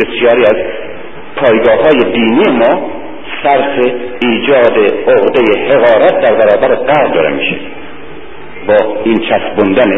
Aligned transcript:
بسیاری 0.00 0.42
از 0.42 0.56
پایگاه 1.36 1.76
های 1.76 2.12
دینی 2.12 2.58
ما 2.58 2.90
صرف 3.42 3.78
ایجاد 4.22 4.78
عقده 5.08 5.60
حقارت 5.68 6.20
در 6.20 6.34
برابر 6.34 6.74
غرب 6.74 7.14
داره 7.14 7.30
میشه. 7.30 7.56
با 8.66 8.96
این 9.04 9.18
چسبوندن 9.18 9.90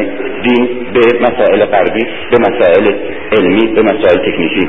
دین 0.43 0.87
به 0.95 1.01
مسائل 1.21 1.65
غربی 1.65 2.07
به 2.31 2.39
مسائل 2.41 2.93
علمی 3.33 3.67
به 3.67 3.83
مسائل 3.83 4.33
تکنیکی. 4.33 4.69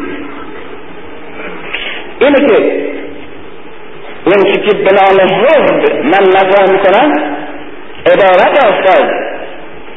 اینه 2.19 2.39
که 2.39 2.81
اون 4.25 4.43
که 4.43 4.73
به 4.73 4.91
نام 4.91 5.17
من 6.03 6.27
نظر 6.27 6.71
می‌کنم 6.73 7.11
عبارت 8.05 8.63
است 8.63 8.97
از 8.97 9.09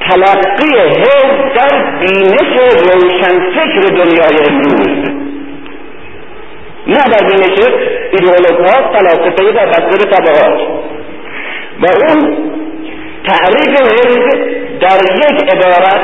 تلقی 0.01 0.79
حزب 0.79 1.55
در 1.55 1.99
بینش 2.01 2.61
روشنفکر 2.61 3.95
دنیای 3.97 4.49
امروز. 4.49 5.20
نه 6.91 7.03
در 7.13 7.27
بینش 7.27 7.59
ایدئولوگ 8.13 8.69
ها 8.69 8.93
فلاسفه 8.93 9.53
در 9.53 9.67
دستور 9.67 10.01
طبقات. 10.11 10.61
و 11.81 11.87
اون 11.87 12.37
تعریف 13.27 13.81
حزب 13.81 14.31
در 14.81 14.99
یک 15.17 15.55
عبارت 15.55 16.01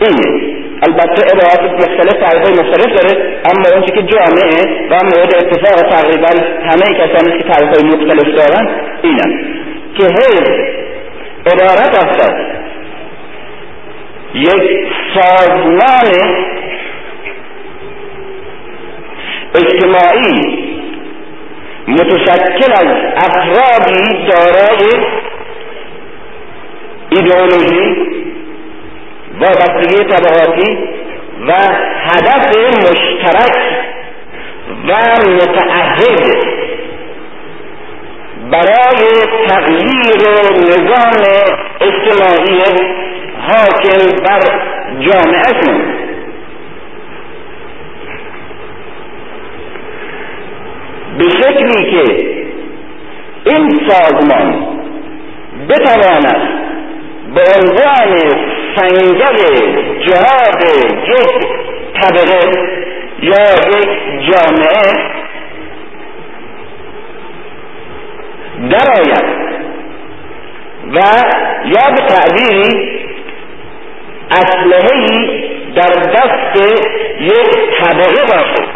اینه. 0.00 0.62
البته 0.86 1.22
عبارات 1.32 1.72
مختلف 1.72 2.12
تعریف 2.20 2.60
مختلف 2.60 3.00
داره 3.00 3.40
اما 3.44 3.76
اون 3.76 3.82
که 3.86 4.02
جامعه 4.02 4.88
و 4.90 4.94
مورد 5.04 5.34
اتفاق 5.34 5.90
تقریبا 5.90 6.28
همه 6.64 6.98
کسانی 6.98 7.38
که 7.38 7.44
تعریف 7.48 7.84
مختلف 7.84 8.34
دارن 8.36 8.70
اینن 9.02 9.44
که 9.98 10.04
حزب 10.04 10.46
عبارت 11.46 11.98
است 11.98 12.30
یک 14.34 14.88
سازمان 15.14 16.12
اجتماعی 19.54 20.62
متشکل 21.88 22.72
از 22.72 22.86
افرادی 23.16 24.26
دارای 24.26 25.06
ایدئولوژی 27.10 27.96
وابستگی 29.40 30.04
طبقاتی 30.04 30.78
و 31.48 31.52
هدف 32.04 32.56
مشترک 32.78 33.56
و 34.88 34.92
متعهد 35.30 36.52
برای 38.50 39.08
تغییر 39.48 40.22
نظام 40.58 41.22
اجتماعی 41.80 42.58
حاکم 43.48 44.22
بر 44.24 44.40
جامعهشون. 45.00 46.01
به 51.18 51.24
شکلی 51.24 51.90
که 51.90 52.26
این 53.44 53.88
سازمان 53.88 54.66
بتواند 55.68 56.62
به 57.34 57.42
عنوان 57.56 58.18
سنگر 58.76 59.36
جهاد 60.00 60.62
یک 61.08 61.46
طبقه 62.02 62.50
یا 63.22 63.54
یک 63.68 63.88
جامعه 64.30 65.12
درآید 68.70 69.42
و 70.94 70.98
یا 71.64 71.94
به 71.94 72.06
تعبیری 72.08 73.02
اسلحهای 74.30 75.42
در 75.74 75.92
دست 76.12 76.56
یک 77.20 77.78
طبقه 77.80 78.22
باشد. 78.22 78.71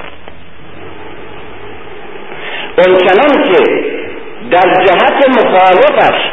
اونچنان 2.79 3.53
که 3.53 3.63
در 4.51 4.85
جهت 4.85 5.29
مخالفش 5.29 6.31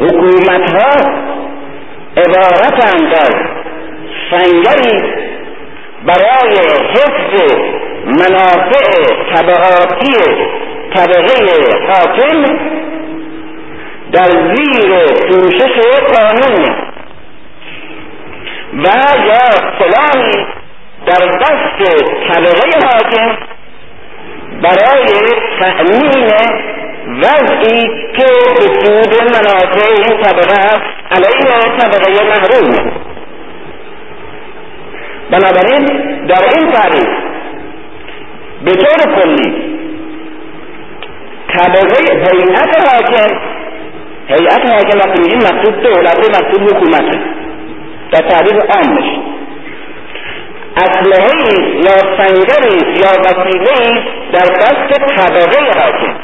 حکومت 0.00 0.74
ها 0.74 1.24
عبارتند 2.16 3.14
از 3.14 3.34
سنگری 4.30 5.12
برای 6.06 6.56
حفظ 6.90 7.54
منافع 8.04 8.90
طبقاتی 9.34 10.16
طبقه 10.94 11.36
حاکم 11.88 12.58
در 14.12 14.30
زیر 14.30 14.90
پوشش 15.28 15.78
قانون 16.14 16.76
و 18.74 18.88
یا 19.26 19.70
فلانی 19.78 20.46
در 21.06 21.38
دست 21.40 21.92
طبقه 22.28 22.86
حاکم 22.86 23.53
برای 24.62 25.06
تأمین 25.60 26.32
وضعی 27.22 27.86
که 28.16 28.24
به 28.54 28.66
سود 28.80 29.22
منافع 29.22 29.86
این 29.96 30.22
طبقه 30.22 30.94
علیه 31.10 31.76
طبقه 31.78 32.24
محروم. 32.24 32.92
بنابراین 35.30 35.84
در 36.26 36.42
این 36.56 36.72
تعریف 36.72 37.08
به 38.64 38.70
طور 38.70 39.14
کلی 39.14 39.74
طبقه 41.56 42.12
هیئت 42.12 42.88
حاکم 42.88 43.34
هیئت 44.28 44.70
حاکم 44.72 44.98
وقتی 44.98 45.20
میگیم 45.22 45.38
مقصود 45.38 45.82
دولت 45.82 46.18
مقصود 46.18 46.72
حکومت. 46.72 47.18
در 48.12 48.28
تعریف 48.28 48.62
عامش. 48.76 49.33
اسلحه 50.76 51.30
یا 51.76 52.16
سنگری 52.18 52.98
یا 53.00 53.12
وسیله 53.24 54.04
در 54.32 54.40
دست 54.40 54.90
طبقه 55.16 55.80
حاکم. 55.80 56.14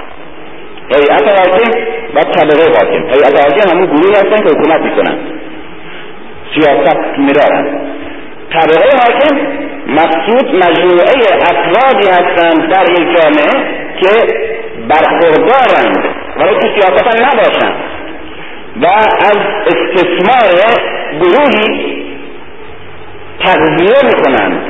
هیئت 0.94 1.38
حاکم 1.38 1.70
و 2.14 2.20
طبقه 2.20 2.64
حاکم. 2.78 3.02
هیئت 3.08 3.38
حاکم 3.40 3.70
همون 3.70 3.86
گروهی 3.86 4.12
هستن 4.12 4.42
که 4.42 4.48
حکومت 4.48 4.80
می‌کنن. 4.80 5.18
سیاست 6.54 7.18
میدارن. 7.18 7.80
طبقه 8.52 8.96
حاکم 8.96 9.36
مقصود 9.86 10.54
مجموعه 10.54 11.12
افرادی 11.50 12.08
هستند 12.08 12.72
در 12.72 12.90
یک 12.90 13.16
جامعه 13.16 13.80
که 14.00 14.34
برخوردارند 14.88 16.04
ولی 16.36 16.54
تو 16.54 16.68
سیاست 16.74 17.06
هم 17.06 17.26
نباشند 17.26 17.74
و 18.76 18.86
از 19.20 19.36
استثمار 19.66 20.74
گروهی 21.20 21.89
تغذیه 23.40 23.96
می‌کنند. 24.04 24.62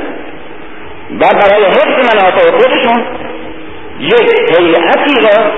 و 1.19 1.27
برای 1.33 1.65
حفظ 1.65 2.15
منافع 2.15 2.51
خودشون 2.51 3.03
یک 3.99 4.57
هیئتی 4.57 5.21
را 5.21 5.51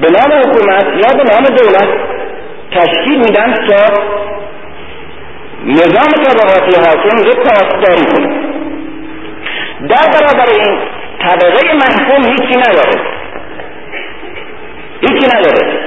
به 0.00 0.08
نام 0.10 0.40
حکومت 0.40 0.84
یا 0.84 1.16
به 1.16 1.24
نام 1.32 1.44
دولت 1.44 1.88
تشکیل 2.70 3.18
میدن 3.18 3.54
تا 3.54 4.02
نظام 5.64 6.10
طبقاتی 6.24 6.80
حاکم 6.80 7.16
رو 7.16 7.32
پاسداری 7.32 8.04
کنه. 8.04 8.28
در 9.88 10.10
برابر 10.12 10.50
این 10.50 10.78
طبقه 11.20 11.74
محکوم 11.74 12.24
هیچی 12.30 12.56
نداره. 12.58 13.00
هیچی 15.00 15.26
نداره. 15.36 15.78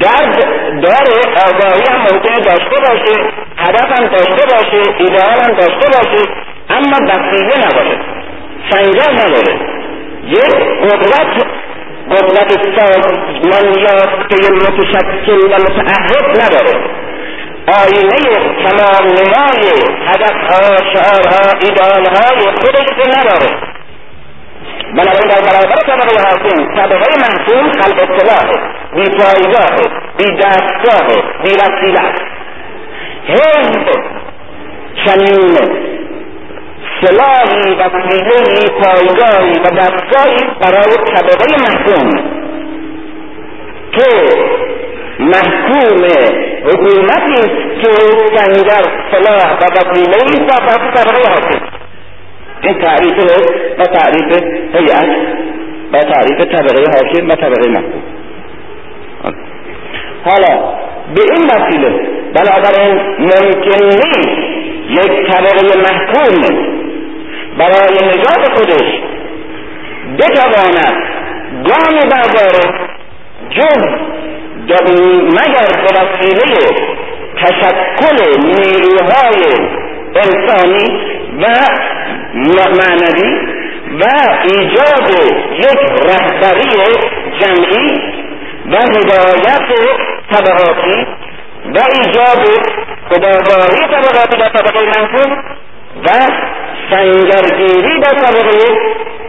درد 0.00 0.61
داره 0.82 1.16
آگاهی 1.48 1.84
هم 1.90 2.00
ممکنه 2.00 2.40
داشته 2.44 2.76
باشه 2.86 3.14
هدف 3.56 3.98
هم 3.98 4.06
داشته 4.08 4.46
باشه 4.54 4.82
ایدئال 4.98 5.40
هم 5.44 5.54
داشته 5.54 5.86
باشه 5.94 6.22
اما 6.70 6.96
وسیله 7.08 7.66
نباشه 7.66 7.96
سنگر 8.70 9.12
نداره. 9.12 9.54
یک 10.26 10.54
قدرت 10.82 11.46
قدرت 12.10 12.50
سازمانیافته 12.76 14.52
متشکل 14.52 15.40
و 15.40 15.54
متعهد 15.62 16.42
نداره. 16.42 16.74
آینه 17.66 18.22
تمام 18.64 19.06
نمای 19.06 19.64
هدفها 20.06 20.76
شعارها 20.92 21.58
ایدالهای 21.62 22.40
خودش 22.60 23.16
نداره. 23.16 23.56
بنابراین 24.96 25.28
در 25.28 25.40
برابر 25.40 25.82
طبقه 25.86 26.28
حاکم 26.28 26.74
طبقه 26.74 27.10
محکوم 27.20 27.72
خلق 27.72 28.10
اصطلاح 28.10 28.50
بی 28.94 29.04
پایگاه 29.04 29.76
بی 30.18 30.36
دستگاه 30.36 31.06
بی 31.42 31.50
وسیله 31.50 32.12
حزب 33.26 33.86
چنین 35.04 35.58
سلاحی 37.00 37.74
وسیلهای 37.74 38.68
پایگاهی 38.82 39.58
و 39.58 39.70
دستگاهی 39.76 40.44
برای 40.60 40.96
طبقه 41.14 41.46
محکوم 41.62 42.10
که 43.92 44.08
محکوم 45.18 46.04
حکومتی 46.64 47.34
است 47.34 47.82
که 47.82 47.90
سنگر 48.36 48.84
سلاح 49.12 49.58
و 49.58 49.64
وسیلهای 49.64 50.48
ساخت 50.48 50.94
طبقه 50.94 51.28
حاکم 51.28 51.81
این 52.62 52.74
تعریف 52.78 53.14
و 53.78 53.82
تعریف 53.82 54.42
هیئت 54.74 55.16
و 55.92 55.98
تعریف 55.98 56.40
طبقه 56.40 56.82
حاکم 56.94 57.28
و 57.28 57.34
طبقه 57.34 57.68
محکوم 57.68 58.02
حالا 60.24 60.60
به 61.14 61.22
این 61.32 61.44
وسیله 61.50 62.00
بنابراین 62.34 63.00
ممکن 63.18 63.84
نیست 63.84 64.52
طبقه 65.30 65.78
محکوم 65.78 66.56
برای 67.58 67.94
نجات 67.94 68.52
خودش 68.54 68.88
بتواند 70.18 70.96
گامی 71.64 72.10
برداره 72.10 72.74
جز 73.50 73.84
مگر 75.26 75.66
به 75.82 76.00
وسیله 76.00 76.92
تشکل 77.36 78.40
نیروهای 78.40 79.42
انسانی 80.14 81.12
و 81.38 81.44
معنوی 82.54 83.52
و 84.00 84.04
ایجاد 84.42 85.10
یک 85.58 85.80
رهبری 86.08 86.72
جمعی 87.40 88.12
و 88.66 88.76
هدایت 88.76 89.68
طبقاتی 90.32 91.06
و 91.74 91.78
ایجاد 91.94 92.48
خداگاهی 93.10 93.86
طبقاتی 93.90 94.36
در 94.36 94.48
طبقه 94.48 94.80
منفوظ 94.86 95.38
و 96.04 96.08
سنگرگیری 96.90 98.00
در 98.00 98.10
طبقه 98.10 98.58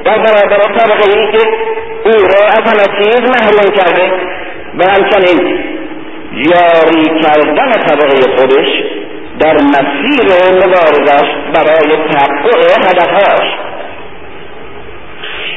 در 0.05 0.17
برابر 0.17 0.77
طبقه 0.77 1.19
ای 1.19 1.31
که 1.31 1.47
او 2.05 2.11
را 2.11 2.47
از 2.47 2.59
همه 2.59 2.97
چیز 2.97 3.19
محروم 3.19 3.71
کرده 3.75 4.11
و 4.77 4.83
همچنین 4.91 5.59
یاری 6.33 7.21
کردن 7.21 7.71
طبقه 7.71 8.35
خودش 8.37 8.67
در 9.39 9.53
مسیر 9.53 10.25
مبارزش 10.53 11.42
برای 11.53 12.11
تحقق 12.11 12.87
هدفهاش. 12.87 13.47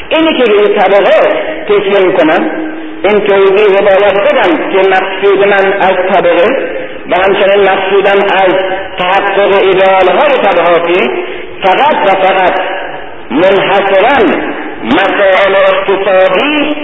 اینی 0.09 0.39
که 0.39 0.53
به 0.53 0.59
این 0.59 0.79
طبقه 0.79 1.19
تکیه 1.69 2.07
می‌کنم 2.07 2.51
این 3.05 3.27
توضیح 3.27 3.81
باید 3.81 4.15
بدم 4.15 4.73
که 4.73 4.89
مقصود 4.89 5.39
من 5.49 5.73
از 5.81 5.97
طبقه 6.13 6.77
و 7.11 7.15
همچنین 7.15 7.61
مقصودم 7.71 8.21
از 8.33 8.55
تحقق 8.99 9.55
ایدال 9.55 10.09
های 10.09 10.33
طبقاتی 10.43 11.11
فقط 11.65 11.97
و 12.07 12.23
فقط 12.23 12.61
منحصرا 13.31 14.39
مسائل 14.85 15.55
اقتصادی 15.57 16.77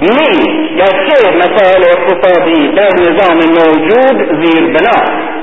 نیست. 0.00 0.76
گرچه 0.78 1.36
مسائل 1.36 1.84
اقتصادی؟ 1.84 2.68
در 2.68 2.90
نظام 3.00 3.36
موجود 3.36 4.42
زیر 4.42 4.66
بنا 4.66 5.41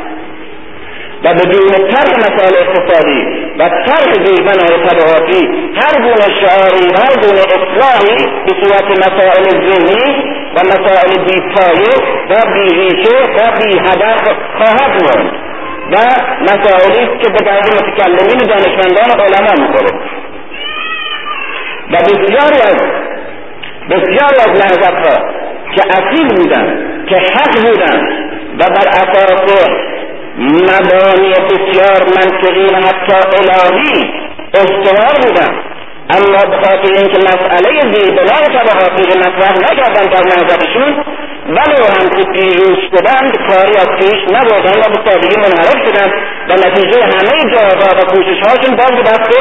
و 1.23 1.33
بدون 1.33 1.89
طرح 1.89 2.13
مسائل 2.17 2.53
اقتصادی 2.55 3.21
و 3.59 3.69
طرح 3.69 4.13
زیربنای 4.25 4.87
طبقاتی 4.87 5.49
هر 5.75 6.01
گونه 6.01 6.35
شعاری 6.39 6.85
هر 6.95 7.15
گونه 7.21 7.41
اصلاحی 7.41 8.25
به 8.45 8.53
صورت 8.61 8.97
مسائل 8.97 9.43
ذهنی 9.49 10.23
و 10.55 10.59
مسائل 10.59 11.23
بیپایه 11.25 11.95
و 12.29 12.53
بیریشه 12.53 13.17
و 13.37 13.57
بیهدف 13.57 14.23
خواهد 14.57 15.03
ماند 15.03 15.31
و 15.91 15.97
مسائلی 16.41 17.17
که 17.17 17.29
به 17.29 17.45
درد 17.45 17.69
متکلمین 17.73 18.37
دانشمندان 18.37 19.19
علما 19.19 19.67
می‌خوره 19.67 19.91
و 21.91 21.97
بسیاری 21.97 22.61
از 22.61 22.77
بسیاری 23.89 24.39
از 24.39 24.51
نهضت 24.51 25.07
ها 25.07 25.29
که 25.75 25.81
اصیل 25.89 26.27
بودن 26.27 26.89
که 27.07 27.15
حق 27.15 27.65
بودن 27.65 28.29
و 28.59 28.63
بر 28.69 28.87
اساس 28.87 29.69
مبانی 30.39 31.29
بسیار 31.29 32.01
منطقی 32.15 32.65
و 32.65 32.77
حتی 32.87 33.13
الهی 33.37 34.13
استوار 34.53 35.15
بودن 35.21 35.69
اما 36.09 36.41
به 36.49 36.57
خاطر 36.57 36.93
اینکه 36.95 37.17
مسئله 37.17 37.93
زیربنای 37.93 38.45
طبقاتی 38.55 39.03
رو 39.03 39.19
مطرح 39.19 39.53
نکردن 39.57 40.05
در 40.05 40.23
نظرشون 40.23 41.03
ولو 41.47 41.85
هم 41.85 42.09
که 42.09 42.23
پیروز 42.31 42.77
شدند 42.91 43.37
کاری 43.47 43.77
از 43.77 43.87
پیش 43.99 44.19
نبردن 44.31 44.79
و 44.79 45.03
به 45.03 45.37
منحرف 45.37 45.79
شدند 45.85 46.13
و 46.49 46.53
نتیجه 46.53 47.03
همه 47.03 47.53
جاها 47.53 48.01
و 48.01 48.05
کوشش 48.05 48.39
هاشون 48.47 48.75
باز 48.75 48.91
به 48.91 49.01
دست 49.01 49.31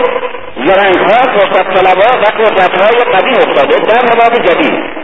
زرنگ 0.66 0.96
ها 0.96 1.38
فرصت 1.38 1.74
طلبها 1.74 2.20
و 2.20 2.24
قدرت 2.24 2.82
های 2.82 3.12
قدیم 3.14 3.34
افتاده 3.34 3.76
در 3.76 4.04
نبات 4.04 4.50
جدید. 4.50 4.98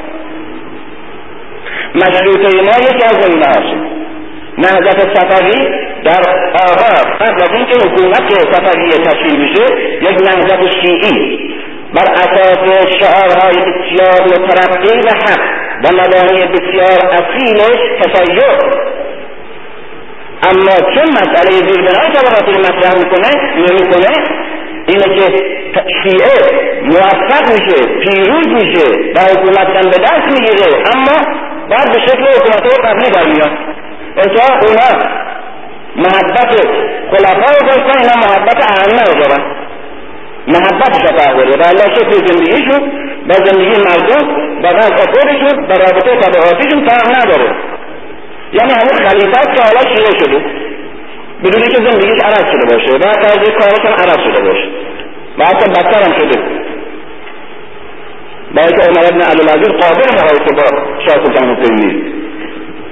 مشروطه 1.94 2.56
ما 2.56 2.86
یکی 2.88 3.04
از 3.04 3.28
این 3.28 3.38
نهضت 4.58 5.16
صفوی 5.16 5.68
در 6.04 6.22
آغاز 6.70 7.04
قبل 7.20 7.42
از 7.42 7.50
اینکه 7.52 7.74
حکومت 7.74 8.28
صفوی 8.52 8.90
تشکیل 8.90 9.48
بشه 9.48 9.64
یک 10.02 10.20
نهضت 10.20 10.70
شیعی. 10.80 11.54
بر 11.94 12.12
اساس 12.12 12.88
شعارهای 13.00 13.56
بسیار 13.56 14.22
مترقی 14.26 15.00
و 15.00 15.10
حق 15.10 15.40
و 15.84 15.88
مبانی 15.92 16.44
بسیار 16.44 16.98
اصیل 17.12 17.58
تشیع. 18.00 18.84
اما 20.50 20.94
چون 20.94 21.08
مسئله 21.10 21.50
زیربنای 21.50 22.12
طبقاتی 22.14 22.52
رو 22.52 22.60
مطرح 22.60 22.94
می‌کنه 22.98 23.30
نمی‌کنه 23.56 24.12
اینه 24.86 25.16
که 25.16 25.44
شیعه 26.02 26.34
موفق 26.82 27.52
میشه 27.52 27.86
پیروز 27.86 28.48
میشه 28.48 29.12
و 29.14 29.20
حکومت 29.20 29.66
به 29.72 29.98
دست 29.98 30.32
می‌گیره 30.32 30.82
اما 30.94 31.36
بعد 31.70 31.92
به 31.92 32.00
شکل 32.00 32.22
حکومت 32.22 32.88
قبلی 32.88 33.10
در 33.10 33.73
میاد 34.16 34.28
انتها 34.28 34.58
اونا 34.62 35.14
محبت 35.96 36.50
خلفا 37.10 37.52
رو 37.52 37.66
داشتن 37.66 37.98
اینا 37.98 38.26
محبت 38.26 38.70
ائمه 38.70 39.02
رو 39.02 39.20
دارن 39.20 39.44
محبتش 40.48 41.02
تحوله 41.18 41.56
و 41.56 41.62
الله 41.68 41.94
شکل 41.94 42.26
زندگیشون 42.26 42.80
با 43.28 43.34
زندگی 43.34 43.76
مردم 43.80 44.28
و 44.62 44.66
وضع 44.66 44.96
خودشون 44.96 45.64
و 45.64 45.72
رابطه 45.72 46.16
طبقاتیشون 46.16 46.88
فرق 46.88 47.08
نداره. 47.16 47.54
یعنی 48.52 48.72
همون 48.72 49.08
خلیفت 49.08 49.54
که 49.54 49.62
حالا 49.62 49.96
شیعه 49.96 50.18
شده 50.18 50.38
بدون 51.44 51.68
که 51.68 51.76
زندگیش 51.76 52.24
عرض 52.24 52.46
شده 52.52 52.76
باشه 52.76 52.92
و 52.92 53.12
طرز 53.12 53.48
کارش 53.48 53.84
هم 53.84 53.92
عرض 53.92 54.18
شده 54.18 54.40
باشه. 54.48 54.68
و 55.38 55.44
حتی 55.44 55.70
بدتر 55.70 56.02
هم 56.02 56.18
شده. 56.18 56.40
با 58.54 58.62
اینکه 58.62 58.82
عمر 58.82 59.06
ابن 59.06 59.20
عبدالعزیز 59.20 59.68
قابل 59.68 60.14
مقایسه 60.14 60.54
با 60.56 60.78
شاه 61.06 61.24
سلطان 61.24 61.56
حسین 61.56 62.23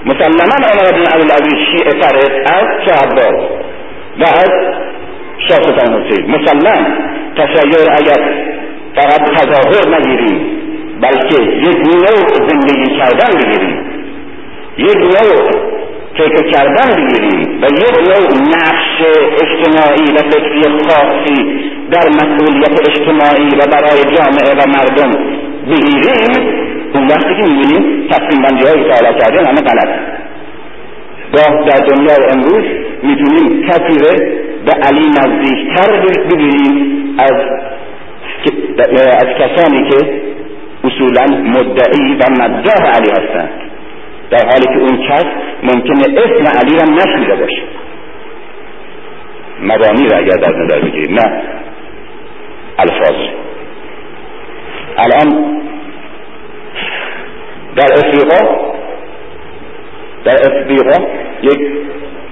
مسلما 0.06 0.56
عمر 0.72 0.92
بن 0.92 1.06
عبدالعزیز 1.14 1.58
شیعه 1.70 1.92
تر 2.00 2.16
از 2.44 2.66
شاه 2.84 3.14
و 4.18 4.24
از 4.24 4.52
شاه 5.48 5.62
سلطان 5.62 6.02
حسین. 6.02 6.30
مسلما 6.30 6.76
تشیع 7.36 7.92
اگر 7.98 8.20
فقط 8.94 9.20
تظاهر 9.20 9.98
نگیریم 9.98 10.40
بلکه 11.00 11.42
یک 11.42 11.76
نوع 11.76 12.48
زندگی 12.48 12.96
کردن 12.98 13.38
بگیریم 13.38 13.78
یک 14.78 14.96
نوع 14.96 15.72
فکر 16.14 16.50
کردن 16.50 16.96
بگیریم 16.96 17.62
و 17.62 17.66
یک 17.66 18.08
نوع 18.08 18.28
نقش 18.56 19.02
اجتماعی 19.42 20.12
و 20.12 20.30
فکری 20.30 20.62
خاصی 20.62 21.62
در 21.90 22.08
مسئولیت 22.08 22.88
اجتماعی 22.88 23.48
و 23.48 23.66
برای 23.72 24.16
جامعه 24.16 24.52
و 24.54 24.68
مردم 24.68 25.10
بگیریم 25.70 26.61
اون 26.94 27.06
وقتی 27.06 27.34
که 27.34 27.48
می‌بینیم 27.48 28.08
تصمیم 28.08 28.42
بندی 28.42 28.64
های 28.64 28.84
که 28.84 28.92
حالا 28.94 29.12
کردیم 29.18 29.46
همه 29.46 29.60
غلط. 29.60 29.88
گاه 31.32 31.64
در 31.64 31.86
دنیای 31.86 32.26
امروز 32.32 32.64
می‌تونیم 33.02 33.68
کسی 33.68 33.98
به 34.66 34.72
علی 34.72 35.06
نزدیکتر 35.08 36.00
بگیریم 36.30 37.16
از 37.18 37.32
از 38.96 39.26
کسانی 39.38 39.88
که 39.90 40.22
اصولا 40.84 41.26
مدعی 41.44 42.14
و 42.14 42.30
مداح 42.30 42.90
علی 42.94 43.10
هستند. 43.10 43.50
در 44.30 44.46
حالی 44.46 44.64
که 44.64 44.78
اون 44.78 45.08
کس 45.08 45.24
ممکنه 45.62 46.20
اسم 46.20 46.58
علی 46.58 46.76
را 46.76 46.84
نشنیده 46.84 47.36
باشه. 47.36 47.62
مبانی 49.62 50.08
را 50.08 50.16
اگر 50.16 50.36
در 50.36 50.56
نظر 50.56 50.80
بگیریم. 50.80 51.14
نه. 51.14 51.42
الفاظ. 52.78 53.28
الان 54.98 55.56
در 57.76 57.88
افریقا 57.92 58.72
در 60.24 60.36
افریقا 60.36 61.04
یک 61.42 61.58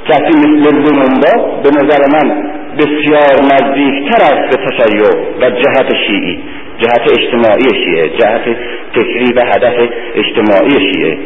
کسی 0.09 0.39
مثل 0.39 0.77
لوموندا 0.77 1.61
به 1.63 1.71
نظر 1.71 2.03
من 2.13 2.51
بسیار 2.79 3.43
نزدیکتر 3.43 4.23
است 4.23 4.57
به 4.57 4.65
تشیع 4.67 5.03
و 5.41 5.51
جهت 5.51 5.95
شیعی 6.07 6.43
جهت 6.79 7.19
اجتماعی 7.19 7.85
شیعه 7.85 8.09
جهت 8.19 8.57
فکری 8.95 9.33
و 9.37 9.41
هدف 9.41 9.89
اجتماعی 10.15 10.93
شیعه. 10.93 11.19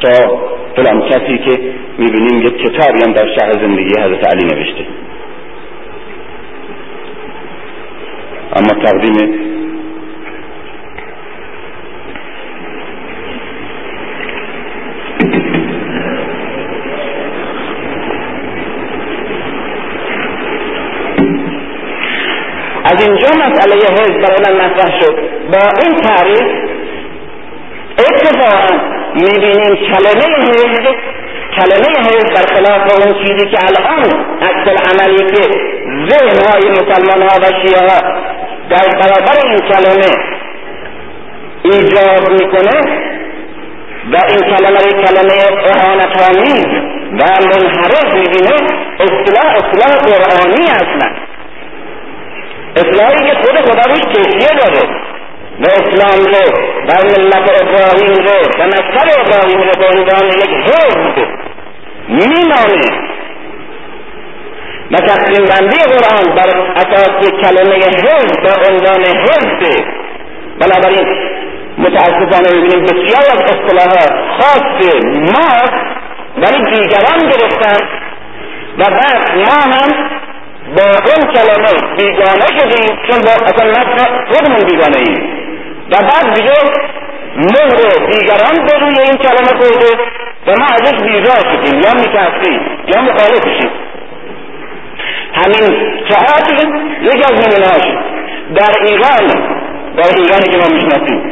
تا 0.00 0.40
فلان 0.76 1.00
کسی 1.08 1.38
که 1.38 1.60
می‌بینیم 1.98 2.46
یک 2.46 2.56
کتابی 2.56 3.02
هم 3.06 3.12
در 3.12 3.26
شهر 3.38 3.52
زندگی 3.52 4.00
حضرت 4.00 4.34
علی 4.34 4.44
نوشته. 4.44 4.84
اما 8.56 8.84
تقدیم 8.84 9.41
از 22.92 23.06
اینجا 23.06 23.28
مسئله 23.28 23.74
حزب 23.74 24.20
برای 24.20 24.54
من 24.54 24.64
مطرح 24.64 25.00
شد. 25.00 25.14
با 25.52 25.58
این 25.82 26.00
تعریف 26.00 26.72
اتفاقا 27.98 28.74
می‌بینیم 29.14 29.74
کلمه 29.76 30.26
حزب 30.36 30.96
کلمه 31.56 31.90
حزب 31.98 32.34
برخلاف 32.34 33.06
اون 33.06 33.26
چیزی 33.26 33.50
که 33.50 33.58
الان 33.66 34.24
عکس 34.42 34.68
عملی 34.68 35.16
که 35.16 35.42
ذهن 36.08 36.38
های 36.46 36.70
مسلمان 36.70 37.22
ها 37.22 37.40
و 37.42 37.44
شیعه 37.62 37.80
ها 37.80 38.00
در 38.70 38.88
برابر 39.00 39.46
این 39.46 39.58
کلمه 39.58 40.12
ایجاد 41.64 42.30
می‌کنه 42.30 42.80
و 44.12 44.16
این 44.28 44.56
کلمه 44.56 44.78
رو 44.78 45.02
کلمه 45.02 45.34
احانتآمیز 45.76 46.66
و 47.12 47.24
منحرف 47.44 48.14
می‌بینه 48.14 48.56
اصلاح 49.00 49.56
اصلاح 49.56 49.96
قرآنی 49.96 50.64
اصلا 50.64 51.21
اصلاحی 52.76 53.30
که 53.30 53.34
خود 53.34 53.56
خدا 53.56 53.92
روش 53.92 54.00
کشیه 54.00 54.48
داره. 54.58 55.12
و 55.60 55.64
اسلام 55.64 56.20
رو 56.32 56.44
و 56.88 56.92
ملت 57.04 57.62
ابراهیم 57.62 58.14
رو 58.14 58.38
و 58.58 58.66
مذهب 58.66 59.08
ابراهیم 59.18 59.58
رو 59.58 59.72
به 59.80 59.86
عنوان 59.86 60.26
یک 60.26 60.50
حزب 60.66 61.26
مینامه 62.08 63.12
و 64.90 64.96
تقسیم 64.96 65.44
بندی 65.44 65.78
قرآن 65.78 66.34
بر 66.34 66.50
اساس 66.76 67.30
کلمه 67.30 67.76
حزب 67.76 68.42
به 68.42 68.70
عنوان 68.70 69.04
حزب 69.04 69.84
بنابراین 70.60 71.06
متاسفانه 71.78 72.48
ببینیم 72.50 72.84
بسیار 72.84 73.24
از 73.32 73.40
اصطلاحات 73.40 74.12
خاص 74.38 74.94
ما 75.04 75.78
ولی 76.36 76.62
دیگران 76.64 77.18
گرفتن 77.18 77.84
و 78.78 78.84
بعد 78.84 79.36
ما 79.36 79.74
هم 79.74 80.10
با 80.76 80.82
اون 80.82 81.32
کلمه 81.34 81.96
بیگانه 81.96 82.46
شدیم 82.58 82.98
چون 83.08 83.20
با 83.20 83.32
اصلا 83.46 83.70
نفس 83.70 84.06
خودمون 84.30 84.64
بیگانه 84.64 84.98
ایم 84.98 85.42
و 85.90 85.96
بعد 85.96 86.34
دیگه 86.34 86.52
مهر 87.36 88.06
دیگران 88.12 88.66
به 88.66 88.78
روی 88.78 88.98
این 88.98 89.16
کلمه 89.16 89.60
خورده 89.60 89.90
و 90.46 90.50
ما 90.58 90.66
ازش 90.66 91.02
بیزار 91.02 91.42
شدیم. 91.52 91.80
یا 91.80 91.92
میترسیم 91.94 92.60
یا 92.94 93.02
مخالفشیم 93.02 93.70
همین 95.34 95.94
ساعتی 96.08 96.68
یکی 97.02 97.24
از 97.24 97.32
نمونهاش 97.32 97.84
در 98.54 98.72
ایران 98.82 99.26
در 99.96 100.10
ایرانی 100.16 100.48
که 100.50 100.58
ما 100.58 100.74
می‌شناسیم. 100.74 101.22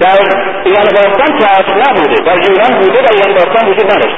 در 0.00 0.18
ایران 0.64 0.84
باستان 0.84 1.38
تئاتر 1.38 1.90
نبوده. 1.90 2.16
در 2.24 2.32
ایران 2.32 2.80
بوده 2.80 3.02
در 3.02 3.12
ایران 3.16 3.32
باستان 3.32 3.70
وجود 3.70 3.92
نداشت. 3.92 4.16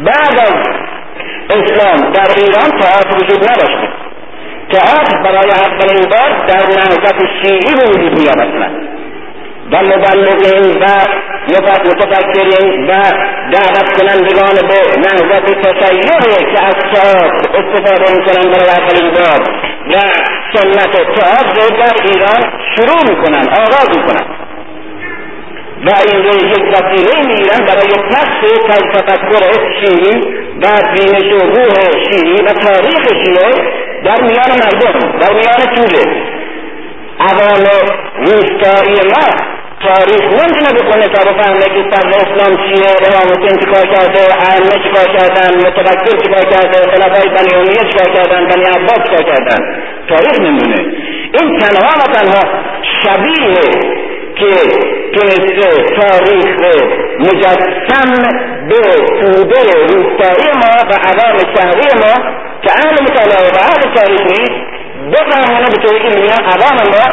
بعد 0.00 0.38
از 0.38 0.52
اسلام 1.50 2.12
در 2.12 2.28
ایران 2.36 2.80
تئاتر 2.80 3.16
وجود 3.16 3.50
نداشته. 3.50 3.88
تئاتر 4.72 5.22
برای 5.22 5.50
اولین 5.50 6.08
بار 6.10 6.46
در 6.46 6.66
نهضت 6.66 7.18
شیعی 7.42 7.74
به 7.76 7.84
وجود 7.90 8.28
اصلا 8.28 8.70
و 9.72 9.76
مبلغین 9.76 10.82
و 10.82 10.86
متفکرین 11.86 12.86
و 12.86 12.92
دعوت 13.52 13.88
کنندگان 13.98 14.68
به 14.68 14.98
نهضت 14.98 15.60
تشیعه 15.60 16.52
که 16.52 16.64
از 16.64 16.74
تئاتر 16.94 17.48
استفاده 17.54 18.18
می‌کنن 18.18 18.50
برای 18.50 18.68
اولین 18.68 19.10
بار 19.10 19.40
و 19.90 20.00
سنت 20.54 20.92
تئاتر 20.92 21.60
رو 21.60 21.76
در 21.76 21.94
ایران 22.04 22.52
شروع 22.76 23.02
می‌کنن 23.10 23.48
آغاز 23.48 23.88
می‌کنن 23.96 24.26
و 25.84 25.88
این 26.08 26.24
رو 26.24 26.34
یک 26.34 26.64
وسیله 26.74 27.26
می‌گیرن 27.26 27.66
برای 27.66 27.92
پخش 28.10 28.38
تفکر 28.94 29.42
شیعی 29.80 30.20
و 30.62 30.66
بینش 30.92 31.32
و 31.32 31.46
روح 31.46 31.74
شیعی 32.10 32.40
و 32.42 32.52
تاریخ 32.52 33.08
شیعه 33.24 33.52
در 34.04 34.20
میان 34.22 34.50
مردم 34.50 35.18
در 35.18 35.32
میان 35.32 35.74
توده 35.74 36.04
عوام 37.20 37.64
روستایی 38.18 39.00
ما 39.12 39.26
تاریخ 39.82 40.22
نمی‌تونه 40.22 40.72
بکنه 40.80 41.08
تا 41.08 41.32
بفهمه 41.32 41.60
که 41.60 41.90
صدر 41.90 42.08
اسلام 42.08 42.56
چیه 42.56 42.90
امام 43.06 43.32
حسین 43.32 43.58
چیکار 43.60 43.86
کرده 43.86 44.20
ائمه 44.48 44.82
چیکار 44.84 45.06
کردن 45.16 45.56
متفکر 45.56 46.16
چیکار 46.22 46.44
کرده 46.44 46.78
خلفای 46.90 47.28
بنی 47.28 47.54
امیه 47.54 47.90
چیکار 47.90 48.14
کردن 48.14 48.48
بنی 48.48 48.64
عباس 48.64 48.98
چیکار 49.04 49.22
کردن 49.22 49.82
تاریخ 50.08 50.40
نمی‌دونه 50.40 50.80
این 51.32 51.58
تنها 51.58 51.92
و 51.98 52.12
تنها 52.12 52.42
شبیه 53.02 54.05
که 54.36 54.46
تونسته 55.14 55.84
تاریخ 56.00 56.46
مجسم 57.20 58.10
به 58.68 58.80
توده 59.20 59.60
روستایی 59.88 60.50
ما 60.54 60.74
و 60.88 60.92
عوام 61.08 61.38
شهری 61.54 61.88
ما 62.00 62.14
که 62.62 62.70
اهل 62.84 63.02
مطالعه 63.02 63.50
و 63.54 63.58
اهل 63.58 63.94
تاریخ 63.94 64.20
نیست 64.20 64.76
بفهمونه 65.12 65.66
به 65.70 65.76
طوری 65.76 65.98
که 65.98 66.08
می‌بینن 66.08 66.42
عوام 66.54 66.76
ما 66.92 67.06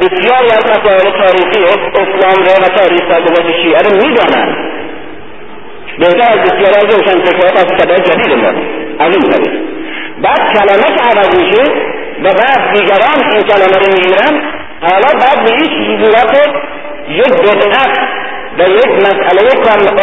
بسیاری 0.00 0.50
از 0.50 0.64
مسائل 0.70 1.10
تاریخی 1.10 1.64
اسلام 1.94 2.44
رو 2.44 2.64
و 2.64 2.68
تاریخ 2.78 3.00
تبلیغات 3.00 3.52
شیعه 3.62 3.78
رو 3.78 3.90
می‌دانند. 3.96 4.56
بهتر 5.98 6.28
از 6.28 6.50
بسیاری 6.50 6.76
از 6.76 6.94
روشن 6.94 7.24
فکرات 7.24 7.56
از 7.58 7.80
صدای 7.80 8.00
جدید 8.00 8.32
ما. 8.32 8.48
از 8.98 9.14
این 9.14 9.30
طریق 9.30 9.60
بعد 10.22 10.52
کلمه 10.54 10.96
که 10.96 11.02
عوض 11.04 11.40
میشه 11.40 11.62
و 12.22 12.28
بعد 12.34 12.72
دیگران 12.72 13.32
این 13.32 13.42
کلمه 13.42 13.78
رو 13.78 13.92
می‌گیرن 13.92 14.55
حالا 14.80 15.08
بعد 15.20 15.44
به 15.44 15.50
هیچ 15.60 15.72
صورت 16.00 16.48
یک 17.08 17.32
بدعت 17.42 17.98
و 18.58 18.62
یک 18.62 18.86
مسئله 18.86 19.42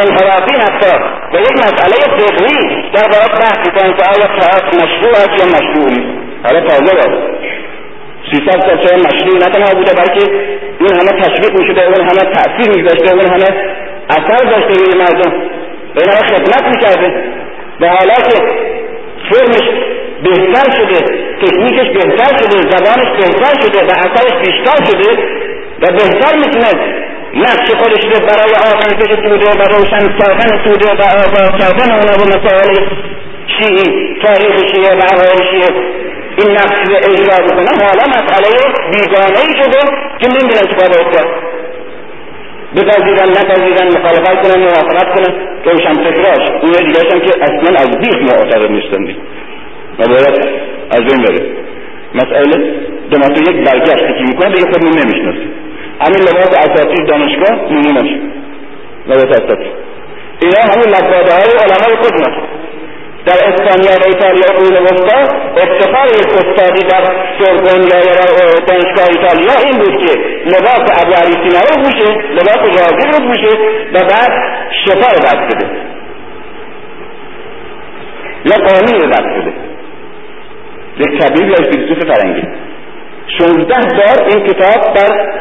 انحرافی 0.04 0.56
حتی 0.62 0.96
و 1.34 1.40
یک 1.40 1.52
مسئله 1.52 2.18
فقهی 2.18 2.92
در 2.94 3.08
باید 3.08 3.32
بحث 3.32 3.58
می‌کنن 3.68 3.94
که 3.94 4.04
آیا 4.04 4.40
تئاتر 4.40 4.78
مشروع 4.84 5.12
است 5.12 5.34
یا 5.40 5.46
مشروع 5.46 5.90
نیست 5.90 6.24
حالا 6.44 6.62
تازه 6.68 7.10
بود 7.10 7.34
سیصد 8.32 8.62
سال 8.62 8.78
چه 8.78 8.96
مشروع 8.96 9.38
نه 9.40 9.76
بوده 9.76 9.94
بلکه 9.94 10.32
این 10.80 10.90
همه 11.00 11.22
تشویق 11.22 11.60
می‌شده 11.60 11.82
اون 11.86 12.02
همه 12.02 12.34
تاثیر 12.34 12.76
میگذاشته 12.76 13.12
اون 13.16 13.26
همه 13.26 13.50
اثر 14.10 14.46
داشته 14.46 14.84
روی 14.84 15.00
مردم. 15.00 15.32
و 15.96 16.00
این 16.00 16.10
همه 16.10 16.28
خدمت 16.28 16.64
می‌کرده. 16.64 17.24
و 17.82 17.88
حالا 17.88 18.14
که 18.14 18.40
فرمش 19.30 19.70
بهتر 20.24 20.72
شده 20.78 21.00
تکنیکش 21.42 21.90
بهتر 21.98 22.38
شده 22.38 22.58
زبانش 22.72 23.10
بهتر 23.20 23.62
شده 23.62 23.80
و 23.80 23.92
اثرش 23.92 24.34
بیشتر 24.46 24.86
شده 24.86 25.12
و 25.82 25.92
بهتر 25.92 26.38
می‌تونه 26.38 26.70
نقش 27.34 27.72
خودش 27.72 28.04
رو 28.04 28.26
برای 28.28 28.54
آموزش 28.72 29.16
توده 29.16 29.50
و 29.60 29.64
روشن 29.78 30.20
ساختن 30.20 30.64
توده 30.64 30.90
و 30.90 31.02
آزاد 31.02 31.60
کردن 31.60 31.92
اونا 31.92 32.14
و 32.14 32.26
مسائل 32.28 32.76
شیعی 33.48 34.22
تاریخ 34.22 34.74
شیعه 34.76 34.96
و 34.96 35.02
احوال 35.12 35.48
شیعه. 35.52 35.70
این 36.38 36.52
نقش 36.52 36.78
رو 36.88 36.96
اجرا 36.96 37.46
بکنه 37.46 37.88
حالا 37.88 38.06
مسئله 38.08 38.50
بیگانه 38.92 39.40
ای 39.40 39.64
شده 39.64 39.80
که 40.20 40.28
نمی‌دونن 40.28 40.68
چه 40.70 40.76
باید 40.76 40.92
بکنن 40.92 41.54
بپذیرن 42.76 43.30
نپذیرن 43.30 43.88
مخالفت 43.88 44.42
کنن 44.44 44.64
موافقت 44.64 45.14
کنن. 45.16 45.34
روشن 45.66 45.94
فکراش 45.94 46.50
اون 46.50 46.72
دیگه 46.72 47.20
که 47.20 47.44
اصلا 47.44 47.80
از 47.80 47.98
بیخ 47.98 48.16
معتقد 48.16 48.72
نیستن. 48.72 49.16
و 50.00 50.08
باید 50.08 50.64
از 50.92 51.00
بین 51.00 51.24
بره. 51.24 51.52
مسئله 52.16 52.74
دو 53.10 53.18
یک 53.18 53.70
برگشتی 53.70 54.14
که 54.14 54.24
می‌کنه 54.28 54.56
دیگه 54.56 54.72
خودمون 54.72 54.94
نمی‌شناسیم. 54.94 55.52
همین 56.02 56.20
لباس 56.20 56.58
اساتید 56.58 57.08
دانشگاه 57.08 57.72
نمونش 57.72 58.20
لباس 59.08 59.26
اساتید 59.26 59.74
اینا 60.42 60.62
همون 60.74 60.88
لباده 60.88 61.32
های 61.34 61.52
علمای 61.64 61.96
خود 62.02 62.14
در 63.26 63.34
اسپانیا 63.34 63.92
و 64.02 64.08
ایتالیا 64.08 64.50
قرون 64.58 64.86
وسطا 64.86 65.20
افتخار 65.64 66.08
یک 66.08 66.28
استادی 66.28 66.84
در 66.88 67.04
سوربن 67.40 67.82
یا 67.84 68.00
دانشگاه 68.68 69.08
ایتالیا 69.10 69.70
این 69.70 69.78
بود 69.78 70.06
که 70.06 70.20
لباس 70.46 71.04
ابو 71.04 71.14
علی 71.14 71.34
سینا 71.34 71.60
رو 71.60 71.84
پوشه 71.84 72.12
لباس 72.32 72.58
رازی 72.58 73.08
رو 73.08 73.28
پوشه 73.28 73.58
و 73.94 74.00
بعد 74.00 74.32
شفا 74.86 75.08
رو 75.14 75.20
دست 75.20 75.56
بده. 75.56 75.68
یا 78.46 78.98
رو 78.98 79.10
دست 79.10 79.42
بده. 79.42 79.73
یک 81.00 81.20
طبیب 81.20 81.50
یا 81.50 81.56
فیلسوف 81.56 82.14
فرنگی. 82.14 82.48
شونزده 83.38 83.96
بار 83.98 84.28
این 84.28 84.44
کتاب 84.44 84.94
در 84.94 85.34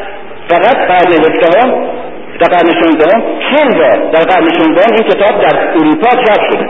فقط 0.49 0.75
قرن 0.75 1.11
هفدهم 1.11 1.73
در 2.39 2.49
قرن 2.49 2.73
شانزدهم 2.83 3.21
چند 3.21 3.77
بار 3.77 4.11
در 4.11 4.23
قرن 4.23 4.53
شانزدهم 4.57 4.95
این 4.95 5.03
کتاب 5.03 5.41
در 5.41 5.69
اروپا 5.69 6.09
چاپ 6.09 6.49
شده. 6.51 6.69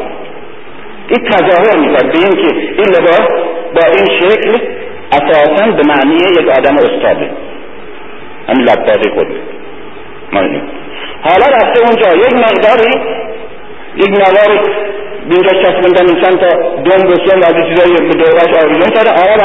این 1.08 1.30
تظاهر 1.30 1.78
می‌کرد 1.78 2.12
به 2.12 2.20
این 2.20 2.32
که 2.32 2.56
این 2.56 2.88
لباس 2.88 3.28
با 3.76 3.82
این 3.96 4.20
شکل 4.20 4.58
اساسا 5.12 5.72
به 5.72 5.82
معنی 5.88 6.16
یک 6.16 6.48
آدم 6.50 6.76
استاده. 6.76 7.30
همین 8.50 8.64
لباده 8.64 9.10
خود. 9.16 9.28
حالا 11.22 11.46
رفته 11.46 11.82
اونجا. 11.86 12.28
یک 12.28 12.34
مقداری 12.34 13.24
یک 13.96 14.10
نوار 14.10 14.60
اینجا 15.30 15.50
چسبوندن 15.50 16.08
این 16.08 16.22
چند 16.22 16.40
تا 16.40 16.50
دم 16.86 17.08
و 17.08 17.16
سم 17.16 17.38
از 17.38 17.56
چیزایی 17.70 17.94
به 17.94 18.14
دورش 18.14 18.64
آویزون 18.64 18.90
کرده 18.94 19.10
آقا 19.10 19.36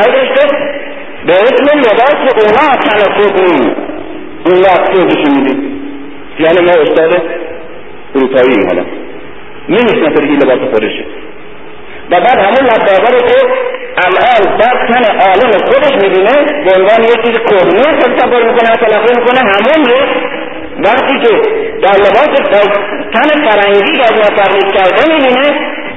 به 1.26 1.32
اسم 1.32 1.78
لباس 1.78 2.14
اونا 2.44 3.14
خود 3.16 3.40
اون 4.46 4.60
وقت 4.62 4.94
خودشون 4.94 5.36
میدیم 5.36 5.58
یعنی 6.38 6.60
ما 6.66 6.72
استاد 6.72 7.22
اروپایی 8.14 8.66
حالا. 8.68 8.84
نمی‌شناسه 9.68 10.20
دیگه 10.20 10.46
لباس 10.46 10.70
خودشه 10.72 11.04
و 12.10 12.20
بعد 12.20 12.38
همون 12.38 12.64
لباقه 12.70 13.12
رو 13.12 13.20
که 13.28 13.36
الان 14.04 14.58
بعد 14.58 14.88
تن 14.88 15.04
عالم 15.20 15.52
خودش 15.52 15.92
می‌بینه 16.02 16.64
به 16.64 16.80
عنوان 16.80 17.04
یه 17.04 17.14
چیز 17.24 17.38
کهنه 17.38 17.98
تصور 17.98 18.42
می‌کنه 18.42 18.76
تلقی 18.76 19.20
می‌کنه 19.20 19.40
همون 19.40 19.90
رو 19.90 19.98
وقتی 20.78 21.18
که 21.22 21.28
در 21.82 21.96
لباس 21.96 22.30
تن 23.14 23.28
فرنگی 23.48 24.00
از 24.00 24.12
ما 24.12 24.36
تغییر 24.36 24.72
کرده 24.74 25.14
می‌بینه 25.14 25.48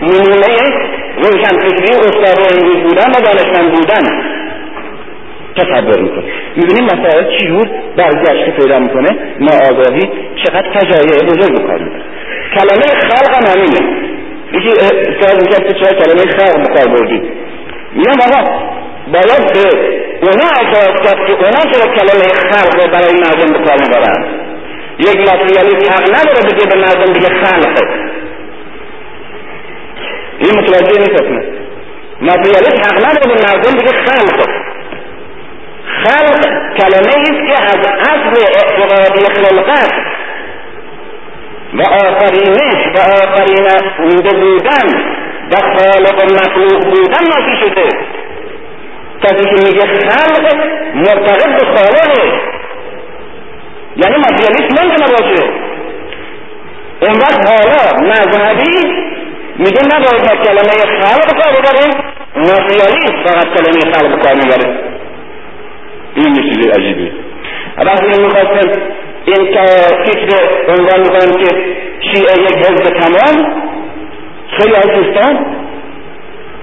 نمونه 0.01 0.57
روشنفکری 1.17 1.95
استاد 1.95 2.53
امروز 2.53 2.75
بودن 2.83 3.09
و 3.09 3.21
دانشمند 3.25 3.71
بودن. 3.71 4.03
تصور 5.55 6.01
می‌کنه. 6.01 6.23
می‌بینیم 6.55 6.83
مسائل 6.83 7.37
چجور 7.37 7.69
برگشت 7.97 8.49
پیدا 8.49 8.79
می‌کنه؟ 8.79 9.09
ناآگاهی 9.39 10.09
چقدر 10.43 10.71
فجایع 10.73 11.23
بزرگ 11.23 11.63
بکار 11.63 11.77
می‌بره 11.77 12.01
کلمه 12.55 12.87
خلق 13.09 13.35
هم 13.35 13.45
همینه. 13.51 13.81
یکی 14.53 14.69
سوال 15.21 15.41
می‌کرد 15.41 15.67
که 15.67 15.73
چرا 15.73 15.93
کلمه 15.93 16.21
خلق 16.21 16.69
بکار 16.69 16.87
بردی؟ 16.87 17.21
میگم 17.95 18.19
آقا 18.27 18.49
باید 19.13 19.53
به 19.53 20.27
اونا 20.27 20.47
اعتراض 20.59 21.01
کرد 21.05 21.27
که 21.27 21.33
اونا 21.33 21.71
چرا 21.71 21.95
کلمه 21.95 22.27
خلق 22.51 22.83
رو 22.83 22.91
برای 22.91 23.13
مردم 23.13 23.53
بکار 23.53 23.77
می‌برن 23.79 24.40
یک 25.01 25.17
ماتریالیست 25.17 25.91
حق 25.91 26.09
نداره 26.09 26.53
بگه 26.53 26.65
به 26.65 26.75
مردم 26.75 27.13
دیگه 27.13 27.27
خلقه 27.27 27.87
این 30.39 30.59
متوجه 30.59 30.99
نیست 30.99 31.23
ماتریالیست 32.21 32.85
حق 32.85 33.05
نداره 33.05 33.33
به 33.33 33.47
مردم 33.47 33.71
دیگه 33.71 33.91
خلقه 33.91 34.71
خلق 36.03 36.41
کلمه 36.77 37.15
است 37.21 37.47
که 37.47 37.63
از 37.63 37.87
اصل 37.99 38.43
اعتقادی 38.57 39.25
خلقت 39.25 39.91
و 41.73 41.81
آفرینش 41.81 42.85
و 42.95 42.99
آفریننده 42.99 44.29
بودن 44.39 44.87
و 45.51 45.55
خالق 45.55 46.23
و 46.23 46.33
مخلوق 46.33 46.83
بودن 46.83 47.23
ناشی 47.23 47.59
شده. 47.59 47.89
کسی 49.23 49.45
که 49.45 49.67
میگه 49.67 49.85
خلق 49.85 50.55
مرتبط 50.95 51.61
به 51.61 51.65
خالقه. 51.65 52.60
یعنی 54.01 54.15
ماتریالیست 54.17 54.81
نمی‌تونه 54.81 55.07
باشه 55.11 55.43
اون 57.01 57.15
وقت 57.21 57.49
حالا 57.49 58.07
مذهبی 58.09 58.75
میگه 59.57 59.81
نباید 59.85 60.21
ما 60.21 60.43
کلمه 60.45 61.01
خلق 61.01 61.27
کار 61.39 61.53
ببریم. 61.53 61.93
ماتریالیست 62.35 63.15
فقط 63.25 63.47
کلمه 63.55 63.93
خلق 63.93 64.23
کار 64.23 64.33
می‌بره. 64.33 64.79
این 66.15 66.35
یه 66.35 66.43
چیز 66.43 66.67
عجیبه 66.67 67.11
وقتی 67.85 68.05
این 68.05 68.21
می‌خواستن 68.21 68.81
این 69.25 69.53
که 69.53 69.65
فکر 70.05 70.29
عنوان 70.67 70.99
می‌کنن 70.99 71.43
که 71.43 71.55
شیعه 72.01 72.43
یک 72.43 72.57
حزب 72.57 72.83
تمام 72.83 73.61
خیلی 74.57 74.75
از 74.75 74.87
دوستان 74.95 75.45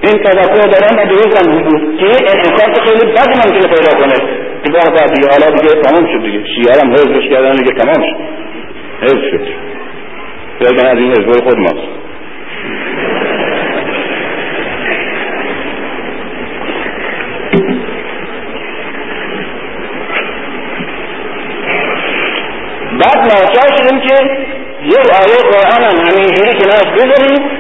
این 0.01 0.23
تذکر 0.23 0.69
دارن 0.69 0.99
و 0.99 1.07
درست 1.07 1.49
بود 1.49 1.99
که 1.99 2.07
انعکاس 2.07 2.81
خیلی 2.81 3.13
بد 3.13 3.29
ممکنه 3.29 3.75
پیدا 3.75 3.99
کنه. 3.99 4.48
که 4.65 4.73
بعد 4.73 4.95
بعدی 4.95 5.23
حالا 5.31 5.61
دیگه 5.61 5.83
تمام 5.83 6.07
شد 6.13 6.25
دیگه. 6.25 6.45
شیعه 6.45 6.81
هم 6.83 6.93
حزبش 6.93 7.29
کردن 7.31 7.53
دیگه 7.53 7.71
تمام 7.71 8.07
شد. 8.07 8.17
حزب 9.03 9.23
شد. 9.31 9.47
بگن 10.61 10.87
از 10.87 10.99
این 10.99 11.11
حزب 11.11 11.45
خود 11.45 11.59
ماست. 11.59 11.89
بعد 22.99 23.19
ناچار 23.19 23.77
شدیم 23.79 24.01
که 24.01 24.15
یک 24.85 24.97
آیه 24.97 25.51
قرآن 25.51 25.83
هم 25.83 25.97
همینجوری 26.07 26.59
کنارش 26.59 26.93
بذاریم 26.97 27.51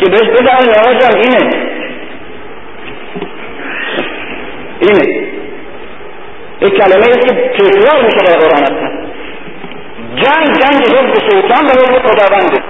که 0.00 0.10
بهش 0.10 0.28
بزنیم 0.28 0.98
جان 0.98 1.16
اینه. 1.16 1.72
اینه. 4.80 5.31
یک 6.62 6.74
کلمه 6.74 7.06
است 7.06 7.20
که 7.20 7.34
تکرار 7.34 8.04
میشه 8.04 8.18
در 8.26 8.38
قرآن 8.38 8.62
هستن 8.62 8.92
جنگ 10.16 10.52
جنگ 10.60 10.82
حزب 10.84 11.18
شیطان 11.30 11.64
و 11.64 11.70
حزب 11.70 12.06
خداونده 12.06 12.62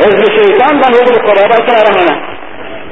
حزب 0.00 0.24
شیطان 0.30 0.78
و 0.78 0.84
حزب 0.84 1.22
خداوند 1.26 1.70
همه 1.70 2.34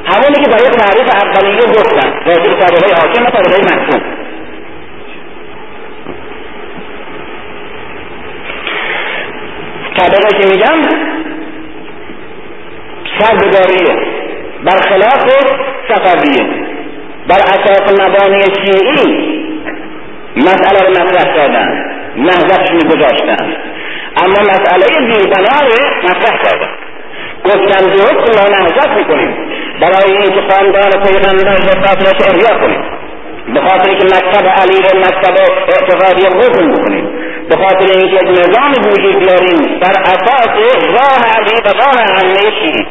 همونی 0.04 0.44
که 0.44 0.50
برای 0.50 0.70
تعریف 0.70 1.14
اولیه 1.14 1.66
گفتن. 1.66 2.12
راجع 2.26 2.42
به 2.42 2.54
طبقه 2.54 2.94
حاکم 3.00 3.26
و 3.26 3.30
طبقه 3.30 3.74
محکوم. 3.74 4.02
طبقه 9.96 10.38
که 10.38 10.48
میگم 10.48 10.82
سربداریه. 13.18 14.06
برخلاف 14.64 15.24
صفویه 15.88 16.61
بر 17.28 17.36
اساس 17.36 18.00
مبانی 18.00 18.42
شیعی 18.42 19.42
مسئله 20.36 20.86
رو 20.86 20.90
مطرح 20.90 21.36
کردن 21.36 21.92
نهضتش 22.16 22.70
میگذاشتن 22.72 23.56
اما 24.16 24.40
مسئله 24.50 24.86
زیربنا 25.10 25.56
رو 25.60 26.04
مطرح 26.04 26.42
کردن. 26.42 26.72
گفتن 27.44 27.86
درست 27.86 28.38
ما 28.38 28.58
نهضت 28.58 28.88
می‌کنیم. 28.88 29.34
برای 29.80 30.12
اینکه 30.12 30.40
خاندان 30.50 30.90
پیغمبر 30.90 31.50
حفاظتش 31.50 32.28
احیا 32.28 32.58
کنیم. 32.58 32.82
به 33.54 33.60
خاطر 33.60 33.94
که 33.94 34.04
مکتب 34.04 34.46
علی 34.46 34.76
رو 34.82 34.98
مکتب 34.98 35.34
اعتقادی 35.68 36.22
قسم 36.22 36.72
بکنیم. 36.72 37.08
به 37.48 37.56
خاطر 37.56 37.98
اینکه 37.98 38.16
یک 38.16 38.38
نظام 38.38 38.72
وجود 38.92 39.18
بیاریم 39.18 39.80
بر 39.80 40.00
اساس 40.00 40.48
راه 40.96 41.36
علی 41.36 41.54
و 41.64 41.68
راه 41.78 42.18
همه 42.18 42.50
شیعی. 42.60 42.86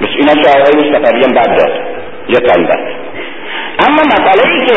بس 0.00 0.08
اینا 0.16 0.42
شعرهای 0.42 0.90
مصطفی 0.90 1.34
بد 1.34 1.56
داد. 1.56 1.99
قلب 2.36 2.68
بد 2.68 3.10
اما 3.86 4.02
مسئله 4.02 4.52
ای 4.52 4.66
که 4.66 4.74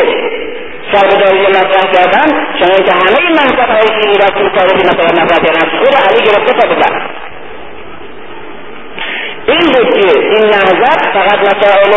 سربداری 0.92 1.46
مطرح 1.46 1.92
کردن 1.92 2.28
چنان 2.60 2.82
که 2.84 2.92
همه 2.92 3.30
منصب 3.30 3.68
های 3.68 3.86
شیعی 3.86 4.18
را 4.18 4.26
تو 4.26 4.48
تاریخ 4.58 4.86
مثلا 4.86 5.22
مطرح 5.22 5.38
کردن 5.44 5.78
خود 5.78 5.94
علی 5.94 6.24
گرفته 6.24 6.52
تا 6.52 6.74
به 6.74 6.74
این 9.46 9.72
بود 9.72 10.00
که 10.00 10.20
این 10.20 10.44
نهضت 10.44 11.00
فقط 11.12 11.38
مسائل 11.38 11.92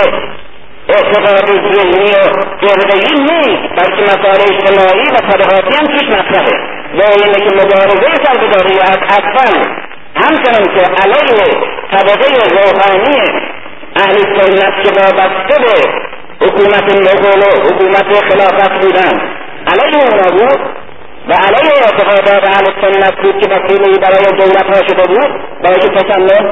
اعتقاد 0.90 1.46
ذهنی 1.46 2.12
و 2.12 2.24
فرقهای 2.62 3.20
نیست 3.20 3.74
بلکه 3.78 4.02
مسائل 4.04 4.42
اجتماعی 4.42 5.08
و 5.08 5.16
طبقاتی 5.16 5.78
هم 5.78 5.86
توش 5.86 6.04
مطرحه. 6.04 6.78
و 6.98 7.02
اینه 7.02 7.40
که 7.40 7.56
مبارزه 7.56 8.24
سربداری 8.24 8.80
از 8.80 8.98
اول 8.98 9.54
همچنان 10.16 10.64
که 10.76 10.84
علیه 11.04 11.58
طبقه 11.92 12.28
روحانی 12.52 13.48
اهل 14.04 14.18
سنت 14.38 14.74
که 14.84 14.90
وابسته 15.00 15.58
به 15.64 15.76
حکومت 16.46 16.84
مغول 16.96 17.40
و 17.40 17.68
حکومت 17.68 18.08
خلافت 18.30 18.86
بودن. 18.86 19.22
علیه 19.68 20.04
اونا 20.04 20.32
بود 20.32 20.60
و 21.28 21.34
علیه 21.48 21.72
اعتقادات 21.86 22.44
اهل 22.44 22.66
سنت 22.82 23.16
بود 23.24 23.42
که 23.42 23.48
وسیلهای 23.50 24.00
برای 24.00 24.26
دولت 24.38 24.66
ها 24.66 24.88
شده 24.88 25.04
بود 25.08 25.42
برای 25.64 25.80
که 25.80 25.88
تسلط 25.88 26.46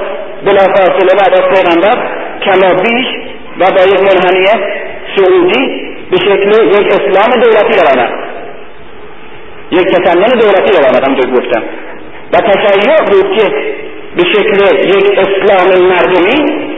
بلافاصله 0.45 1.13
بعد 1.19 1.33
از 1.33 1.49
پیغمبر 1.49 1.97
کما 2.45 2.73
بیش 2.83 3.07
و 3.59 3.71
با 3.71 3.81
یک 3.81 3.99
منحنی 3.99 4.45
سعودی 5.15 5.95
به 6.11 6.17
شکل 6.17 6.51
یک 6.63 6.87
اسلام 6.87 7.41
دولتی 7.41 7.79
روانه 7.79 8.09
یک 9.71 9.87
تسنن 9.87 10.39
دولتی 10.39 10.77
روانه 10.77 11.05
همونطور 11.05 11.31
گفتم. 11.31 11.63
و 12.33 12.37
تشیع 12.37 12.95
بود 13.05 13.37
که 13.37 13.49
به 14.15 14.23
شکل 14.23 14.75
یک 14.87 15.19
اسلام 15.19 15.87
مردمی 15.87 16.74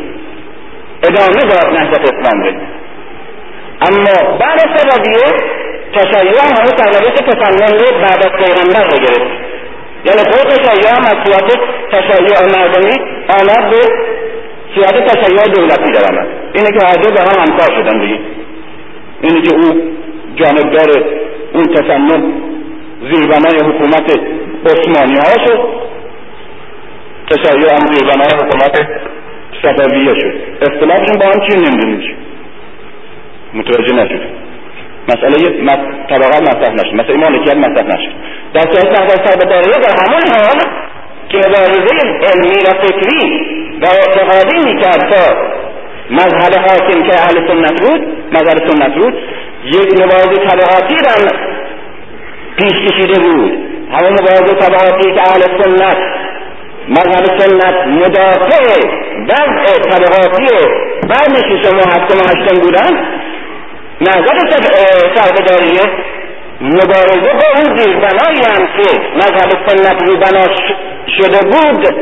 ادامه 1.08 1.42
داد 1.42 2.02
اسلام 2.02 2.44
بود 2.44 2.58
اما 3.82 4.38
بعد 4.38 4.60
از 4.60 4.82
تبادیه 4.82 5.58
تشیع 5.94 6.42
هم 6.42 6.54
همون 6.58 6.78
سرنوشت 6.78 7.24
تسنن 7.24 7.78
بعد 8.02 8.26
از 8.26 8.32
پیغمبر 8.32 8.84
رو 8.84 8.98
گرفت. 8.98 9.32
یعنی 10.06 10.20
خود 10.32 10.50
تشیع 10.50 10.92
هم 10.96 11.06
از 11.06 11.18
صورت 11.26 11.52
تشیع 11.92 12.58
مردمی 12.58 12.96
آمد 13.30 13.70
به 13.70 13.82
صورت 14.76 15.06
تشیع 15.06 15.54
دولتی 15.56 15.92
در 15.92 16.12
آمد. 16.12 16.28
اینه 16.54 16.72
که 16.72 17.00
دو 17.02 17.12
به 17.12 17.22
هم 17.22 17.40
همکار 17.40 17.70
شدن 17.76 18.00
دیگه. 18.00 18.20
اینه 19.22 19.42
که 19.42 19.56
او 19.56 19.82
جانبدار 20.36 21.04
اون 21.54 21.64
تسنن 21.64 22.34
زیربنای 23.02 23.60
حکومت 23.60 24.20
عثمانی 24.66 25.16
ها 25.16 25.46
شد. 25.46 25.60
تشیع 27.30 27.74
هم 27.74 27.88
زیربنای 27.94 28.34
حکومت 28.34 28.88
صفویه 29.62 30.14
شد. 30.20 30.34
اختلافشون 30.62 31.20
با 31.20 31.26
هم 31.26 31.48
چی 31.48 31.58
نمی‌دونیم 31.58 32.18
متوجه 33.54 33.94
نشد. 33.96 34.22
مسئله 35.10 35.38
طبقات 36.10 36.42
مطرح 36.42 36.74
نشد. 36.74 36.94
مسئله 36.94 37.18
مالکیت 37.18 37.56
مطرح 37.56 37.88
نشد. 37.88 38.12
در 38.54 38.62
صورت 38.62 39.00
نهضت 39.00 39.30
سربداریه 39.30 39.74
در 39.74 39.96
همون 40.04 40.22
حال 40.34 40.60
که 41.30 41.38
مبارزه 41.38 41.96
علمی 42.28 42.60
و 42.68 42.82
فکری 42.82 43.48
و 43.82 43.86
اعتقادی 43.86 44.74
می‌کرد 44.74 45.12
تا 45.12 45.36
مذهب 46.12 46.54
حاکم 46.54 47.04
که 47.04 47.14
اهل 47.22 47.48
سنت 47.48 47.82
بود 47.82 48.02
مذهب 48.34 48.58
سنت 48.58 48.96
بود 48.96 49.14
یک 49.66 50.02
مبارزه 50.02 50.36
طبقاتی 50.36 50.96
را 50.96 51.38
پیش 52.58 52.74
کشیده 52.74 53.20
بود. 53.20 53.52
همون 53.92 54.12
مبارزه 54.12 54.54
طبقاتی 54.54 55.12
که 55.12 55.22
اهل 55.22 55.42
سنت 55.64 55.98
مذهب 56.90 57.40
سنت 57.40 57.88
مدافع 57.88 58.64
وضع 59.30 59.80
طبقاتی 59.90 60.48
قرن 61.10 61.36
ششم 61.36 61.78
و 61.78 61.82
هفتم 61.82 62.18
و 62.18 62.30
هشتم 62.30 62.60
بودن. 62.60 63.08
نهضت 64.02 64.64
سربداریه 65.16 65.82
مبارزه 66.62 67.34
با 67.34 67.48
اون 67.56 67.78
زیربنایی 67.78 68.40
هم 68.40 68.68
که 68.68 69.00
مذهب 69.16 69.68
سنت 69.68 70.04
رو 70.04 70.18
بنا 70.18 70.46
شده 71.18 71.40
بود 71.50 71.96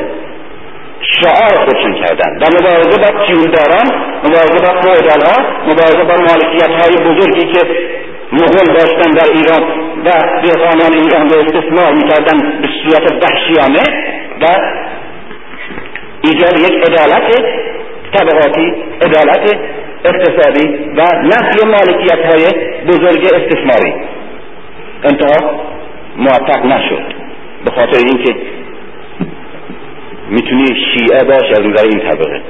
شعار 1.21 1.65
خودشون 1.65 1.93
کردن 1.93 2.37
در 2.37 2.47
مبارزه 2.59 2.97
با 2.97 3.25
تیولداران 3.25 3.87
مبارزه 4.23 4.59
با 4.65 4.81
فودالها 4.81 5.45
مبارزه 5.67 6.03
با 6.03 6.15
مالکیت 6.15 6.69
های 6.69 6.95
بزرگی 6.95 7.53
که 7.53 7.67
مغول 8.31 8.73
داشتن 8.73 9.11
در 9.11 9.31
ایران. 9.31 9.84
و 10.05 10.11
دهقانان 10.43 10.93
ایران 10.93 11.29
رو 11.29 11.39
استثمار 11.39 11.93
می‌کردن 11.93 12.37
به 12.61 12.67
صورت 12.67 13.23
وحشیانه 13.23 13.83
و 14.41 14.45
ایجاد 16.23 16.59
یک 16.59 16.73
عدالت 16.87 17.45
طبقاتی 18.13 18.73
عدالت 19.01 19.57
اقتصادی 20.05 20.67
و 20.97 21.01
نفی 21.23 21.65
مالکیت 21.65 22.25
های 22.25 22.45
بزرگ 22.87 23.25
استثماری 23.33 23.93
انتها 25.03 25.51
موفق 26.17 26.65
نشد. 26.65 27.03
به 27.65 27.71
خاطر 27.71 27.99
اینکه 28.07 28.35
می‌تونی 30.29 30.65
شیعه 30.65 31.23
باش 31.23 31.51
از 31.51 31.61
نظر 31.61 31.83
این 31.83 31.99
طبقه. 31.99 32.41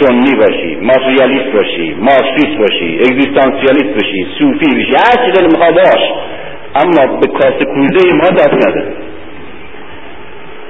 سنی 0.00 0.34
باشی 0.34 0.76
ماتریالیست 0.82 1.56
باشی 1.56 1.94
مارکسیست 1.98 2.58
باشی 2.58 2.98
اگزیستانسیالیست 2.98 3.94
باشی 3.94 4.26
صوفی 4.38 4.76
باشی 4.76 4.92
هر 4.92 5.26
چی 5.26 5.32
دل 5.32 5.58
باش. 5.58 6.02
اما 6.74 7.16
به 7.20 7.26
کاسه 7.26 7.64
کوزه 7.64 8.14
ما 8.14 8.30
دست 8.30 8.68
نده. 8.68 8.92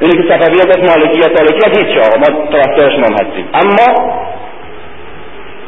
اینه 0.00 0.12
که 0.12 0.34
صفویت 0.34 0.78
از 0.78 0.90
مالکیت 0.90 1.40
مالکیت 1.40 1.78
هیچ 1.78 1.98
آقا 1.98 2.18
ما 2.18 2.48
طرفدار 2.52 2.90
شما 2.90 3.16
هستیم. 3.16 3.48
اما 3.54 4.20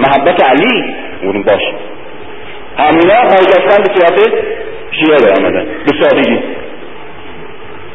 محبت 0.00 0.42
علی 0.42 0.94
اون 1.22 1.42
باشه 1.42 1.74
همینا 2.78 3.14
برگشتن 3.14 3.82
به 3.82 3.94
صورت 3.94 4.32
شیعه 4.90 5.16
در 5.18 5.40
آمدن 5.40 5.64
به 5.64 6.02
سادگی. 6.02 6.38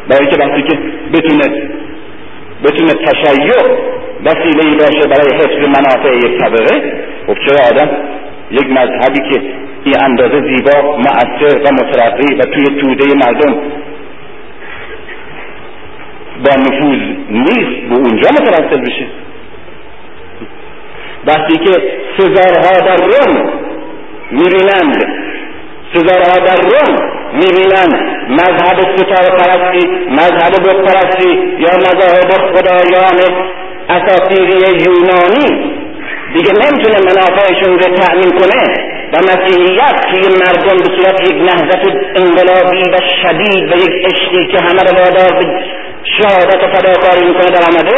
برای 0.09 0.27
که 0.27 0.37
وقتی 0.39 0.61
که 0.61 0.77
بتونه 1.13 1.71
بتونه 2.63 2.93
تشیع 2.93 3.87
وسیله 4.25 4.77
باشه 4.77 5.07
برای 5.09 5.35
حفظ 5.35 5.79
منافع 5.79 6.15
یک 6.15 6.37
طبقه 6.37 6.93
خب 7.27 7.33
چرا 7.33 7.67
آدم 7.71 7.89
یک 8.51 8.69
مذهبی 8.69 9.29
که 9.31 9.41
این 9.87 10.03
اندازه 10.03 10.41
زیبا 10.41 10.97
مؤثر 10.97 11.57
و 11.57 11.73
مترقی 11.73 12.35
و 12.35 12.41
توی 12.41 12.65
توده 12.81 13.05
مردم. 13.25 13.53
با 16.45 16.51
نفوذ 16.61 16.99
نیست 17.29 17.89
به 17.89 17.95
اونجا 17.95 18.29
متوسل 18.29 18.81
بشه. 18.81 19.07
وقتی 21.27 21.57
که 21.57 21.71
سزارها 22.17 22.87
در 22.87 22.97
روم 23.05 23.49
می‌بینند. 24.31 25.05
سزارها 25.93 26.45
در 26.45 26.61
روم 26.61 26.95
می‌بینند. 27.33 27.93
مذهب 28.29 28.97
ستاره 28.97 29.29
پرستی 29.37 29.87
مذهب 30.09 30.53
بود 30.63 30.85
پرستی 30.85 31.37
یا 31.59 31.77
مذاهب 31.77 32.31
خدایان 32.31 33.47
اساطیری 33.89 34.83
یونانی. 34.85 35.73
دیگه 36.33 36.51
نمی‌تونه 36.51 36.99
منافعشون 36.99 37.79
رو 37.79 37.95
تأمین 37.95 38.29
کنه. 38.29 38.96
و 39.13 39.17
مسیحیت 39.17 39.97
که 40.11 40.29
مردم 40.43 40.77
به 40.77 40.89
صورت 40.95 41.21
یک 41.29 41.37
نهضت 41.41 41.83
انقلابی 42.15 42.83
و 42.91 42.97
شدید 43.21 43.71
و 43.71 43.75
یک 43.75 44.05
عشقی 44.05 44.47
که 44.51 44.59
همه 44.59 44.81
رو 44.81 44.97
وادار 44.97 45.39
به 45.39 45.45
شهادت 46.17 46.63
و 46.63 46.67
فداکاری 46.67 47.27
می‌کنه 47.27 47.49
در 47.49 47.63
آمده 47.69 47.95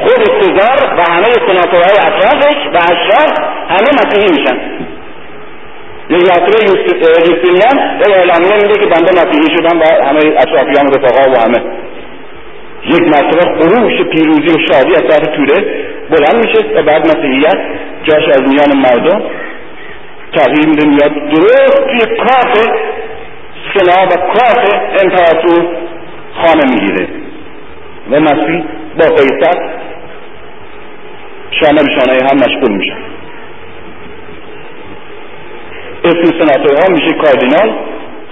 خود 0.00 0.40
سزار 0.40 0.98
و 0.98 1.12
همه 1.12 1.24
سناتورهای 1.24 1.96
اطرافش 2.06 2.56
و 2.74 2.76
اشراف 2.76 3.38
همه 3.68 3.88
مسیحی 4.00 4.40
میشن. 4.40 4.58
مرتبه 6.10 6.64
یوستینیان 7.28 8.00
یک 8.00 8.16
اعلامیه 8.16 8.54
میده 8.54 8.78
که 8.80 8.86
بنده 8.86 9.12
مسیحی 9.12 9.56
شدم 9.56 9.80
و 9.80 10.06
همه 10.06 10.18
اطرافیان 10.18 10.86
رفقا 10.86 11.30
و 11.30 11.40
همه. 11.40 11.60
یک 12.84 13.00
مرتبه 13.00 13.40
خروش 13.40 14.02
پیروزی 14.02 14.48
و 14.48 14.66
شادی 14.68 14.92
از 14.92 15.02
طرف 15.02 15.36
توده 15.36 15.86
بلند 16.10 16.46
میشه 16.46 16.58
و 16.76 16.82
بعد 16.82 17.16
مسیحیت 17.16 17.58
جاش 18.04 18.28
از 18.28 18.42
میان 18.42 18.76
مردم 18.76 19.22
تغییر 20.32 20.68
میاد 20.86 21.14
درست 21.30 21.76
توی 21.76 22.16
کاف 22.16 22.52
سنا 23.74 24.06
و 24.06 24.08
کاف 24.08 24.74
امپراتور 25.02 25.76
خانه 26.34 26.64
می‌گیره. 26.74 27.08
و 28.10 28.20
مسیح 28.20 28.64
با 28.98 29.06
قیصر 29.06 29.70
شانه 31.50 31.82
به 31.82 31.90
شانه 31.90 32.28
هم 32.30 32.36
مشغول 32.36 32.76
میشن 32.76 32.98
اسم 36.04 36.24
سناتورها 36.24 36.88
میشه 36.90 37.12
کاردینال 37.12 37.78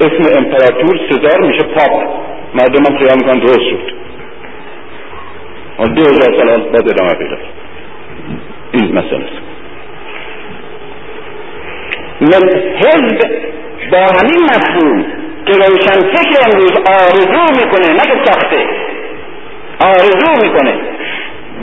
اسم 0.01 0.39
امپراتور 0.39 1.01
سزار 1.11 1.47
میشه 1.47 1.63
پاپ. 1.63 2.09
مردم 2.55 2.93
هم 2.93 2.99
خیال 2.99 3.15
می‌کنن 3.15 3.41
درست 3.41 3.61
شد. 3.61 3.99
دو 5.95 6.03
هزار 6.03 6.39
سال 6.39 6.61
بعد 6.61 6.89
ادامه 6.89 7.15
پیدا. 7.15 7.37
این 8.73 8.99
مسئله 8.99 9.48
من 12.21 12.49
حزب 12.81 13.19
با 13.91 13.99
همین 13.99 14.43
مفهوم 14.45 15.05
که 15.47 15.53
روشن 15.53 16.01
فکر 16.15 16.47
امروز 16.47 16.73
آرزو 16.77 17.65
می‌کنه 17.65 17.93
نه 17.93 18.01
که 18.01 18.25
ساخته. 18.25 18.67
آرزو 19.81 20.47
می‌کنه. 20.47 20.75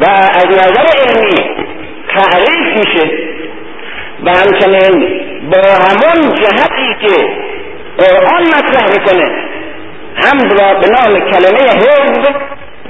و 0.02 0.06
از 0.10 0.46
نظر 0.46 0.86
علمی 1.02 1.66
تعریف 2.10 2.78
میشه 2.78 3.10
و 4.24 4.30
همچنین 4.30 5.22
با 5.52 5.62
همون 5.62 6.36
جهتی 6.36 6.96
که 7.02 7.30
قرآن 7.98 8.44
مطرح 8.44 8.86
می‌کنه 8.94 9.46
هم 10.16 10.38
به 10.80 10.88
نام 10.88 11.32
کلمه 11.32 11.60
حزب 11.60 12.36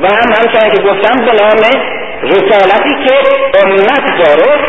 و 0.01 0.07
هم 0.07 0.33
همچنین 0.33 0.71
که 0.71 0.81
گفتم 0.81 1.25
به 1.25 1.31
نام 1.31 1.81
رسالتی 2.23 3.05
که 3.05 3.13
امت 3.63 4.17
داره 4.17 4.59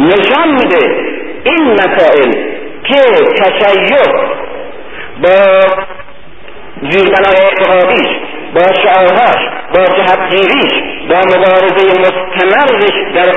نشان 0.00 0.48
میده 0.48 0.96
این 1.44 1.72
مسائل 1.72 2.32
که 2.84 3.00
تشیع 3.42 3.96
با 5.22 5.60
زیربنای 6.90 7.36
اعتقادیش 7.42 8.08
با 8.54 8.62
شعارهاش 8.82 9.42
با 9.74 9.84
جهتگیریش 9.84 10.72
با 11.08 11.16
مبارزه 11.16 12.00
مستمرش 12.00 13.14
در 13.14 13.32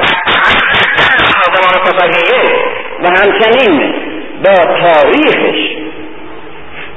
سازمان 1.28 1.86
صفحیه 1.86 2.56
و 3.04 3.08
همچنین 3.08 3.93
با 4.45 4.56
تاریخش. 4.56 5.84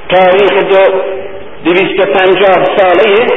تاریخ 0.09 0.51
دو 0.51 1.01
دویست 1.65 2.07
پنجاه 2.07 2.65
ساله 2.77 3.27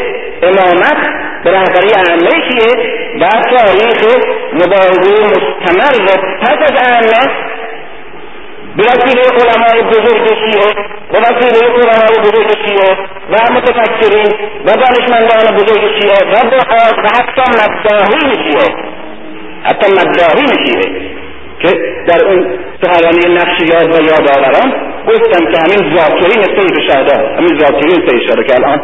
امامت 0.42 1.29
به 1.44 1.50
رهبری 1.50 1.90
ائمه 1.94 2.30
کیه 2.48 2.72
و 3.20 3.28
تاریخ 3.28 4.16
مبارزه 4.52 5.24
مستمر 5.24 6.20
پس 6.40 6.58
از 6.62 6.76
ائمه 6.76 7.50
به 8.76 8.82
وسیله 8.82 9.22
علمای 9.22 9.82
بزرگ 9.82 10.26
شیعه 10.26 10.74
به 11.12 11.18
وسیله 11.18 11.66
علمای 11.68 12.18
بزرگ 12.20 12.50
شیعه 12.66 12.96
و 13.30 13.52
متفکرین 13.52 14.32
و 14.66 14.70
دانشمندان 14.70 15.56
بزرگ 15.56 16.00
شیعه 16.00 16.32
و 16.32 16.50
دعات 16.50 16.98
و 16.98 17.08
حتی 17.16 17.42
مداهین 17.50 18.44
شیعه. 18.44 18.74
حتی 19.62 19.92
مداهین 19.92 20.66
شیعه 20.66 21.10
که 21.60 21.68
در 22.06 22.24
اون 22.24 22.46
سخنرانی 22.82 23.34
نقش 23.34 23.60
یاد 23.72 23.94
و 23.94 24.02
یادآوران 24.02 24.72
گفتم 25.08 25.52
که 25.52 25.58
همین 25.60 25.96
ذاکرین 25.96 26.42
سید 26.42 26.90
شهدا 26.90 27.36
همین 27.36 27.58
ذاکرین 27.58 28.08
سید 28.08 28.22
شهدا 28.28 28.42
که 28.42 28.54
الان 28.54 28.80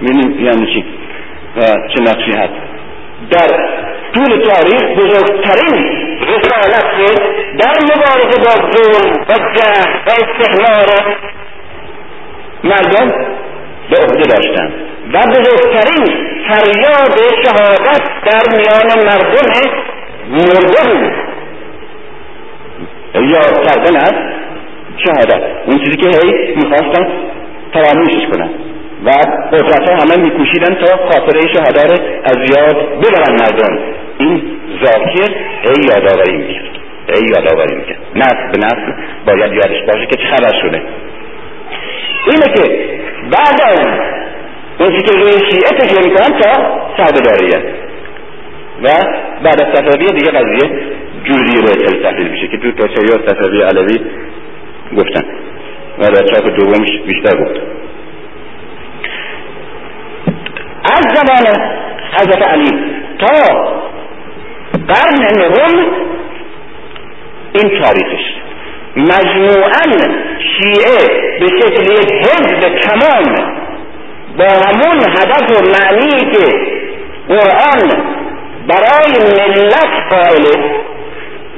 می‌بینیم 0.00 0.46
یعنی 0.46 0.66
چی؟ 0.66 0.84
و 1.56 1.60
چه 1.64 2.00
نقشی 2.00 2.32
هست. 2.32 2.52
در 3.30 3.46
طول 4.14 4.42
تاریخ 4.42 4.82
بزرگترین 4.98 5.74
رسالت 6.20 6.84
در 7.58 7.76
مبارزه 7.82 8.38
با 8.38 8.54
ظلم 8.72 9.12
و 9.28 9.32
جهل 9.58 10.60
و 10.60 11.14
مردم 12.64 13.08
به 13.90 13.96
عهده 13.96 14.22
داشتن 14.22 14.72
و 15.12 15.18
بزرگترین 15.30 16.04
فریاد 16.48 17.18
شهادت 17.44 18.02
در 18.24 18.56
میان 18.56 19.04
مردم 20.30 21.00
بود 21.00 21.14
یاد 23.14 23.66
کردن 23.66 23.96
از 23.96 24.14
شهادت. 24.96 25.42
اون 25.66 25.78
چیزی 25.78 25.96
که 25.96 26.08
هی 26.08 26.54
می‌خواستن 26.54 27.06
فراموشش 27.72 28.26
کنن. 28.32 28.50
و 29.04 29.10
قدرت 29.52 29.88
همه 29.90 30.24
میکوشیدن 30.24 30.74
تا 30.74 30.96
خاطره 30.96 31.40
شهدا 31.40 31.94
از 32.24 32.36
یاد 32.36 32.76
ببرن 32.76 33.32
مردم. 33.32 33.78
این 34.18 34.42
ذاکر 34.84 35.34
ای 35.64 35.86
یادآوری 35.88 36.36
می‌کرد. 36.36 36.64
ای 37.08 37.22
یادآوری 37.36 37.74
می‌کرد. 37.74 37.98
نسل 38.16 38.52
به 38.52 38.58
نسل 38.58 38.92
باید 39.26 39.52
یادش 39.52 39.82
باشه 39.86 40.06
که 40.06 40.16
چه 40.16 40.26
خبر 40.26 40.60
شده. 40.62 40.82
اینه 42.26 42.54
که 42.54 42.88
بعد 43.30 43.60
از 43.64 43.86
اون 44.78 44.98
که 44.98 45.12
روی 45.12 45.32
شیعه 45.32 45.78
تکیه 45.78 45.98
می‌کنن 46.04 46.40
تا 46.40 47.04
و 48.82 48.88
بعد 49.42 49.62
از 49.62 49.74
صفویه 49.74 50.08
دیگه 50.08 50.30
قضیه 50.30 50.70
جوری 51.24 51.62
به 51.62 52.02
تحلیل 52.02 52.28
میشه 52.28 52.48
که 52.48 52.58
تو 52.58 52.72
تشیع 52.72 53.28
صفوی 53.28 53.62
علوی 53.62 53.98
گفتن. 54.96 55.24
و 55.98 56.02
در 56.02 56.22
چاپ 56.22 56.56
دومش 56.56 56.90
بیشتر 57.06 57.36
گفت. 57.36 57.60
از 60.94 61.04
زمان 61.14 61.44
حضرت 62.18 62.48
علی 62.48 62.70
تا 63.20 63.64
قرن 64.88 65.20
نهم 65.38 65.86
این 67.52 67.80
تاریخش. 67.80 68.24
مجموعا 68.96 70.14
شیعه 70.38 70.98
به 71.40 71.46
شکل 71.46 71.92
یک 71.92 72.12
حزب 72.12 72.78
تمام 72.80 73.34
با 74.38 74.44
همون 74.44 74.98
هدف 74.98 75.50
و 75.50 75.62
معنی 75.62 76.32
که 76.32 76.74
قرآن 77.28 78.04
برای 78.68 79.12
ملت 79.38 79.90
قائله 80.10 80.84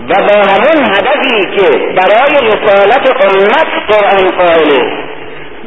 و 0.09 0.15
با 0.15 0.53
همون 0.53 0.85
هدفی 0.85 1.57
که 1.57 1.79
برای 1.79 2.49
رسالت 2.49 3.11
امت 3.25 3.69
قرآن 3.91 4.31
قائله 4.39 5.07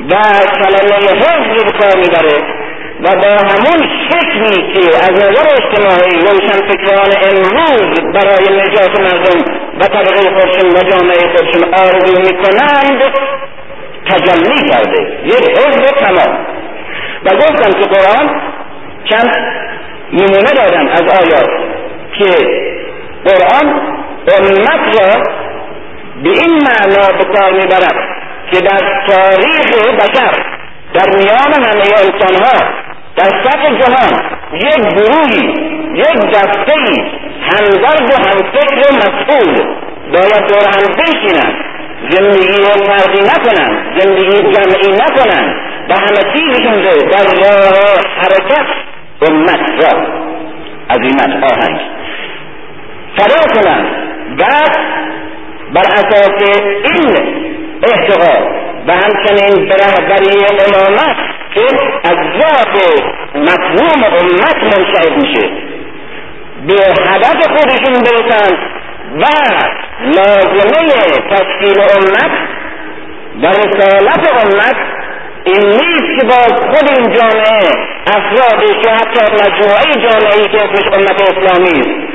و 0.09 0.15
کلمه 0.59 1.19
حزب 1.19 1.65
به 1.65 1.71
کار 1.71 1.95
می‌بره. 1.97 2.58
و 3.03 3.15
با 3.15 3.27
همون 3.27 3.89
شکلی 4.09 4.73
که 4.73 4.95
از 4.97 5.11
نظر 5.11 5.47
اجتماعی 5.57 6.19
روشن 6.19 6.67
فکران 6.67 7.11
امروز 7.23 8.13
برای 8.13 8.61
نجات 8.61 8.99
مردم 8.99 9.39
و 9.79 9.83
طبقه 9.83 10.39
خودشون 10.39 10.69
و 10.69 10.89
جامعه 10.91 11.35
خودشون 11.35 11.73
آرزو 11.73 12.19
می‌کنند 12.21 13.01
تجلی 14.05 14.69
کرده. 14.69 15.01
یک 15.25 15.57
حزب 15.57 16.05
تمام. 16.05 16.37
و 17.25 17.29
گفتم 17.35 17.79
که 17.79 17.85
قرآن 17.85 18.41
چند 19.09 19.35
نمونه 20.13 20.51
دادم 20.55 20.87
از 20.87 21.01
آیات 21.01 21.49
که 22.17 22.25
قرآن 23.25 23.81
امت 24.27 25.01
را 25.01 25.23
به 26.23 26.29
این 26.29 26.53
معنا 26.53 27.17
به 27.17 27.39
کار 27.39 27.51
می‌برد 27.51 27.95
که 28.51 28.61
در 28.61 29.03
تاریخ 29.07 29.95
بشر 29.95 30.45
در 30.93 31.09
میان 31.09 31.53
همه 31.53 31.83
انسانها 31.97 32.88
در 33.19 33.43
سطح 33.43 33.75
جهان 33.79 34.39
یک 34.53 34.93
گروهی 34.95 35.53
یک 35.93 36.31
دسته 36.31 36.75
همدرد 37.41 38.11
و 38.11 38.29
همفکر 38.29 38.95
مسئول. 38.95 39.75
باید 40.13 40.47
دور 40.47 40.63
هم 40.63 40.93
بشینند 40.99 41.53
زندگی 42.09 42.63
فردی 42.85 43.21
نکنند 43.21 43.99
زندگی 43.99 44.53
جمعی 44.53 44.91
نکنند 44.91 45.55
و 45.89 45.93
همه 45.93 46.33
چیزشون 46.33 46.73
رو 46.73 47.09
در 47.11 47.23
راه 47.23 47.99
حرکت 48.17 48.65
امت 49.27 49.83
را 49.83 50.07
عظیمت 50.89 51.43
آهنگ. 51.53 51.79
فدا 53.17 53.61
کنند 53.61 53.87
بعد 54.37 54.77
بر 55.73 55.81
اساس 55.81 56.43
این 56.83 57.39
احتقار 57.83 58.59
و 58.87 58.91
همچنین 58.91 59.69
به 59.69 59.75
رهبری 59.75 60.45
امامت 60.45 61.38
که 61.55 61.61
از 62.03 62.17
ذات 62.39 63.03
مفهوم 63.35 64.03
امت 64.03 64.63
منشعب 64.63 65.17
میشه. 65.17 65.49
به 66.67 66.73
هدف 67.09 67.47
خودشون 67.47 67.93
برسند 67.93 68.57
و 69.15 69.25
لازمه 70.05 70.89
تشکیل 71.29 71.79
امت 71.79 72.31
و 73.41 73.47
رسالت 73.47 74.29
امت 74.43 74.75
این 75.45 75.69
نیست 75.69 76.19
که 76.19 76.27
با 76.27 76.55
خود 76.55 76.89
این 76.97 77.13
جامعه 77.13 77.59
افرادی 78.07 78.81
که 78.81 78.89
حتی 78.91 79.33
مجموعه 79.33 80.09
جامعه 80.09 80.47
که 80.47 80.57
اسمش 80.57 80.93
امت 80.93 81.21
اسلامی 81.21 82.09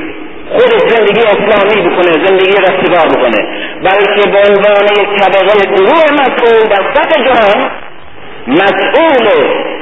خود 0.49 0.89
زندگی 0.89 1.21
اسلامی 1.21 1.89
بکنه 1.89 2.25
زندگی 2.25 2.51
رستگار 2.51 3.07
بکنه 3.07 3.47
بلکه 3.83 4.29
به 4.31 4.37
عنوان 4.37 4.85
یک 4.85 5.21
طبقه 5.21 5.75
گروه 5.75 6.03
مسئول 6.13 6.67
در 6.69 6.93
سطح 6.93 7.23
جهان 7.23 7.71
مسئول 8.47 9.27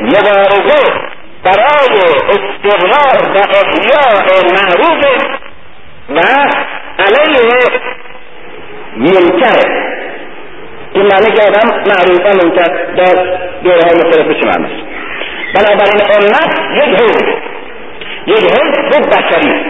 مبارزه 0.02 0.94
برای 1.44 2.00
استقرار 2.30 3.32
و 3.34 3.38
احیاء 3.38 4.44
معروف 4.52 5.06
و 6.10 6.20
علیه 7.00 7.50
منکر. 8.98 9.84
این 10.94 11.04
معنی 11.04 11.36
که 11.36 11.42
آدم 11.42 11.70
معروف 11.70 12.20
و 12.20 12.48
منکر 12.48 12.94
در 12.96 13.38
دوره 13.64 13.82
های 13.84 13.96
مختلف 13.96 14.46
معنی 14.46 14.84
بنابراین 15.56 16.02
امت 16.16 16.60
یک 16.76 17.02
حزب 17.02 17.28
یک 18.28 18.52
حزب 18.52 19.10
بشری. 19.10 19.66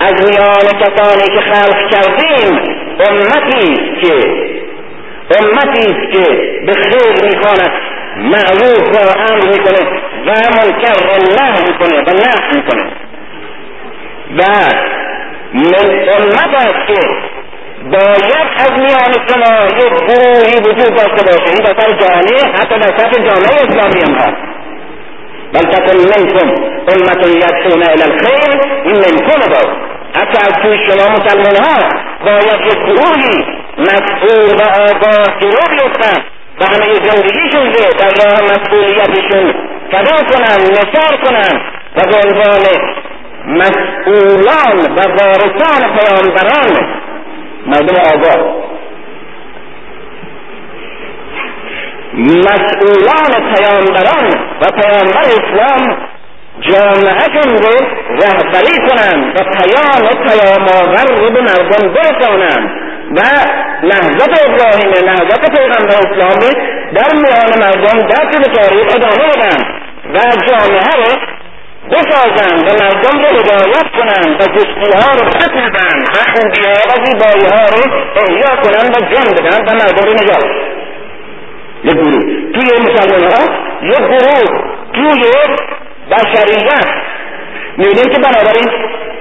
از 0.00 0.12
میان 0.12 0.80
کسانی 0.80 1.34
که 1.34 1.40
خلق 1.40 1.90
کردیم 1.90 2.58
امتی 3.00 3.72
است 3.72 4.00
که 4.02 4.12
امتی 5.38 5.80
است 5.80 6.12
که 6.12 6.24
به 6.66 6.72
خیر 6.72 7.30
می‌خواند 7.30 7.72
معروف 8.16 8.96
را 8.96 9.22
امر 9.22 9.46
می‌کنه 9.46 9.82
و 10.26 10.30
منکر 10.30 11.06
را 11.06 11.16
نه 11.16 11.60
می‌کنه 11.68 12.00
و 12.00 12.10
نه 12.10 12.56
می‌کنه. 12.56 12.84
و 14.38 14.42
من 15.54 15.90
امت 16.16 16.54
است 16.54 16.86
که 16.86 17.00
باید 17.90 18.48
از 18.56 18.72
میان 18.72 19.12
شما 19.28 19.66
یک 19.66 19.92
گروهی 19.92 20.56
وجود 20.58 20.94
داشته 20.96 21.22
باشه. 21.24 21.46
این 21.46 21.64
در 21.64 21.92
جامعه 21.92 22.52
حتی 22.54 22.74
در 22.74 22.96
سطح 22.98 23.22
جامعه 23.22 23.54
اسلامی 23.54 24.00
هم 24.00 24.14
هست. 24.14 24.36
بل 25.52 25.60
تکن 25.60 25.96
منکم 25.96 26.48
امت 26.88 27.26
یدعون 27.26 27.82
الى 27.82 28.02
الخیر 28.02 28.60
این 28.84 28.94
منکم 28.94 29.50
باید 29.50 29.92
حتی 30.16 30.38
از 30.38 30.52
توی 30.62 30.78
شما 30.86 31.16
مسلمان 31.16 31.56
ها 31.56 31.88
باید 32.24 32.60
یک 32.66 32.78
گروهی 32.78 33.61
مسئول 33.78 34.56
و 34.58 34.62
آگاه 34.62 35.40
جلو 35.40 35.62
بیفتن 35.70 36.22
و 36.60 36.64
همه 36.64 36.94
زندگیشون 36.94 37.66
رو 37.66 37.92
در 37.98 38.24
راه 38.24 38.42
مسئولیتشون 38.42 39.54
فدا 39.92 40.16
کنن 40.16 40.70
نثار 40.70 41.16
کنن 41.24 41.60
و 41.96 42.02
به 42.02 42.16
عنوان 42.28 42.62
مسئولان 43.46 44.92
و 44.96 45.00
وارثان 45.00 45.96
پیامبران 45.96 47.02
مردم 47.66 47.96
آگاه. 48.14 48.62
مسئولان 52.14 53.54
پیامبران 53.54 54.40
و 54.60 54.64
پیامبر 54.80 55.20
اسلام 55.20 55.96
جامعهشون 56.60 57.56
رو 57.56 57.86
رهبری 58.10 58.88
کنند 58.88 59.36
و 59.36 59.44
پیام 59.44 60.26
پیام 60.26 60.62
آور 60.62 61.18
رو 61.18 61.34
به 61.34 61.40
مردم 61.40 61.92
برسانند 61.92 62.70
و 63.16 63.20
نهضت 63.82 64.32
ابراهیم 64.46 64.90
نهضت 65.08 65.50
پیغمبر 65.56 65.96
اسلامی 65.96 66.52
در 66.94 67.14
میان 67.14 67.58
مردم 67.58 68.06
در 68.08 68.30
طول 68.30 68.42
تاریخ 68.42 68.94
ادامه 68.94 69.28
بدن 69.28 69.58
و 70.14 70.18
جامعه 70.46 70.94
رو 70.96 71.18
بسازند 71.90 72.60
و 72.60 72.84
مردم 72.84 73.18
رو 73.18 73.38
هدایت 73.38 73.86
کنند 73.98 74.40
و 74.40 74.44
جستیها 74.44 75.12
رو 75.12 75.24
بسازند 75.24 76.02
و 76.02 76.30
خوبیها 76.32 76.74
و 76.88 77.04
زیباییها 77.04 77.68
رو 77.68 77.82
احیا 78.16 78.56
کنند 78.62 78.96
و 78.96 79.14
جان 79.14 79.24
بدن 79.36 79.60
و 79.64 79.74
مردم 79.74 80.08
رو 80.08 80.12
نجات 80.12 80.44
یک 81.84 81.94
گروه. 81.94 82.52
توی 82.52 82.68
مسلمان 82.80 83.32
ها 83.32 83.44
یک 83.82 83.98
گروه. 83.98 84.72
توی 84.94 85.24
بشریت. 86.10 86.86
می‌بینیم 87.76 88.12
که 88.12 88.20
بنابراین 88.20 88.70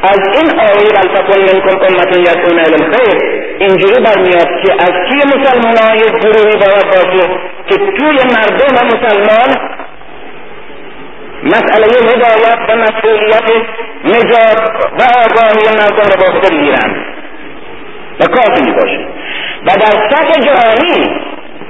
از 0.03 0.19
این 0.35 0.59
آیه 0.59 0.89
بلتکن 0.89 1.39
منکم 1.39 1.77
امت 1.87 2.17
یدعون 2.17 2.59
الی 2.59 2.73
الخیر. 2.73 3.41
اینجوری 3.59 4.03
برمیاد 4.03 4.47
که 4.63 4.73
از 4.73 4.93
توی 5.09 5.21
مسلمان 5.25 5.77
ها 5.77 5.95
یک 5.95 6.11
گروهی 6.11 6.57
باید 6.57 6.85
باشه 6.85 7.29
که 7.67 7.75
توی 7.75 8.17
مردم 8.33 8.85
مسلمان 8.85 9.49
مسئله 11.43 11.87
هدایت 12.09 12.59
و 12.69 12.75
مسئولیت 12.75 13.51
نجات 14.05 14.59
و 14.99 15.03
آگاهی 15.25 15.77
مردم 15.77 16.09
را 16.09 16.25
با 16.25 16.39
خود 16.39 16.51
گیرند 16.51 16.95
و 18.19 18.25
کافی 18.25 18.71
باشه. 18.71 19.07
و 19.65 19.69
در 19.69 20.09
سطح 20.09 20.41
جهانی 20.41 21.21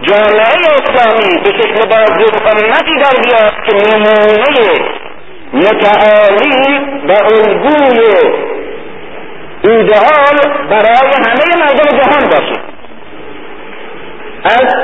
جامعه 0.02 0.56
اسلامی 0.74 1.38
به 1.44 1.50
شکل 1.50 1.86
بازدید 1.90 2.36
امتی 2.46 2.96
در 2.96 3.22
بیاد 3.24 3.54
که 3.66 3.74
نمونه 3.76 5.01
متعالی 5.54 6.80
و 7.08 7.12
الگوی 7.12 8.00
ایدئال 9.64 10.38
برای 10.70 11.12
همه 11.26 11.64
مردم 11.64 11.98
جهان 11.98 12.30
باشه 12.30 12.62
از 14.44 14.76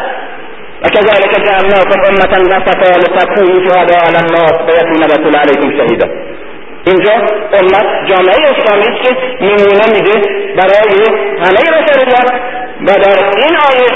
وكذلك 0.83 1.45
جعلناكم 1.45 1.99
أمة 2.09 2.55
وسطا 2.55 2.99
لتكونوا 2.99 3.69
شهداء 3.69 3.99
على 4.05 4.19
الناس 4.19 4.53
ويكون 4.61 5.03
الرسول 5.03 5.35
عليكم 5.35 5.77
شهيدا 5.77 6.09
اینجا 6.87 7.13
امت 7.59 8.09
جامعه 8.09 8.51
اسلامی 8.51 8.87
است 8.87 9.01
که 9.03 9.15
نمونه 9.41 9.87
میده 9.93 10.21
برای 10.57 11.05
همه 11.39 11.81
بشریت 11.81 12.31
و 12.81 12.85
در 12.85 13.17
این 13.35 13.55
آیه 13.69 13.91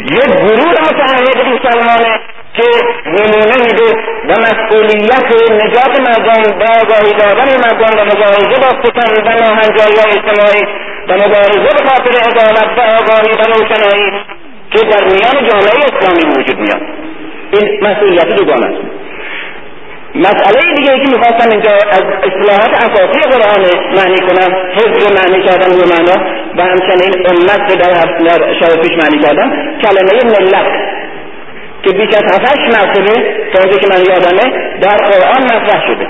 یک 0.00 0.36
گروه 0.36 0.70
متعهد 0.70 1.38
مسلمانه 1.46 2.20
که 2.58 2.68
نمونه 3.06 3.56
میده 3.64 3.88
و 4.28 4.32
مسئولیت 4.46 5.28
نجات 5.62 6.00
مردم 6.08 6.42
و 6.60 6.62
آگاهی 6.80 7.12
دادن 7.18 7.48
مردم 7.64 7.92
و 7.98 8.04
مبارزه 8.04 8.60
با 8.60 8.70
فتن 8.82 9.10
و 9.26 9.30
ناهنجاری 9.42 9.98
اجتماعی 10.16 10.64
و 11.08 11.12
مبارزه 11.14 11.68
به 11.76 11.88
خاطر 11.88 12.14
عدالت 12.30 12.78
و 12.78 12.80
آگاهی 12.80 13.32
و 13.32 13.42
روشنایی 13.52 14.12
که 14.70 14.78
در 14.78 15.04
میان 15.04 15.48
جامعه 15.48 15.80
اسلامی 15.88 16.36
وجود 16.36 16.58
میاد. 16.58 16.82
این 17.52 17.84
مسئولیت 17.86 18.28
دوگانه 18.28 18.66
است. 18.66 18.98
مسئله 20.14 20.74
دیگه 20.76 20.90
که 20.90 21.10
می‌خواستم 21.16 21.50
اینجا 21.50 21.70
از 21.70 22.02
اصلاحات 22.28 22.72
اساسی 22.74 23.20
قرآن 23.20 23.64
معنی 23.96 24.18
کنم 24.18 24.56
حفظ 24.72 25.12
معنی 25.12 25.42
کردم 25.42 25.70
رو 25.70 25.84
معنا 25.92 26.16
و 26.56 26.62
همچنین 26.62 27.26
امت 27.28 27.78
در 27.78 28.54
شب 28.60 28.82
پیش 28.82 28.92
معنی 28.92 29.22
کردم 29.22 29.50
کلمه 29.82 30.24
ملت. 30.24 30.98
که 31.82 31.90
بیش 31.92 32.08
از 32.16 32.24
هفتش 32.32 32.58
مرتبه 32.58 33.14
تا 33.52 33.68
که 33.68 33.86
من 33.90 34.00
یادمه 34.00 34.78
در 34.80 34.96
قرآن 34.96 35.42
مطرح 35.44 35.86
شده. 35.86 36.06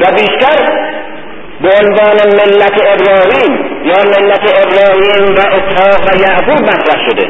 و 0.00 0.12
بیشتر 0.12 0.88
به 1.60 1.68
عنوان 1.80 2.16
ملت 2.38 2.80
ابراهیم 2.86 3.52
یا 3.84 3.96
ملت 3.96 4.54
ابراهیم 4.64 5.34
و 5.34 5.40
اسحاق 5.40 6.00
و 6.06 6.20
یعقوب 6.20 6.62
مطرح 6.62 7.10
شده. 7.10 7.28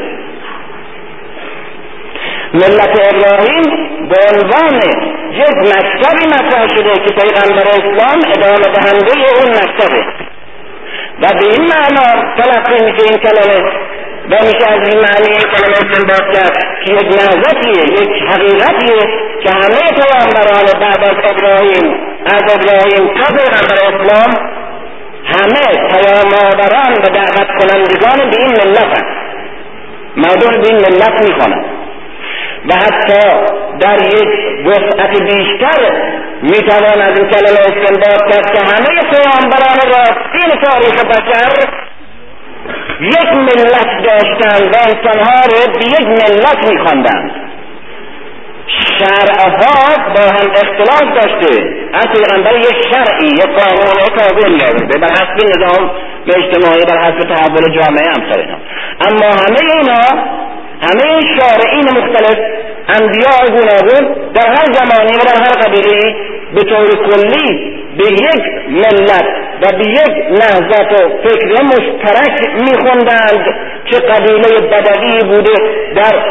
ملت 2.55 3.01
ابراهیم 3.13 3.63
به 4.09 4.17
عنوان 4.33 4.81
یک 5.33 5.57
مکتبی 5.57 6.27
مطرح 6.27 6.69
شده 6.69 6.93
که 6.93 7.15
پیغمبر 7.15 7.69
اسلام 7.69 8.21
ادامه 8.37 8.75
دهنده 8.75 9.13
اون 9.37 9.51
مکتبه. 9.51 10.05
و 11.23 11.27
به 11.39 11.47
این 11.47 11.63
معنا 11.63 12.35
تلقی 12.37 12.85
میشه 12.85 13.05
این 13.05 13.19
کلمه 13.19 13.71
و 14.31 14.35
میشه 14.45 14.67
از 14.69 14.89
این 14.89 15.01
معنی 15.01 15.39
کلمه 15.53 15.77
استنباط 15.77 16.37
کرد 16.37 16.57
که 16.85 16.93
یک 16.93 17.07
نهضتیه 17.07 18.03
یک 18.03 18.23
حقیقتیه 18.31 19.03
که 19.43 19.51
همه 19.51 19.83
پیامبران 19.99 20.81
بعد 20.81 21.05
از 21.05 21.17
ابراهیم 21.31 21.95
از 22.27 22.43
ابراهیم 22.55 23.15
تا 23.15 23.35
پیغمبر 23.35 23.79
اسلام 23.85 24.59
همه 25.25 25.89
پیامآوران 25.89 26.93
و 26.93 27.09
دعوت 27.15 27.49
کنندگان 27.59 28.31
به 28.31 28.37
این 28.39 28.51
ملت 28.51 29.05
مردم 30.17 30.61
به 30.61 30.69
این 30.69 30.77
ملت 30.77 31.29
می‌خوانند. 31.29 31.65
و 32.69 32.75
حتی 32.75 33.29
در 33.81 34.07
یک 34.07 34.29
وسعت 34.67 35.23
بیشتر 35.23 35.93
می‌توان 36.43 37.01
از 37.03 37.19
این 37.19 37.29
کلمه 37.29 37.61
استنباط 37.61 38.33
کرد 38.33 38.53
که 38.53 38.61
همه 38.61 39.01
پیامبران 39.11 39.79
راستین 39.87 40.61
تاریخ 40.63 41.05
بشر 41.05 41.88
یک 43.01 43.33
ملت 43.33 44.05
داشتند 44.05 44.75
و 44.75 44.77
انسانها 44.77 45.41
رو 45.47 45.73
به 45.73 45.85
یک 45.85 46.07
ملت 46.07 46.71
میخواندند. 46.71 47.48
شرعها 48.99 50.13
با 50.15 50.23
هم 50.23 50.51
اختلاف 50.51 51.15
داشته. 51.15 51.79
از 51.93 52.07
پیغمبر 52.07 52.59
یک 52.59 52.77
شرعی 52.93 53.27
یک 53.27 53.47
قانون 53.47 53.89
یک 54.07 54.15
قانون 54.19 54.61
آورده 54.61 54.99
بر 54.99 55.09
حسب 55.09 55.39
نظام 55.57 55.91
اجتماعی 56.37 56.85
بر 56.85 56.99
حسب 56.99 57.29
تحول 57.35 57.75
جامعه 57.75 58.09
امثال 58.09 58.41
اینا 58.41 58.59
اما 59.09 59.27
همه 59.27 59.61
اینا 59.75 60.03
همه 60.83 61.21
شارعین 61.39 61.85
مختلف 61.85 62.39
انبیاء 62.89 63.47
گوناگون 63.47 64.33
در 64.35 64.49
هر 64.49 64.73
زمانی 64.73 65.13
و 65.13 65.19
در 65.19 65.41
هر 65.41 65.53
قبیله 65.63 66.15
به 66.55 66.61
طور 66.61 67.07
کلی 67.07 67.79
به 67.99 68.05
یک 68.05 68.43
ملت 68.69 69.29
و 69.63 69.77
به 69.79 69.89
یک 69.89 70.25
نهضت 70.31 70.93
و 70.93 71.29
فکر 71.29 71.63
مشترک 71.63 72.51
میخوندند 72.55 73.45
چه 73.85 73.99
قبیله 73.99 74.69
بدوی 74.69 75.19
بوده 75.29 75.55
در 75.97 76.25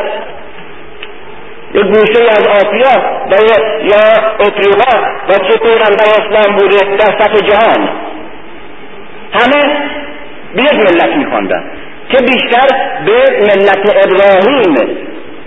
یک 1.78 1.84
گوشه 1.84 2.24
از 2.24 2.48
آسیا 2.48 2.94
و 3.32 3.36
یا 3.84 4.06
افریقا 4.40 5.08
و 5.30 5.34
چه 5.34 5.58
پیغمبر 5.58 6.06
اسلام 6.18 6.56
بوده 6.56 6.96
در 6.98 7.20
سطح 7.20 7.40
جهان. 7.40 7.90
همه 9.34 9.78
به 10.56 10.62
یک 10.64 10.74
ملت 10.74 11.16
میخواندند 11.16 11.72
که 12.10 12.18
بیشتر 12.18 12.68
به 13.06 13.24
ملت 13.40 13.96
ابراهیم 14.06 14.76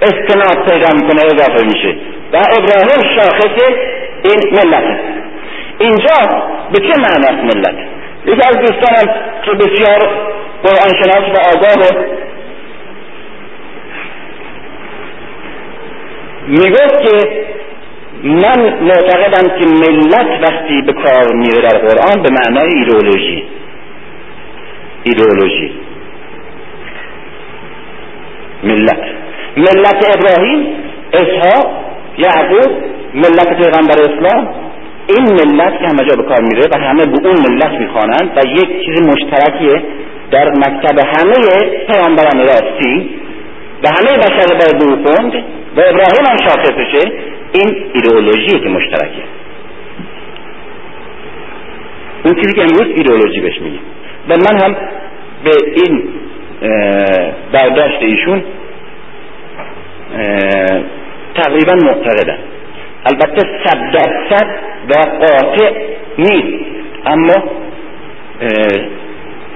استناد 0.03 0.71
پیدا 0.71 0.89
می‌کنه 0.95 1.23
اضافه 1.25 1.67
میشه. 1.67 1.97
و 2.33 2.37
ابراهیم 2.37 3.17
شاخص 3.17 3.63
این 4.25 4.41
ملت 4.53 4.99
اینجا 5.79 6.45
به 6.73 6.79
چه 6.79 6.95
معنی 7.01 7.43
ملت؟ 7.43 7.75
یکی 8.27 8.41
از 8.49 8.57
دوستانم 8.57 9.15
که 9.45 9.51
بسیار 9.51 9.99
قرآن 10.63 10.91
شناس 11.03 11.25
و 11.35 11.57
آگاه 11.57 12.05
می‌گفت 16.51 17.03
که 17.03 17.47
من 18.25 18.85
معتقدم 18.85 19.49
که 19.59 19.67
ملت 19.67 20.43
وقتی 20.43 20.83
به 20.83 20.93
کار 20.93 21.35
میره 21.35 21.61
در 21.63 21.79
قرآن 21.79 22.23
به 22.23 22.31
معنای 22.31 22.71
ایدئولوژی. 22.75 23.45
ایدئولوژی. 25.05 25.73
ملت. 28.65 29.01
ملت 29.57 30.17
ابراهیم 30.17 30.67
اسحاق 31.13 31.85
یعقوب 32.19 32.73
ملت 33.15 33.57
پیغمبر 33.57 33.95
اسلام 34.01 34.49
این 35.09 35.33
ملت 35.33 35.79
که 35.79 35.89
همه 35.89 36.05
جا 36.11 36.17
به 36.17 36.23
کار 36.23 36.41
میره 36.43 36.69
و 36.73 36.79
همه 36.79 37.07
به 37.07 37.29
اون 37.29 37.37
ملت 37.49 37.81
می‌خوانند 37.81 38.31
و 38.37 38.49
یک 38.49 38.85
چیز 38.85 39.03
مشترکیه 39.07 39.83
در 40.31 40.51
مکتب 40.51 40.99
همه 40.99 41.35
پیامبران 41.87 42.39
راستی 42.39 43.20
و 43.85 43.89
همه 43.89 44.19
بشر 44.19 44.47
باید 44.47 44.79
به 44.79 45.11
خوند 45.11 45.35
و 45.77 45.81
ابراهیم 45.81 46.27
هم 46.31 46.37
شاخصشه 46.37 47.13
این 47.53 47.91
ایدئولوژی 47.95 48.61
که 48.61 48.69
مشترکه. 48.69 49.23
اون 52.25 52.35
چیزی 52.35 52.55
که 52.55 52.61
امروز 52.61 52.97
ایدئولوژی 52.97 53.41
بهش 53.41 53.61
میگیم. 53.61 53.81
و 54.29 54.37
من 54.37 54.65
هم 54.65 54.77
به 55.45 55.51
این 55.77 56.09
برداشت 57.53 58.03
ایشون 58.03 58.43
تقریبا 61.35 61.75
معتقدم. 61.75 62.39
البته 63.07 63.41
صد 63.65 63.93
درصد 63.93 64.47
و 64.89 64.95
قاطع 65.25 65.73
نیست 66.19 66.65
اما 67.07 67.45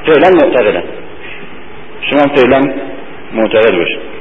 فعلا 0.07 0.31
معتقدم. 0.43 0.83
شما 2.11 2.35
فعلا 2.35 2.61
معتقد 3.35 3.77
باشید. 3.77 4.14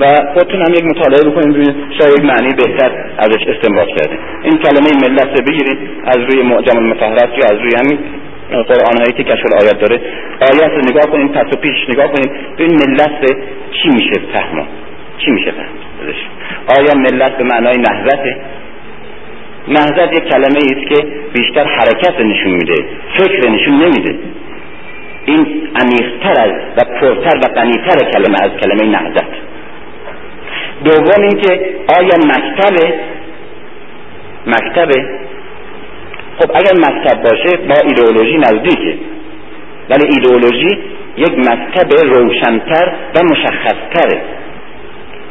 و 0.00 0.06
خودتون 0.34 0.60
هم 0.62 0.72
یک 0.72 0.84
مطالعه 0.84 1.30
بکنید 1.30 1.56
روی 1.56 1.66
شاید 1.98 2.24
معنی 2.24 2.54
بهتر 2.54 2.90
ازش 3.18 3.42
استنباط 3.46 3.88
کردیم 3.88 4.18
این 4.42 4.58
کلمه 4.58 5.08
ملت 5.08 5.38
رو 5.38 5.44
بگیرید 5.44 5.78
از 6.04 6.16
روی 6.16 6.42
معجم 6.42 6.76
المفهرت 6.76 7.30
یا 7.38 7.44
از 7.44 7.58
روی 7.58 7.72
همین 7.78 7.98
قرآن 8.48 8.98
هایی 8.98 9.12
که 9.12 9.24
کشف 9.24 9.46
آیات 9.60 9.80
داره. 9.80 10.00
آیات 10.40 10.72
رو 10.72 10.80
نگاه 10.90 11.06
کنید 11.12 11.32
پس 11.32 11.52
و 11.52 11.56
پیش 11.60 11.76
نگاه 11.88 12.06
کنید. 12.12 12.30
این 12.56 12.70
ملت 12.70 13.26
چی 13.72 13.88
میشه 13.88 14.20
فهمه 14.32 14.64
چی 15.18 15.30
میشه 15.30 15.50
فهم 15.50 15.88
آیا 16.78 16.94
ملت 16.94 17.36
به 17.38 17.44
معنای 17.44 17.76
نهضته 17.76 18.36
نهضت 19.68 20.12
یک 20.12 20.28
کلمه 20.28 20.58
است 20.64 20.88
که 20.88 21.06
بیشتر 21.34 21.64
حرکت 21.64 22.20
نشون 22.20 22.52
میده 22.52 22.74
فکر 23.18 23.50
نشون 23.50 23.74
نمیده. 23.74 24.18
این 25.24 25.46
عمیقتر 25.80 26.40
از 26.40 26.52
و 26.76 26.84
پرتر 27.00 27.36
و 27.36 27.54
غنیتر 27.54 28.10
کلمه 28.12 28.38
از 28.42 28.50
کلمه 28.50 28.90
نهضت. 28.90 29.48
دوم 30.84 31.22
اینکه 31.22 31.52
آیا 31.98 32.16
مکتب 32.32 32.74
مکتب 34.46 34.90
خب 36.38 36.50
اگر 36.54 36.72
مکتب 36.72 37.22
باشه 37.22 37.56
با 37.56 37.74
ایدئولوژی 37.88 38.38
نزدیکه. 38.38 38.98
ولی 39.90 40.06
ایدئولوژی 40.06 40.78
یک 41.16 41.38
مکتب 41.38 41.92
روشنتر 42.14 42.92
و 43.14 43.18
مشخصتره. 43.30 44.22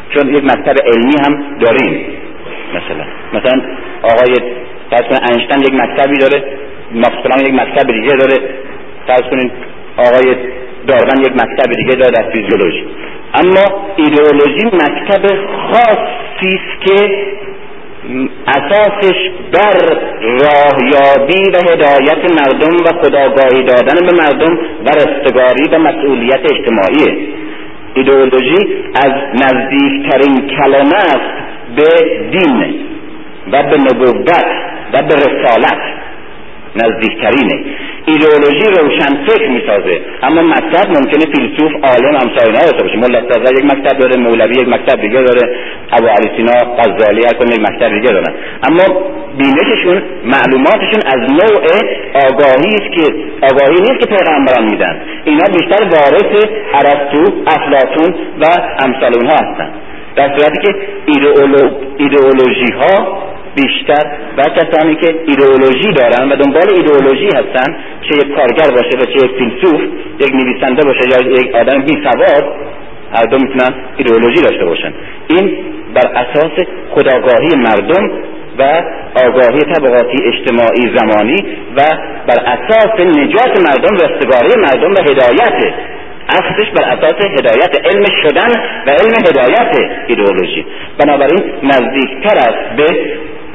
چون 0.09 0.35
یک 0.35 0.43
مکتب 0.43 0.75
علمی 0.85 1.15
هم 1.25 1.57
داریم 1.59 2.05
مثلا. 2.75 3.05
مثلا 3.33 3.61
آقای 4.03 4.33
فرض 4.91 5.19
انشتن 5.31 5.59
یک 5.59 5.73
مکتبی 5.73 6.17
داره 6.17 6.43
ماکس 6.91 7.47
یک 7.47 7.53
مکتب 7.53 7.91
دیگه 7.91 8.15
داره. 8.15 8.49
فرض 9.07 9.21
کنید 9.21 9.51
آقای 9.97 10.35
داروین 10.87 11.21
یک 11.21 11.31
مکتب 11.31 11.73
دیگه 11.73 11.93
داره 11.95 12.11
در 12.11 12.31
فیزیولوژی. 12.31 12.85
اما 13.33 13.83
ایدئولوژی 13.95 14.65
مکتب 14.65 15.27
خاصی 15.71 16.49
است 16.55 16.85
که 16.85 17.27
اساسش 18.47 19.31
بر 19.53 19.97
راهیابی 20.21 21.43
و 21.53 21.71
هدایت 21.71 22.31
مردم 22.31 22.75
و 22.85 23.03
خداگاهی 23.03 23.63
دادن 23.63 24.05
به 24.05 24.13
مردم 24.13 24.57
و 24.85 24.89
رستگاری 24.89 25.63
و 25.71 25.79
مسئولیت 25.79 26.39
اجتماعیه. 26.51 27.27
ایدئولوژی 27.93 28.83
از 28.95 29.13
نزدیکترین 29.33 30.47
کلمه 30.47 30.95
است 30.95 31.33
به 31.75 32.19
دین 32.31 32.75
و 33.51 33.63
به 33.63 33.77
نبوت 33.77 34.45
و 34.93 35.01
به 35.03 35.15
رسالت. 35.15 35.81
نزدیکترینه. 36.75 37.65
ایدئولوژی 38.07 38.65
روشن 38.79 39.25
فکر 39.27 39.49
می‌سازه. 39.49 40.01
اما 40.23 40.41
مکتب 40.41 40.87
ممکنه 40.97 41.25
فیلسوف 41.33 41.71
عالم 41.83 42.15
همسایه 42.15 42.51
داشته 42.51 42.83
باشه. 42.83 42.97
ملا 42.97 43.19
یک 43.59 43.65
مکتب 43.65 43.97
داره 43.97 44.17
مولوی 44.17 44.55
یک 44.55 44.67
مکتب 44.67 45.01
دیگه 45.01 45.21
داره 45.21 45.55
ابو 45.91 46.07
علی 46.07 46.37
سینا 46.37 46.53
غزالی 46.77 47.21
هر 47.25 47.53
یک 47.53 47.61
مکتب 47.61 47.89
دیگه 47.89 48.07
دارن. 48.07 48.33
اما 48.63 48.83
بینششون 49.37 50.01
معلوماتشون 50.23 51.01
از 51.05 51.21
نوع 51.31 51.65
آگاهی 52.27 52.73
است 52.79 52.91
که 52.95 53.05
آگاهی 53.41 53.79
نیست 53.81 53.99
که 53.99 54.15
پیغمبران 54.15 54.63
میدن. 54.71 55.01
اینا 55.25 55.45
بیشتر 55.57 55.83
وارث 55.83 56.45
ارسطو 56.73 57.23
افلاطون 57.47 58.15
و 58.41 58.45
امثال 58.79 59.15
اونها 59.15 59.35
هستن. 59.35 59.69
در 60.15 60.37
صورتی 60.37 60.59
که 60.67 60.75
ایدئولوژی 61.97 62.73
ها 62.79 63.23
بیشتر 63.57 64.05
و 64.37 64.41
کسانی 64.43 64.95
که 64.95 65.15
ایدئولوژی 65.27 65.91
دارن 65.91 66.29
و 66.29 66.35
دنبال 66.35 66.69
ایدئولوژی 66.75 67.27
هستن 67.27 67.75
چه 68.01 68.17
یک 68.17 68.35
کارگر 68.35 68.69
باشه 68.71 68.97
و 68.97 69.05
چه 69.05 69.25
یک 69.25 69.31
فیلسوف 69.37 69.81
یک 70.19 70.31
نویسنده 70.33 70.83
باشه 70.85 71.01
یا 71.11 71.31
یک 71.31 71.55
آدم 71.55 71.81
بی 71.81 71.93
سواد 72.03 72.45
هر 73.13 73.23
دو 73.23 73.37
می‌تونن 73.37 73.75
ایدئولوژی 73.97 74.41
داشته 74.41 74.65
باشن. 74.65 74.93
این 75.29 75.57
بر 75.93 76.07
اساس 76.07 76.65
خداگاهی 76.91 77.55
مردم 77.55 78.11
و 78.59 78.63
آگاهی 79.25 79.59
طبقاتی 79.59 80.17
اجتماعی 80.23 80.97
زمانی 80.97 81.57
و 81.77 81.81
بر 82.27 82.39
اساس 82.45 82.99
نجات 82.99 83.59
مردم 83.67 83.95
و 83.95 84.01
استگاری 84.01 84.61
مردم 84.61 84.91
و 84.91 85.09
هدایت. 85.11 85.73
اصلش 86.29 86.69
بر 86.77 86.83
اساس 86.83 87.25
هدایت 87.39 87.85
علم 87.85 88.05
شدن 88.23 88.49
و 88.87 88.89
علم 88.89 89.13
هدایت 89.29 89.75
ایدئولوژی. 90.07 90.65
بنابراین 90.99 91.43
نزدیکتر 91.63 92.37
است 92.37 92.75
به 92.77 92.85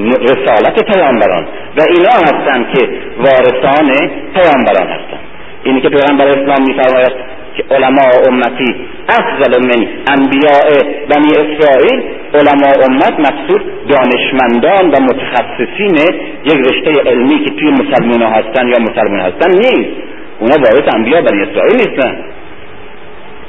رسالت 0.01 0.93
پیامبران. 0.93 1.45
و 1.79 1.81
اینا 1.89 2.11
هستند 2.11 2.67
که 2.75 2.89
وارثان 3.19 3.91
پیامبران 4.35 4.87
هستند 4.87 5.21
اینی 5.65 5.81
که 5.81 5.89
پیغمبر 5.89 6.29
اسلام 6.29 6.63
میفرماید 6.67 7.13
که 7.57 7.65
علماء 7.71 8.11
امتی 8.29 8.75
افضل 9.09 9.59
من 9.59 9.89
انبیاء 10.15 10.65
بنی 11.11 11.31
اسرائیل. 11.31 12.03
علماء 12.35 12.75
امت 12.89 13.21
مقصود 13.21 13.63
دانشمندان 13.89 14.91
و 14.91 15.05
متخصصین 15.05 15.95
یک 16.45 16.57
رشته 16.57 17.11
علمی 17.11 17.45
که 17.45 17.51
توی 17.51 17.71
مسلمان 17.71 18.23
هستن 18.23 18.69
یا 18.69 18.79
مسلمان 18.79 19.21
هستن 19.21 19.51
نیست. 19.57 19.97
اونا 20.41 20.55
وارث 20.55 20.95
انبیاء 20.95 21.23
بنی 21.23 21.43
اسرائیل 21.43 21.77
نیستن. 21.77 22.25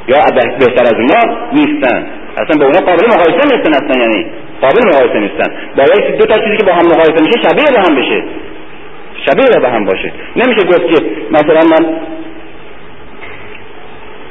یا 0.08 0.18
بهتر 0.60 0.84
از 0.84 0.94
اونا 0.94 1.38
نیستن. 1.54 2.06
اصلا 2.38 2.60
به 2.60 2.66
اونا 2.66 2.80
قابل 2.80 3.06
مقایسه 3.06 3.56
نیستن 3.56 3.74
اصلا 3.74 4.02
یعنی. 4.02 4.26
قابل 4.64 4.82
مقایسه 4.88 5.20
نیستن. 5.20 5.50
باید 5.78 6.18
دو 6.18 6.26
تا 6.26 6.36
چیزی 6.44 6.58
که 6.58 6.66
با 6.66 6.74
هم 6.74 6.86
مقایسه 6.86 7.20
میشه 7.26 7.38
شبیه 7.50 7.66
به 7.76 7.82
هم 7.86 7.96
بشه. 7.96 8.24
شبیه 9.26 9.60
به 9.62 9.70
هم 9.70 9.86
باشه. 9.86 10.12
نمیشه 10.36 10.68
گفت 10.68 10.88
که 10.88 11.06
مثلا 11.32 11.62
من 11.74 11.84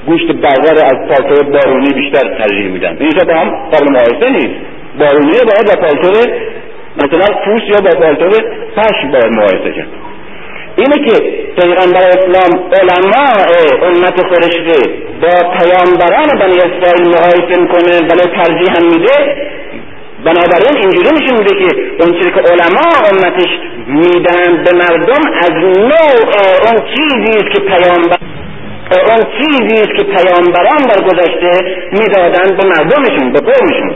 گوشت 0.06 0.26
برور 0.26 0.84
از 0.84 0.98
پالتو 1.08 1.50
بارونی 1.50 1.92
بیشتر 1.94 2.38
ترجیح 2.38 2.68
میدم. 2.68 2.96
این 3.00 3.10
با 3.28 3.34
هم 3.34 3.50
قابل 3.70 3.92
مقایسه 3.92 4.30
نیست. 4.30 4.60
بارونی 4.98 5.32
باید 5.32 5.66
با 5.66 5.86
پالتو 5.86 6.10
مثلا 6.96 7.26
پوست 7.44 7.64
یا 7.68 7.80
با 7.84 8.00
پالتو 8.00 8.28
پشم 8.76 9.10
باید 9.12 9.32
مقایسه 9.36 9.72
کرد. 9.76 9.88
اینه 10.76 11.06
که 11.06 11.14
پیغمبر 11.60 12.04
اسلام 12.08 12.70
علماء 12.80 13.38
امت 13.82 14.26
خودش 14.26 14.56
با 15.22 15.50
پیامبران 15.58 16.28
بنی 16.40 16.56
اسرائیل 16.56 17.08
مقایسه 17.08 17.62
می‌کنه 17.62 17.98
ولی 18.10 18.36
ترجیح 18.36 18.72
میده. 18.92 19.36
بنابراین 20.24 20.76
اینجوری 20.76 21.10
میشه 21.20 21.32
میده 21.32 21.54
که 21.54 21.68
اون 22.00 22.12
که 22.20 22.40
علما 22.40 22.88
امتش 23.10 23.50
میدن 23.86 24.64
به 24.64 24.72
مردم 24.72 25.22
از 25.42 25.50
نوع 25.76 26.18
اون 26.66 26.94
چیزی 26.94 27.38
است 27.38 27.54
که 27.54 27.60
پیامبر 27.60 28.16
اون 28.90 29.22
چیزی 29.38 29.82
است 29.82 29.98
که 29.98 30.04
پیامبران 30.04 30.82
در 30.90 31.04
گذشته 31.04 31.50
می‌دادن 31.92 32.56
به 32.56 32.64
مردمشون 32.68 33.32
به 33.32 33.40
قومشون. 33.40 33.94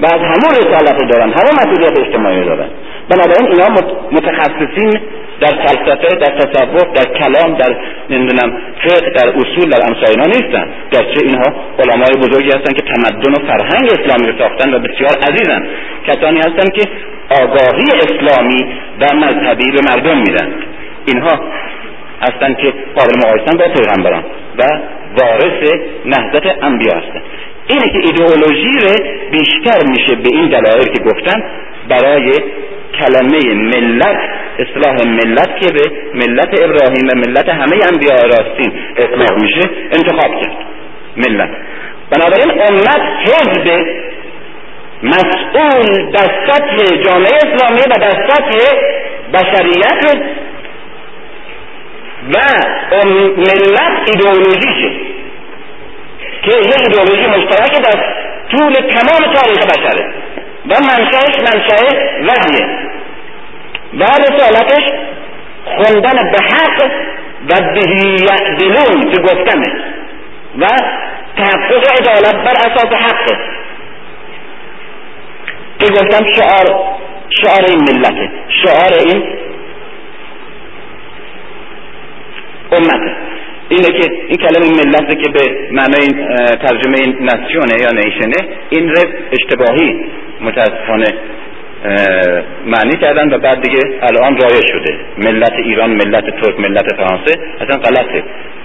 و 0.00 0.06
از 0.06 0.20
همون 0.20 0.50
رسالت 0.50 0.98
دارن 1.12 1.30
همون 1.30 1.54
مسئولیت 1.60 2.00
اجتماعی 2.00 2.44
دارن. 2.44 2.68
بنابراین 3.08 3.46
اینا 3.52 3.68
متخصصین 4.12 5.00
در 5.40 5.66
فلسفه 5.66 6.16
در 6.16 6.38
تصوف 6.38 6.92
در 6.94 7.18
کلام 7.18 7.56
در 7.56 7.76
نمی‌دونم 8.10 8.58
فقه 8.84 9.10
در 9.10 9.28
اصول 9.28 9.70
در 9.70 9.86
امثال 9.86 10.10
اینا 10.10 10.24
نیستن. 10.24 10.68
گرچه 10.92 11.20
اینها 11.24 11.54
علمای 11.78 12.28
بزرگی 12.28 12.48
هستن 12.48 12.72
که 12.72 12.82
تمدن 12.82 13.32
و 13.32 13.46
فرهنگ 13.46 13.90
اسلامی 13.90 14.32
رو 14.32 14.38
ساختن 14.38 14.74
و 14.74 14.78
بسیار 14.78 15.10
عزیزن. 15.28 15.68
کسانی 16.06 16.38
هستن 16.38 16.68
که 16.74 16.82
آگاهی 17.42 17.84
اسلامی 17.92 18.64
و 19.00 19.16
مذهبی 19.16 19.70
به 19.70 19.80
مردم 19.90 20.18
میدن. 20.18 20.54
اینها 21.06 21.40
هستن 22.22 22.54
که 22.54 22.72
قابل 22.96 23.12
مقایسن 23.18 23.58
با 23.58 23.64
پیغمبران 23.68 24.24
و 24.58 24.62
وارث 25.18 25.72
نهضت 26.04 26.64
انبیا 26.64 26.94
هستن. 26.94 27.22
اینه 27.68 27.86
که 27.86 27.98
ایدئولوژی 27.98 28.72
رو 28.82 28.92
بیشتر 29.30 29.90
میشه 29.90 30.14
به 30.14 30.28
این 30.32 30.48
دلایل 30.48 30.88
که 30.88 31.02
گفتن 31.04 31.42
برای 31.88 32.32
کلمه 33.00 33.54
ملت 33.54 34.18
اصلاح 34.58 35.06
ملت 35.06 35.60
که 35.60 35.72
به 35.72 35.82
ملت 36.14 36.62
ابراهیم 36.62 37.08
و 37.12 37.16
ملت 37.16 37.48
همه 37.48 37.76
انبیاء 37.92 38.22
راستین 38.22 38.72
اطلاق 38.96 39.42
میشه 39.42 39.70
انتخاب 39.92 40.40
کرد. 40.40 40.56
ملت. 41.16 41.50
بنابراین 42.10 42.50
امت 42.50 43.00
حزب 43.24 43.86
مسئول 45.02 46.10
در 46.10 46.30
سطح 46.46 46.76
جامعه 47.04 47.36
اسلامی 47.36 47.80
و 47.80 47.98
در 48.00 48.26
سطح 48.28 48.58
بشریت 49.32 50.16
و 52.34 52.38
ملت 53.36 54.08
ایدئولوژیشه 54.08 54.90
که 56.42 56.50
یه 56.50 56.74
ایدئولوژی 56.80 57.26
مشترک 57.26 57.82
در 57.82 58.04
طول 58.50 58.72
تمام 58.72 59.34
تاریخ 59.34 59.66
بشره. 59.66 60.14
و 60.68 60.74
منشأش 60.80 61.38
منشأ 61.38 61.82
وحیه. 62.22 62.66
و 63.92 64.04
رسالتش 64.04 64.84
خوندن 65.64 66.30
به 66.32 66.38
حق 66.44 66.90
و 67.48 67.74
بهی 67.74 68.16
یعدلون 68.16 69.10
که 69.12 69.20
گفتمه 69.20 69.72
و 70.58 70.66
تحقق 71.36 71.90
عدالت 72.00 72.34
بر 72.34 72.70
اساس 72.70 72.92
حقه. 72.92 73.36
که 75.78 75.86
گفتم 75.92 76.26
شعار 76.36 76.96
شعار 77.30 77.64
این 77.68 77.80
ملته 77.80 78.30
شعار 78.62 78.92
این 79.06 79.22
امته 82.72 83.16
اینه 83.68 84.00
که 84.00 84.12
این 84.28 84.36
کلمه 84.36 84.84
ملت 84.84 85.22
که 85.22 85.30
به 85.30 85.68
معنای 85.70 86.08
ترجمه 86.56 87.16
نسیونه 87.20 87.82
یا 87.82 87.90
نیشنه 87.90 88.48
این 88.70 88.90
رب 88.90 89.08
اشتباهی. 89.32 90.04
متاسفانه 90.40 91.06
معنی 92.66 92.96
کردن 93.00 93.34
و 93.34 93.38
بعد 93.38 93.60
دیگه 93.60 93.80
الان 94.02 94.36
رایج 94.36 94.64
شده. 94.66 94.98
ملت 95.18 95.52
ایران 95.52 95.90
ملت 95.90 96.40
ترک 96.40 96.60
ملت 96.60 96.94
فرانسه 96.96 97.34
اصلا 97.60 97.78
غلطه. 97.78 98.24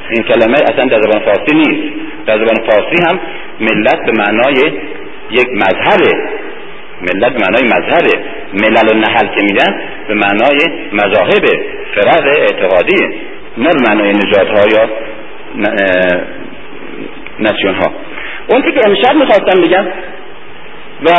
این 0.10 0.24
کلمه 0.24 0.54
اصلا 0.54 0.86
در 0.86 1.02
زبان 1.02 1.20
فارسی 1.20 1.56
نیست. 1.56 1.94
در 2.26 2.38
زبان 2.38 2.70
فارسی 2.70 3.04
هم 3.08 3.20
ملت 3.60 4.06
به 4.06 4.12
معنای 4.12 4.72
یک 5.32 5.48
مذهبه 5.54 6.12
ملت 7.02 7.34
به 7.34 7.40
معنای 7.40 7.64
مذهبه 7.64 8.20
ملل 8.54 8.96
و 8.96 8.98
نحل 8.98 9.28
که 9.28 9.42
میگن 9.42 9.82
به 10.08 10.14
معنای 10.14 10.90
مذاهب 10.94 11.46
فرق 11.96 12.26
اعتقادیه 12.26 13.08
نه 13.58 13.70
به 13.70 13.90
معنای 13.90 14.12
نجات 14.12 14.48
ها 14.48 14.68
یا 14.68 14.90
نسیون 17.40 17.76
ها 17.76 17.92
اون 18.48 18.62
که 18.62 18.82
امشب 18.86 19.16
می‌خواستم 19.16 19.62
بگم 19.62 19.86
و 21.04 21.10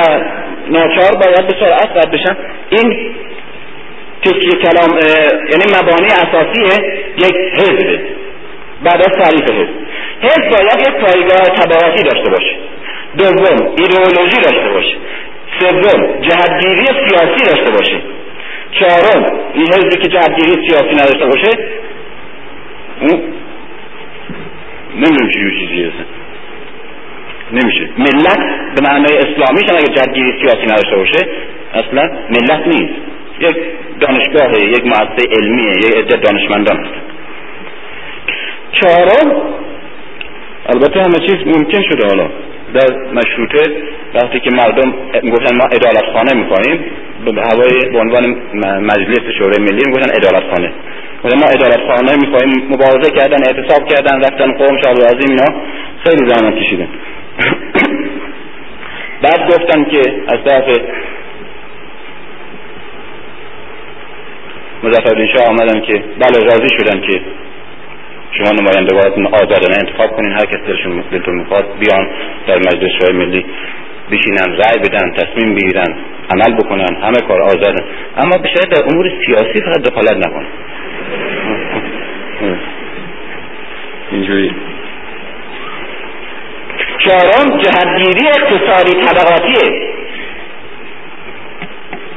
ناچار 0.69 1.15
باید 1.15 1.47
به 1.47 1.55
سرعت 1.61 1.91
رد 1.97 2.11
بشن 2.11 2.37
این 2.71 3.15
تکیه 4.25 4.53
کلام 4.53 4.99
یعنی 5.51 5.65
مبانی 5.79 6.07
اساسی 6.07 6.83
یک 7.17 7.35
حزب 7.59 8.01
بعد 8.85 9.01
از 9.01 9.19
تعریف 9.19 9.51
حزب. 9.51 9.75
حزب 10.21 10.51
باید 10.51 10.81
یک 10.81 10.95
پایگاه 10.95 11.57
تبعاتی 11.57 12.03
داشته 12.03 12.31
باشه. 12.31 12.57
دوم 13.19 13.75
ایدئولوژی 13.79 14.41
داشته 14.45 14.69
باشه. 14.73 14.97
سوم 15.61 16.21
جهتگیری 16.21 16.87
سیاسی 16.87 17.45
داشته 17.45 17.73
باشه. 17.73 18.03
چهارم 18.73 19.33
این 19.55 19.67
حزبی 19.67 20.03
که 20.03 20.09
جهتگیری 20.09 20.69
سیاسی 20.69 20.95
نداشته 20.95 21.27
باشه 21.27 21.51
نمی‌دونم 24.95 25.31
چیزی 25.31 25.85
هست 25.85 26.22
نمیشه. 27.53 27.91
ملت 27.99 28.39
به 28.75 28.89
معنای 28.89 29.17
اسلامیش 29.19 29.71
هم 29.71 29.77
اگر 29.79 29.95
جدگیری 29.95 30.33
سیاسی 30.41 30.63
نداشته 30.63 30.97
باشه 30.97 31.29
اصلا 31.75 32.03
ملت 32.31 32.67
نیست. 32.67 32.95
یک 33.41 33.57
دانشگاه 34.01 34.53
یک 34.63 34.87
مؤسسه 34.87 35.29
علمیه 35.37 35.71
یک 35.71 35.97
عده 35.97 36.17
دانشمندان. 36.17 36.77
هست 36.77 36.95
چهارم 38.73 39.43
البته 40.67 41.01
همه 41.01 41.19
چیز 41.27 41.37
ممکن 41.47 41.83
شده 41.91 42.07
حالا. 42.07 42.31
در 42.75 42.89
مشروطه 43.15 43.73
وقتی 44.15 44.41
که 44.41 44.51
مردم 44.51 44.95
می‌گفتن 45.23 45.57
ما 45.57 45.65
ادالت 45.65 46.05
خانه 46.13 46.35
می‌کنیم 46.35 46.85
به 47.25 47.43
هوای 47.43 47.93
به 47.93 47.99
عنوان 47.99 48.37
مجلس 48.81 49.21
شورای 49.39 49.59
ملی 49.59 49.83
می‌گفتن 49.87 50.13
ادالت 50.17 50.45
خانه 50.51 50.73
ما 51.25 51.47
ادالت 51.47 51.81
خانه 51.89 52.17
می‌خواهیم 52.17 52.67
مبارزه 52.71 53.11
کردن 53.11 53.37
اعتصاب 53.47 53.89
کردن 53.89 54.21
رفتن 54.21 54.53
قوم 54.53 54.77
شاه 54.83 54.93
عظیم 54.93 55.31
اینا. 55.31 55.63
خیلی 56.05 56.29
زحمت 56.31 56.57
کشیدن. 56.57 56.89
بعد 59.43 59.55
گفتن 59.55 59.85
که 59.85 60.03
از 60.29 60.39
طرف 60.45 60.79
مظفرالدین 64.83 65.27
شاه 65.37 65.47
آمدن 65.49 65.81
که 65.81 65.93
بله 65.93 66.45
راضی 66.45 66.69
شدن 66.79 67.01
که 67.01 67.21
شما 68.31 68.53
نمایندگانتون 68.61 69.27
آزادانه 69.27 69.77
انتخاب 69.81 70.17
کنین 70.17 70.33
هر 70.33 70.45
کس 70.45 70.57
دلشون 70.67 71.05
دلتون 71.11 71.35
می‌خواد 71.35 71.65
بیان 71.79 72.09
در 72.47 72.59
مجلس 72.59 72.91
شورای 73.01 73.27
ملی 73.27 73.47
بشینن 74.11 74.57
رأی 74.57 74.79
بدن 74.79 75.13
تصمیم 75.13 75.55
بگیرن 75.55 75.97
عمل 76.31 76.57
بکنن 76.57 76.97
همه 77.03 77.21
کار 77.29 77.43
آزادن 77.43 77.85
اما 78.17 78.39
بیشتر 78.39 78.69
در 78.71 78.83
امور 78.93 79.11
سیاسی 79.27 79.61
فقط 79.65 79.83
دخالت 79.83 80.27
نکنن 80.27 80.47
اینجوری. 84.13 84.55
چهارم 87.05 87.61
جهتگیری 87.61 88.29
اقتصادی 88.29 88.93
طبقاتیه. 88.93 89.93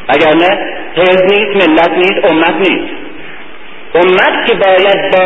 اگر 0.08 0.34
نه 0.34 0.76
حزب 0.96 1.24
نیست 1.24 1.68
ملت 1.68 1.90
نیست 1.90 2.26
امت 2.26 2.70
نیست. 2.70 2.94
امت 3.96 4.48
که 4.48 4.54
باید 4.54 5.12
با 5.12 5.26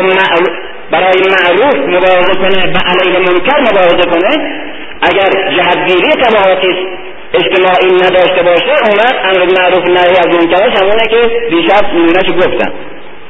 برای 0.90 1.22
معروف 1.34 1.74
مبارزه 1.74 2.34
کنه 2.34 2.72
و 2.74 2.78
علیه 2.90 3.18
منکر 3.18 3.60
مبارزه 3.60 4.10
کنه 4.10 4.60
اگر 5.02 5.30
جهتگیری 5.56 6.10
طبقاتی 6.22 6.86
اجتماعی 7.34 7.96
نداشته 7.96 8.42
باشه 8.42 8.72
امت 8.84 9.14
امر 9.24 9.46
معروف 9.60 9.88
نهی 9.88 10.16
از 10.18 10.26
منکرش 10.26 10.80
همونه 10.80 11.06
که 11.10 11.20
دیشب 11.50 11.94
نمونهش 11.94 12.46
گفتم 12.46 12.72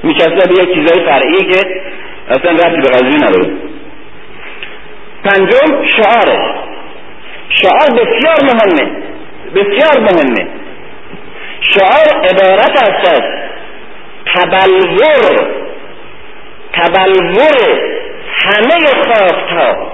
میچسته 0.02 0.48
به 0.48 0.62
یک 0.62 0.74
چیزای 0.74 1.04
فرعی 1.04 1.52
که 1.52 1.66
اصلا 2.28 2.50
ربطی 2.50 2.80
به 2.80 2.88
قضیه 2.88 3.28
نداره. 3.28 3.50
پنجم 5.24 5.86
شعاره. 5.86 6.54
شعار 7.48 7.90
بسیار 7.90 8.36
مهمه. 8.42 8.92
بسیار 9.54 10.00
مهمه. 10.00 10.48
شعار 11.60 12.24
عبارت 12.24 12.82
است 12.82 13.12
از 13.12 13.22
تبلور. 14.34 15.50
تبلور 16.72 17.80
همه 18.32 19.02
خواستها 19.04 19.92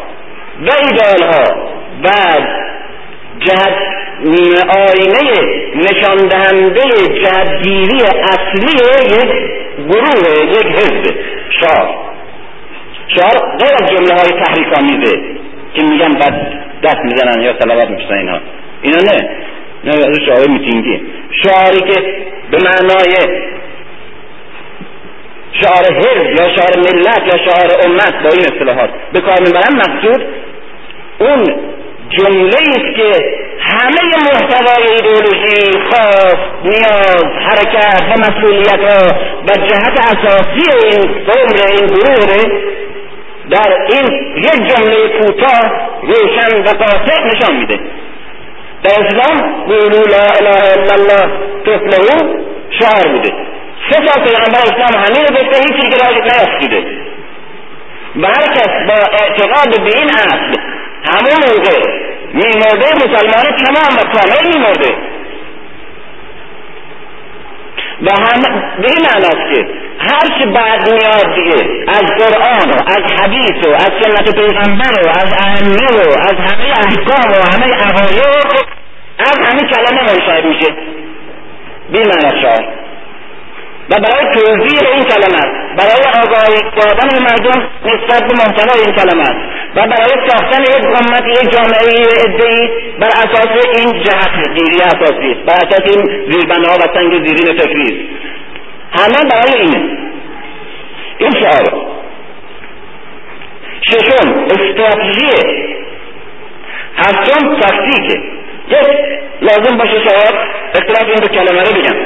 و 0.60 0.70
ایدالها 0.82 1.66
و 2.04 2.08
جهت 3.38 3.96
آینه 4.76 5.30
نشان 5.74 6.16
دهنده 6.16 6.82
جهتگیری 7.22 8.02
اصلی 8.04 8.76
یک 9.04 9.32
گروه 9.88 10.44
یک 10.44 10.66
حزب. 10.66 11.14
شعار. 11.60 12.15
شعار 13.08 13.56
غیر 13.58 13.74
از 13.82 13.90
جمله 13.90 14.14
های 14.14 14.44
تحریک 14.44 14.68
که 15.74 15.82
میگن 15.82 16.12
بعد 16.12 16.66
دست 16.82 16.98
می‌زنن 17.04 17.42
یا 17.42 17.54
سلامت 17.58 17.90
میشن 17.90 18.12
اینها 18.14 18.40
اینا 18.82 18.98
نه. 18.98 19.28
نه 19.84 19.94
از 19.94 20.18
شعار 20.26 20.48
میتینگی. 20.48 21.00
شعاری 21.42 21.80
که 21.80 22.00
به 22.50 22.58
معنای 22.64 23.14
شعار 25.52 25.84
حزب 25.84 26.30
یا 26.30 26.56
شعار 26.56 26.76
ملت 26.76 27.22
یا 27.26 27.44
شعار 27.44 27.70
امت 27.84 28.22
با 28.22 28.30
این 28.30 28.40
اصطلاحات 28.40 28.90
به 29.12 29.20
کار 29.20 29.40
می‌برن 29.40 29.76
مقصود 29.76 30.26
اون 31.18 31.44
جمله 32.10 32.56
است 32.56 32.96
که 32.96 33.12
همه 33.60 34.00
محتوای 34.32 34.92
ایدئولوژی 34.92 35.78
خواست 35.90 36.46
نیاز 36.64 37.24
حرکت 37.24 38.02
و 38.08 38.20
مسئولیت 38.20 38.90
ها 38.90 39.06
و 39.42 39.66
جهت 39.68 40.00
اساسی 40.00 40.62
این 40.84 41.10
عمر 41.28 41.56
این 41.70 41.86
گروه 41.86 42.76
در 43.50 43.72
این 43.88 44.36
یک 44.36 44.74
جمله 44.74 45.08
کوتاه 45.08 45.88
روشن 46.02 46.58
و 46.60 46.84
قاطع 46.84 47.24
نشان 47.24 47.56
میده. 47.56 47.80
در 48.82 48.90
اسلام 48.90 49.64
قولو 49.66 50.04
لا 50.04 50.26
اله 50.38 50.72
الا 50.72 50.92
الله 50.92 51.32
تفلحو 51.64 52.34
شعار 52.70 53.08
بوده 53.12 53.32
سه 53.90 54.06
تا 54.06 54.22
پیغمبر 54.22 54.58
اسلام 54.58 55.04
همین 55.04 55.26
رو 55.26 55.34
گفته 55.34 55.58
هیچی 55.58 55.88
که 55.88 55.96
راجع 56.06 56.26
و 58.16 58.26
هر 58.26 58.46
کس 58.54 58.70
با 58.88 58.94
اعتقاد 58.94 59.84
به 59.84 59.98
این 59.98 60.10
اصل 60.10 60.60
همون 61.10 61.40
موقع 61.48 61.80
میمرده 62.32 62.94
مسلمان 62.94 63.56
تمام 63.64 63.96
و 63.98 64.02
کامل 64.12 64.54
میمرده. 64.54 64.94
و 68.02 68.10
هم 68.10 68.42
به 68.80 68.88
این 68.88 69.06
معناست 69.06 69.54
که 69.54 69.85
هر 70.10 70.38
چه 70.38 70.50
بعد 70.50 70.90
میاد 70.90 71.34
دیگه 71.34 71.84
از 71.88 72.06
قرآن 72.18 72.70
و 72.70 72.78
از 72.86 73.12
حدیث 73.20 73.66
و 73.66 73.70
از 73.70 73.90
سنت 74.02 74.34
پیغمبر 74.34 75.06
و 75.06 75.08
از 75.08 75.32
ائمه 75.44 75.86
و 75.96 76.10
از 76.20 76.34
همه 76.34 76.64
احکام 76.64 77.30
و 77.30 77.54
همه 77.54 77.74
عقاید 77.74 78.66
از 79.18 79.38
همین 79.48 79.68
کلمه 79.68 80.02
منشأ 80.02 80.48
میشه. 80.48 80.72
این 81.92 82.06
معنی 82.06 82.76
و 83.90 83.94
برای 84.00 84.34
توضیح 84.34 84.90
این 84.92 85.04
کلمه 85.04 85.42
برای 85.76 86.02
آگاهی 86.22 86.70
دادن 86.76 87.22
مردم 87.22 87.68
نسبت 87.84 88.22
به 88.28 88.34
محتوای 88.34 88.80
این 88.84 88.94
کلمه 88.94 89.28
و 89.76 89.86
برای 89.86 90.28
ساختن 90.28 90.62
یک 90.62 90.86
امت 90.86 91.24
یک 91.26 91.50
جامعه 91.52 92.06
ادعی 92.24 92.68
بر 93.00 93.08
اساس 93.08 93.66
این 93.78 94.02
جهت 94.02 94.54
گیری 94.54 94.82
اساسی 94.82 95.30
است. 95.32 95.40
بر 95.46 95.66
اساس 95.66 95.80
این 95.84 96.30
زیربنها 96.30 96.74
و 96.74 96.94
سنگ 96.94 97.26
زیرین 97.26 97.58
فکری 97.58 98.08
همه 98.92 99.30
برای 99.30 99.60
اینه. 99.60 99.98
این 101.18 101.30
شعار 101.30 101.86
ششم 103.82 104.34
استراتژی. 104.44 105.26
هفتم 106.96 107.54
تکتیکه 107.54 108.20
یک 108.68 108.86
لازم 109.42 109.76
باشه 109.76 109.98
شاید 109.98 110.34
اختلاف 110.74 111.08
این 111.08 111.14
دو 111.14 111.28
کلمه 111.28 111.62
رو 111.62 111.72
بگم. 111.80 111.96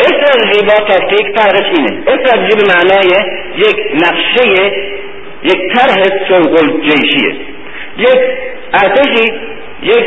استراتژی 0.00 0.66
با 0.66 0.86
تاکتیک 0.86 1.38
فرقش 1.38 1.66
اینه. 1.78 2.02
استراتژی 2.06 2.56
به 2.56 2.74
معنای 2.74 3.08
یک 3.56 3.76
نقشه 3.94 4.72
یک 5.42 5.74
طرح 5.74 6.02
سوق 6.28 6.80
جیشیه 6.82 7.34
یک 7.98 8.20
ارتشی 8.72 9.32
یک 9.82 10.04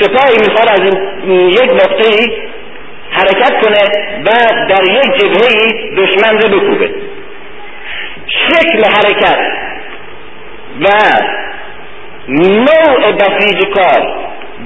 سپاهی 0.00 0.36
می‌خواد 0.46 0.68
از 0.68 0.80
یک 1.28 1.72
نقطه 1.72 2.04
حرکت 3.18 3.60
کنه 3.62 3.82
و 4.26 4.30
در 4.68 4.84
یک 4.84 5.16
جبهه 5.16 5.94
دشمن 5.96 6.38
رو 6.38 6.60
بکوبه. 6.60 6.90
شکل 8.26 8.84
حرکت 8.84 9.38
و 10.80 10.88
نوع 12.28 13.12
بسیج 13.12 13.64
کار 13.74 14.18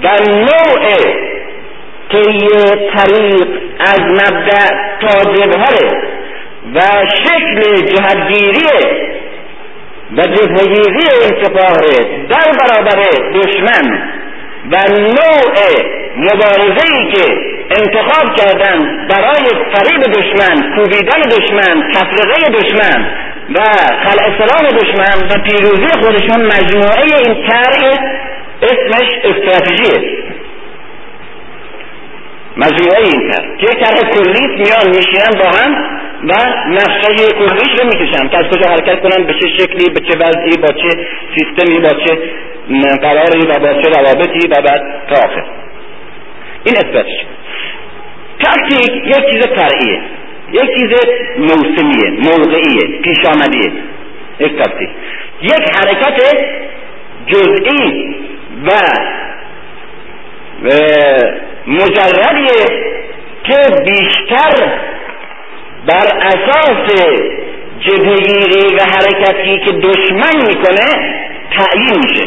و 0.02 0.08
نوع 0.30 0.86
طی 2.10 2.48
طریق 2.94 3.48
از 3.80 4.00
مبدع 4.00 4.66
تا 5.00 5.32
جبهره 5.32 6.02
و 6.74 6.80
شکل 7.24 7.86
جهتگیری 7.86 8.66
و 10.16 10.22
جبهگیری 10.22 11.06
این 11.22 11.44
سپاهه 11.44 12.26
در 12.28 12.52
برابر 12.60 13.02
دشمن 13.34 14.12
و 14.70 14.76
نوع 14.90 15.54
مبارزه 16.16 16.84
ای 16.92 17.12
که 17.12 17.51
انتخاب 17.78 18.36
کردن 18.36 19.06
برای 19.08 19.48
فریب 19.72 20.02
دشمن 20.02 20.76
کوبیدن 20.76 21.20
دشمن 21.20 21.92
تفرقه 21.92 22.50
دشمن 22.50 23.06
و 23.54 23.60
خلع 24.04 24.38
سلام 24.38 24.78
دشمن 24.78 25.28
و 25.30 25.42
پیروزی 25.42 25.88
خودشون 26.02 26.46
مجموعه 26.46 27.04
این 27.04 27.48
طرح 27.48 27.98
اسمش 28.62 29.08
استراتژیه 29.24 30.22
مجموعه 32.56 32.98
این 32.98 33.30
تر 33.30 33.56
که 33.58 33.66
یک 33.72 33.84
طرح 33.84 34.10
کلیت 34.10 34.50
میان 34.50 34.96
میشینن 34.96 35.38
با 35.38 35.50
هم 35.58 36.02
و 36.24 36.32
نقشه 36.68 37.32
کلیش 37.38 37.80
رو 37.80 37.86
می‌کشن. 37.86 38.28
که 38.28 38.38
از 38.38 38.44
کجا 38.44 38.70
حرکت 38.70 39.02
کنن؟ 39.02 39.26
به 39.26 39.34
چه 39.34 39.48
شکلی؟ 39.48 39.90
به 39.90 40.00
چه 40.00 40.18
وضعی؟ 40.18 40.56
با 40.62 40.68
چه 40.68 41.06
سیستمی؟ 41.34 41.80
با 41.80 41.88
چه 41.88 42.18
قراری؟ 42.96 43.46
و 43.46 43.58
با 43.58 43.82
چه 43.82 43.90
روابطی؟ 43.90 44.48
و 44.48 44.62
بعد 44.62 44.82
تا 45.08 45.14
آخر. 45.14 45.44
این 46.64 46.76
اثباتش 46.76 47.26
تاکتیک 48.42 48.92
یک 49.06 49.30
چیز 49.30 49.46
فرعیه 49.46 50.02
یک 50.52 50.68
چیز 50.78 50.90
موسمیه 51.38 52.10
موقعیه 52.10 53.00
پیش 53.02 53.26
آمدیه 53.26 53.72
یک 54.40 54.62
تاکتیک 54.62 54.88
یک 55.42 55.76
حرکت 55.76 56.44
جزئی 57.26 58.16
و 58.66 58.70
مجردیه 61.66 62.64
که 63.44 63.56
بیشتر 63.86 64.72
بر 65.86 66.06
اساس 66.22 66.94
جبهگیری 67.80 68.74
و 68.74 68.80
حرکتی 68.82 69.58
که 69.58 69.72
دشمن 69.72 70.46
می‌کنه 70.48 70.88
تعیین 71.58 71.98
میشه. 72.04 72.24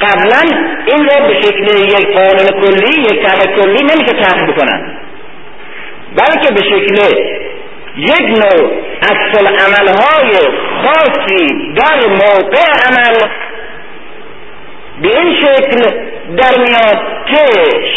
قبلا 0.00 0.42
این 0.86 1.08
را 1.08 1.26
به 1.28 1.42
شکل 1.42 1.64
یک 1.64 2.16
قانون 2.16 2.62
کلی 2.62 3.00
یک 3.00 3.22
طرح 3.22 3.56
کلی 3.56 3.82
نمیشه 3.82 4.22
طرح 4.22 4.46
بکنن. 4.46 4.96
بلکه 6.16 6.54
به 6.54 6.62
شکل 6.62 6.96
یک 7.96 8.20
نوع 8.20 8.70
عکس 9.02 9.38
عملهای 9.38 10.30
خاصی 10.82 11.72
در 11.74 12.08
موقع 12.08 12.66
عمل 12.86 13.14
به 15.02 15.08
این 15.18 15.34
شکل 15.40 16.06
در 16.36 16.58
میاد 16.58 16.98
که 17.26 17.46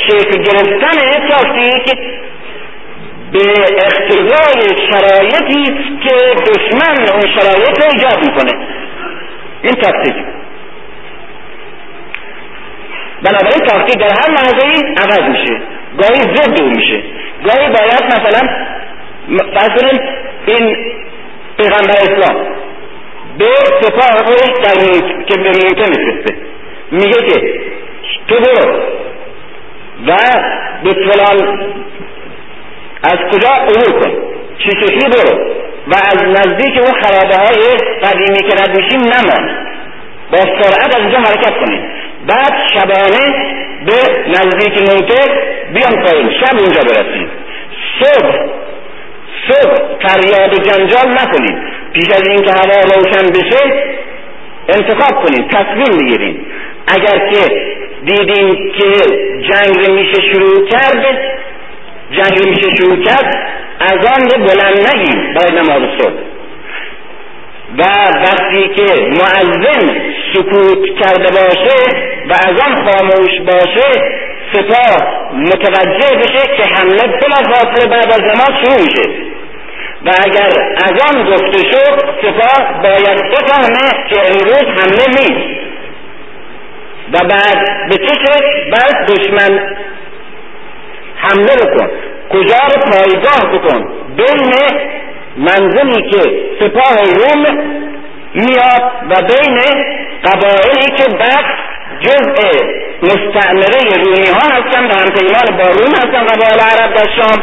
شکل 0.07 0.43
گرفتن 0.43 1.27
تاکتیک 1.29 1.97
به 3.31 3.39
اقتضای 3.85 4.87
شرایطی 4.91 5.63
که 6.03 6.15
دشمن 6.47 7.09
اون 7.13 7.21
شرایط 7.21 7.83
رو 7.83 7.89
ایجاد 7.93 8.25
می‌کنه. 8.25 8.67
این 9.63 9.73
تاکتیک 9.73 10.15
بنابراین 13.23 13.65
تاکتیک 13.67 13.99
در 13.99 14.09
هر 14.09 14.31
لحظه 14.31 14.65
عوض 14.97 15.29
میشه. 15.29 15.61
گاهی 15.97 16.35
ضد 16.35 16.61
او 16.61 16.69
میشه. 16.69 17.03
گاهی 17.45 17.67
باید 17.67 18.03
مثلا 18.05 18.49
فرض 19.53 19.99
این 20.47 20.75
پیغمبر 21.57 21.97
اسلام 22.01 22.35
به 23.37 23.45
سپاه 23.81 24.25
خودش 24.25 24.49
در 24.63 24.99
که 25.25 25.37
به 25.37 25.49
موته 25.49 25.89
میفرسته 25.89 26.35
میگه 26.91 27.29
که 27.29 27.59
تو 28.27 28.35
برو 28.35 28.79
و 30.07 30.17
به 30.83 30.93
فلان 30.93 31.59
از 33.03 33.17
کجا 33.31 33.49
عبور 33.49 34.01
کن؟ 34.01 34.11
چه 34.57 34.69
شکلی 34.69 35.09
برو 35.09 35.39
و 35.87 35.95
از 35.95 36.23
نزدیک 36.23 36.77
اون 36.77 37.01
خرابه 37.01 37.35
های 37.35 37.77
قدیمی 38.03 38.49
که 38.49 38.55
رد 38.55 38.77
میشیم 38.77 39.01
نمان. 39.01 39.65
با 40.31 40.37
سرعت 40.37 40.95
از 40.95 41.01
اینجا 41.01 41.17
حرکت 41.17 41.53
کنید 41.65 41.81
بعد 42.27 42.53
شبانه 42.73 43.55
به 43.85 44.29
نزدیک 44.29 44.77
موته 44.77 45.21
بیان 45.73 46.05
پایین. 46.05 46.29
شب 46.31 46.59
اونجا 46.59 46.81
برسید 46.81 47.29
صبح. 47.99 48.49
صبح 49.47 49.75
فریاد 50.07 50.53
و 50.53 50.57
جنجال 50.57 51.13
نکنید. 51.13 51.57
پیش 51.93 52.09
از 52.09 52.27
اینکه 52.27 52.51
هوا 52.51 52.81
روشن 52.81 53.29
بشه 53.29 53.83
انتخاب 54.69 55.25
کنید. 55.25 55.47
تصمیم 55.47 55.97
بگیرید 55.97 56.45
اگر 56.87 57.29
که 57.29 57.69
دیدیم 58.05 58.71
که 58.71 58.91
جنگ 59.49 59.91
میشه 59.91 60.21
شروع 60.33 60.67
کرد 60.67 61.05
جنگ 62.11 62.47
میشه 62.47 62.75
شروع 62.75 63.03
کرد 63.03 63.35
از 63.79 64.05
آن 64.05 64.45
بلند 64.45 64.93
نگیم 64.93 65.33
برای 65.33 65.51
نماز 65.51 65.99
صبح. 65.99 66.28
و 67.77 67.81
وقتی 68.25 68.69
که 68.75 69.07
معظم 69.09 69.95
سکوت 70.33 70.99
کرده 70.99 71.27
باشه 71.31 71.97
و 72.29 72.33
از 72.33 72.59
آن 72.59 72.75
خاموش 72.75 73.39
باشه 73.47 74.19
سپاه 74.53 75.31
متوجه 75.33 76.17
بشه 76.17 76.57
که 76.57 76.63
حمله 76.63 77.07
بلا 77.07 77.53
فاصله 77.53 77.87
بعد 77.87 78.11
از 78.11 78.21
نماز 78.21 78.63
شروع 78.63 78.81
میشه. 78.81 79.09
و 80.05 80.09
اگر 80.25 80.49
از 80.83 81.15
آن 81.15 81.25
گفته 81.25 81.57
شد 81.57 81.99
سپاه 82.21 82.81
باید 82.83 83.31
بفهمه 83.31 84.07
که 84.09 84.19
امروز 84.19 84.79
حمله 84.79 85.05
نیست. 85.07 85.59
و 87.13 87.17
بعد 87.27 87.89
به 87.89 87.95
چه 87.95 88.15
بعد 88.71 89.11
دشمن 89.11 89.59
حمله 91.15 91.55
بکن. 91.55 91.89
کجا 92.29 92.57
رو 92.75 92.91
پایگاه 92.91 93.53
بکن. 93.53 93.93
بین 94.15 94.53
منزلی 95.39 96.09
که 96.09 96.21
سپاه 96.59 96.95
روم 97.15 97.45
میاد 98.33 98.83
و 99.09 99.15
بین 99.21 99.59
قبایلی 100.23 100.87
که 100.97 101.03
بعد 101.19 101.45
جزء 101.99 102.39
مستعمره 103.03 104.03
رومی 104.03 104.27
ها 104.27 104.45
هستن 104.55 104.85
و 104.85 104.93
همپیمان 105.01 105.57
با 105.57 105.63
روم 105.63 105.93
هستن 105.95 106.23
قبایل 106.25 106.59
عرب 106.59 106.93
در 106.93 107.09
شام 107.15 107.39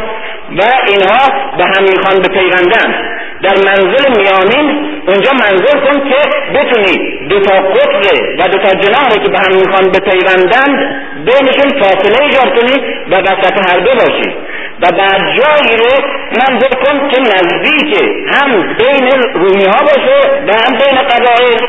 و 0.57 0.61
اینها 0.87 1.23
به 1.57 1.63
هم 1.63 1.83
می‌خوان 1.83 2.21
به 2.21 2.27
پیوندن. 2.27 3.17
در 3.43 3.55
منزل 3.67 4.21
میامین 4.21 4.67
اونجا 5.07 5.31
منظور 5.31 5.77
کن 5.85 6.09
که 6.09 6.15
بتونی 6.53 7.27
دو 7.29 7.39
تا 7.39 7.55
قطر 7.55 8.23
و 8.39 8.47
دو 8.47 8.57
تا 8.57 8.69
جناحی 8.69 9.19
که 9.23 9.29
به 9.29 9.37
هم 9.37 9.55
می‌خوان 9.55 9.91
به 9.91 9.99
پیوندن 9.99 10.99
بینشون 11.25 11.81
فاصله 11.81 12.23
ایجاد 12.25 12.59
کنی 12.59 12.85
و 13.11 13.15
وسط 13.15 13.69
هر 13.69 13.79
دو 13.79 13.91
باشی. 13.93 14.35
و 14.81 14.91
بعد 14.91 15.21
جایی 15.37 15.77
رو 15.77 15.91
منظور 16.31 16.69
کن 16.69 17.09
که 17.09 17.19
نزدیک 17.21 18.01
هم 18.33 18.61
بین 18.61 19.09
رومی 19.33 19.65
ها 19.65 19.79
باشه 19.81 20.29
و 20.47 20.51
هم 20.51 20.77
بین 20.77 21.01
قبایل 21.01 21.67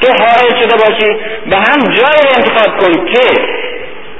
که 0.00 0.08
حائل 0.08 0.62
شده 0.62 0.76
باشی 0.76 1.10
و 1.50 1.56
هم 1.56 1.80
جایی 1.80 2.22
رو 2.22 2.30
انتخاب 2.36 2.78
کن 2.78 3.06
که 3.06 3.40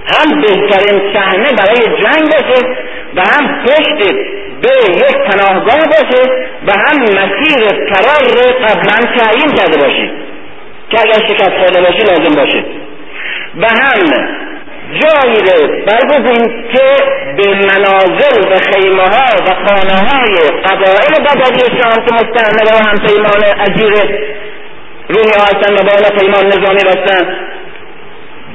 هم 0.06 0.40
بهترین 0.40 1.12
صحنه 1.14 1.52
برای 1.52 2.02
جنگ 2.02 2.22
باشه 2.22 2.66
و 3.16 3.20
هم 3.20 3.64
پشت 3.64 4.12
به 4.62 4.70
یک 4.96 5.16
پناهگاه 5.16 5.78
باشه 5.78 6.22
و 6.66 6.72
هم 6.72 7.02
مسیر 7.02 7.68
فرار 7.92 8.22
رو 8.28 8.66
قبلا 8.66 9.16
تعیین 9.16 9.48
کرده 9.48 9.78
باشی. 9.78 10.10
که 10.90 11.00
اگر 11.00 11.26
شکست 11.28 11.50
خورده 11.58 11.80
باشی 11.80 12.02
لازم 12.02 12.34
باشه. 12.34 12.64
و 13.56 13.66
هم 13.66 14.41
جایی 15.00 15.36
رو 15.36 15.84
برگزین 15.86 16.68
که 16.72 16.82
به 17.36 17.48
منازل 17.48 18.52
و 18.52 18.58
خیمه 18.58 19.02
ها 19.02 19.44
و 19.46 19.54
خانه 19.54 19.96
های 20.08 20.34
قبائل 20.64 21.24
بدوی 21.24 21.78
شام 21.80 22.06
که 22.06 22.14
مستعمره 22.14 22.72
و 22.74 22.88
هم 22.88 22.98
پیمان 22.98 23.60
اجیر 23.60 23.92
رومی 25.08 25.32
هستن 25.36 25.74
و 25.74 25.76
بالا 25.76 26.08
پیمان 26.18 26.46
نظامی 26.46 26.84
بستن 26.84 27.36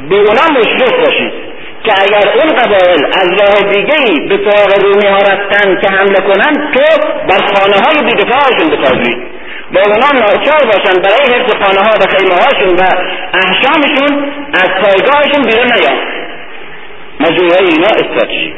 به 0.09 0.15
اونا 0.15 0.59
مشرف 0.59 0.91
باشید 1.05 1.47
که 1.83 1.93
اگر 2.01 2.29
اون 2.37 2.55
قبایل 2.55 3.05
از 3.05 3.29
راه 3.39 3.73
دیگه 3.73 3.95
ای 4.05 4.27
به 4.27 4.35
سراغ 4.35 4.83
رومی 4.83 5.07
ها 5.07 5.17
رفتن 5.17 5.81
که 5.81 5.87
حمله 5.87 6.19
کنن 6.19 6.71
تو 6.71 7.07
بر 7.27 7.41
خانه 7.53 7.77
های 7.85 8.05
بیدفاعشون 8.05 8.69
بسازی. 8.69 9.17
با 9.73 9.81
اونا 9.81 10.25
ناچار 10.25 10.65
باشن 10.65 11.01
برای 11.01 11.39
حفظ 11.39 11.53
خانه 11.63 11.79
ها 11.79 11.91
و 12.01 12.17
خیمه 12.17 12.35
هاشون 12.35 12.75
و 12.75 12.83
احشامشون 13.33 14.33
از 14.53 14.69
پایگاهشون 14.83 15.41
بیرون 15.41 15.67
نیان. 15.73 16.16
مجموعه 17.19 17.59
اینا 17.59 17.87
استراتژی. 17.87 18.53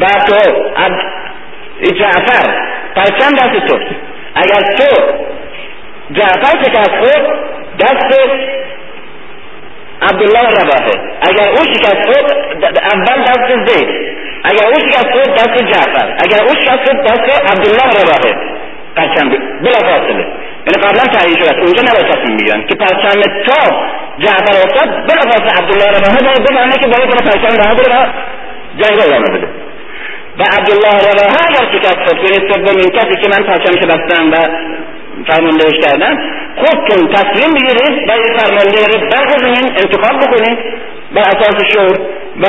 و 0.00 0.06
تو 0.06 0.62
جعفر 1.90 2.72
پرچم 2.94 3.34
دست 3.34 3.66
تو؟ 3.66 3.78
اگر 4.34 4.76
تو 4.76 5.12
جعفر 6.10 6.62
شکست 6.62 6.90
خود 6.90 7.26
دست 7.78 8.28
عبدالله 10.02 10.48
رواحه. 10.50 10.94
اگر 11.22 11.48
او 11.50 11.64
شکست 11.64 12.06
خود 12.06 12.32
اول 12.64 13.22
دست 13.22 13.66
زید. 13.66 13.88
اگر 14.44 14.66
او 14.66 14.74
شکست 14.74 15.10
خود 15.12 15.34
دست 15.34 15.58
جعفر. 15.58 16.16
اگر 16.24 16.42
او 16.42 16.54
شکست 16.54 16.84
خود 16.84 17.02
دست 17.02 17.52
عبدالله 17.52 17.88
رواحه. 18.02 18.52
پرچم 18.96 19.28
بلا 19.62 19.78
فاصله. 19.78 20.26
یعنی 20.66 20.78
قبلا 20.86 21.04
تعیین 21.12 21.38
شده 21.38 21.60
اونجا 21.60 21.82
نباید 21.82 22.06
تصمیم 22.12 22.36
می‌گیرن 22.36 22.66
که 22.66 22.74
پرچم 22.74 23.22
تا 23.46 23.60
جعفر 24.18 24.56
افتاد 24.64 24.88
بلا 24.88 25.22
فاصله 25.30 25.52
عبدالله 25.58 25.88
رواحه 25.98 26.20
باید 26.24 26.42
بفهمه 26.42 26.72
که 26.72 26.86
باید 26.86 27.10
کنه 27.10 27.30
پرچم 27.30 27.62
رها 27.62 27.74
بده 27.74 27.90
و 27.90 28.06
جنگ 28.78 28.96
رو 28.96 29.02
ادامه 29.02 29.38
بده. 29.38 29.48
و 30.38 30.42
عبدالله 30.58 30.96
رواحه 31.12 31.38
اگر 31.48 31.78
شکست 31.78 32.00
خود 32.06 32.16
یعنی 32.24 32.52
سومین 32.52 32.90
کسی 32.90 33.14
که 33.22 33.28
من 33.28 33.46
پرچمش 33.46 33.82
بستم 33.84 34.30
و 34.32 34.36
فرماندهش 35.26 35.78
کردن 35.86 36.18
خودتون 36.56 37.08
تصمیم 37.08 37.54
بگیرید 37.54 38.08
و 38.08 38.12
این 38.12 38.38
فرمانده 38.38 38.86
رو 38.86 39.08
برگزینین 39.10 39.72
انتخاب 39.76 40.20
بکنید 40.20 40.58
بر 41.14 41.22
اساس 41.22 41.56
شور 41.72 41.98
و 42.40 42.46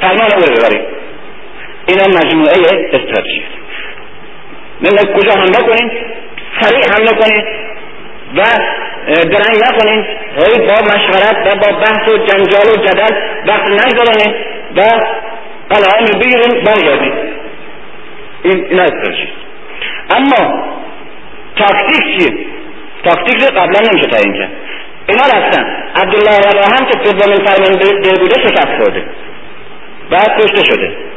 فرمان 0.00 0.32
او 0.36 0.40
رو 0.40 0.56
ببرید. 0.56 0.82
اینا 1.88 2.04
مجموعه 2.04 2.88
استراتژی 2.92 3.44
من 4.80 5.14
کجا 5.14 5.32
حمله 5.32 5.58
کنید 5.58 6.19
سریع 6.60 6.84
حمله 6.94 7.12
کنید 7.12 7.44
و 8.36 8.42
درنگ 9.08 9.56
نکنید. 9.68 10.04
هی 10.36 10.66
با 10.66 10.74
مشورت 10.74 11.46
و 11.46 11.58
با 11.58 11.78
بحث 11.78 12.08
و 12.08 12.18
جنجال 12.18 12.68
و 12.72 12.76
جدل 12.86 13.16
وقت 13.46 13.70
نگذارانید 13.70 14.36
و 14.76 14.80
قلعه 15.70 16.06
رو 16.06 16.18
بگیرید 16.18 16.64
برگردید. 16.64 17.12
این 18.42 18.66
این 18.70 19.28
اما 20.10 20.64
تاکتیک 21.56 22.18
چیه؟ 22.18 22.46
تاکتیک 23.04 23.42
رو 23.42 23.60
قبلا 23.60 23.80
نمیشه 23.92 24.08
تعیین 24.08 24.38
کرد. 24.38 24.50
اینا 25.08 25.22
رفتن. 25.22 25.64
عبدالله 25.96 26.38
رواحه 26.52 26.90
که 26.90 27.12
دومین 27.12 27.46
فرمانده 27.46 28.20
بوده 28.20 28.40
شکست 28.40 28.78
خورده. 28.78 29.04
بعد 30.10 30.40
کشته 30.40 30.64
شده. 30.64 31.09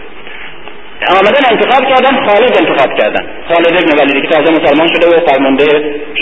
آمدن 1.09 1.41
انتخاب 1.51 1.89
کردن 1.89 2.27
خالد 2.27 2.57
انتخاب 2.57 2.99
کردن. 2.99 3.25
خالد 3.47 3.67
ابن 3.67 3.99
ولیدی 3.99 4.21
که 4.21 4.27
تازه 4.27 4.51
مسلمان 4.51 4.87
شده 4.87 5.07
و 5.07 5.25
فرمانده 5.27 5.65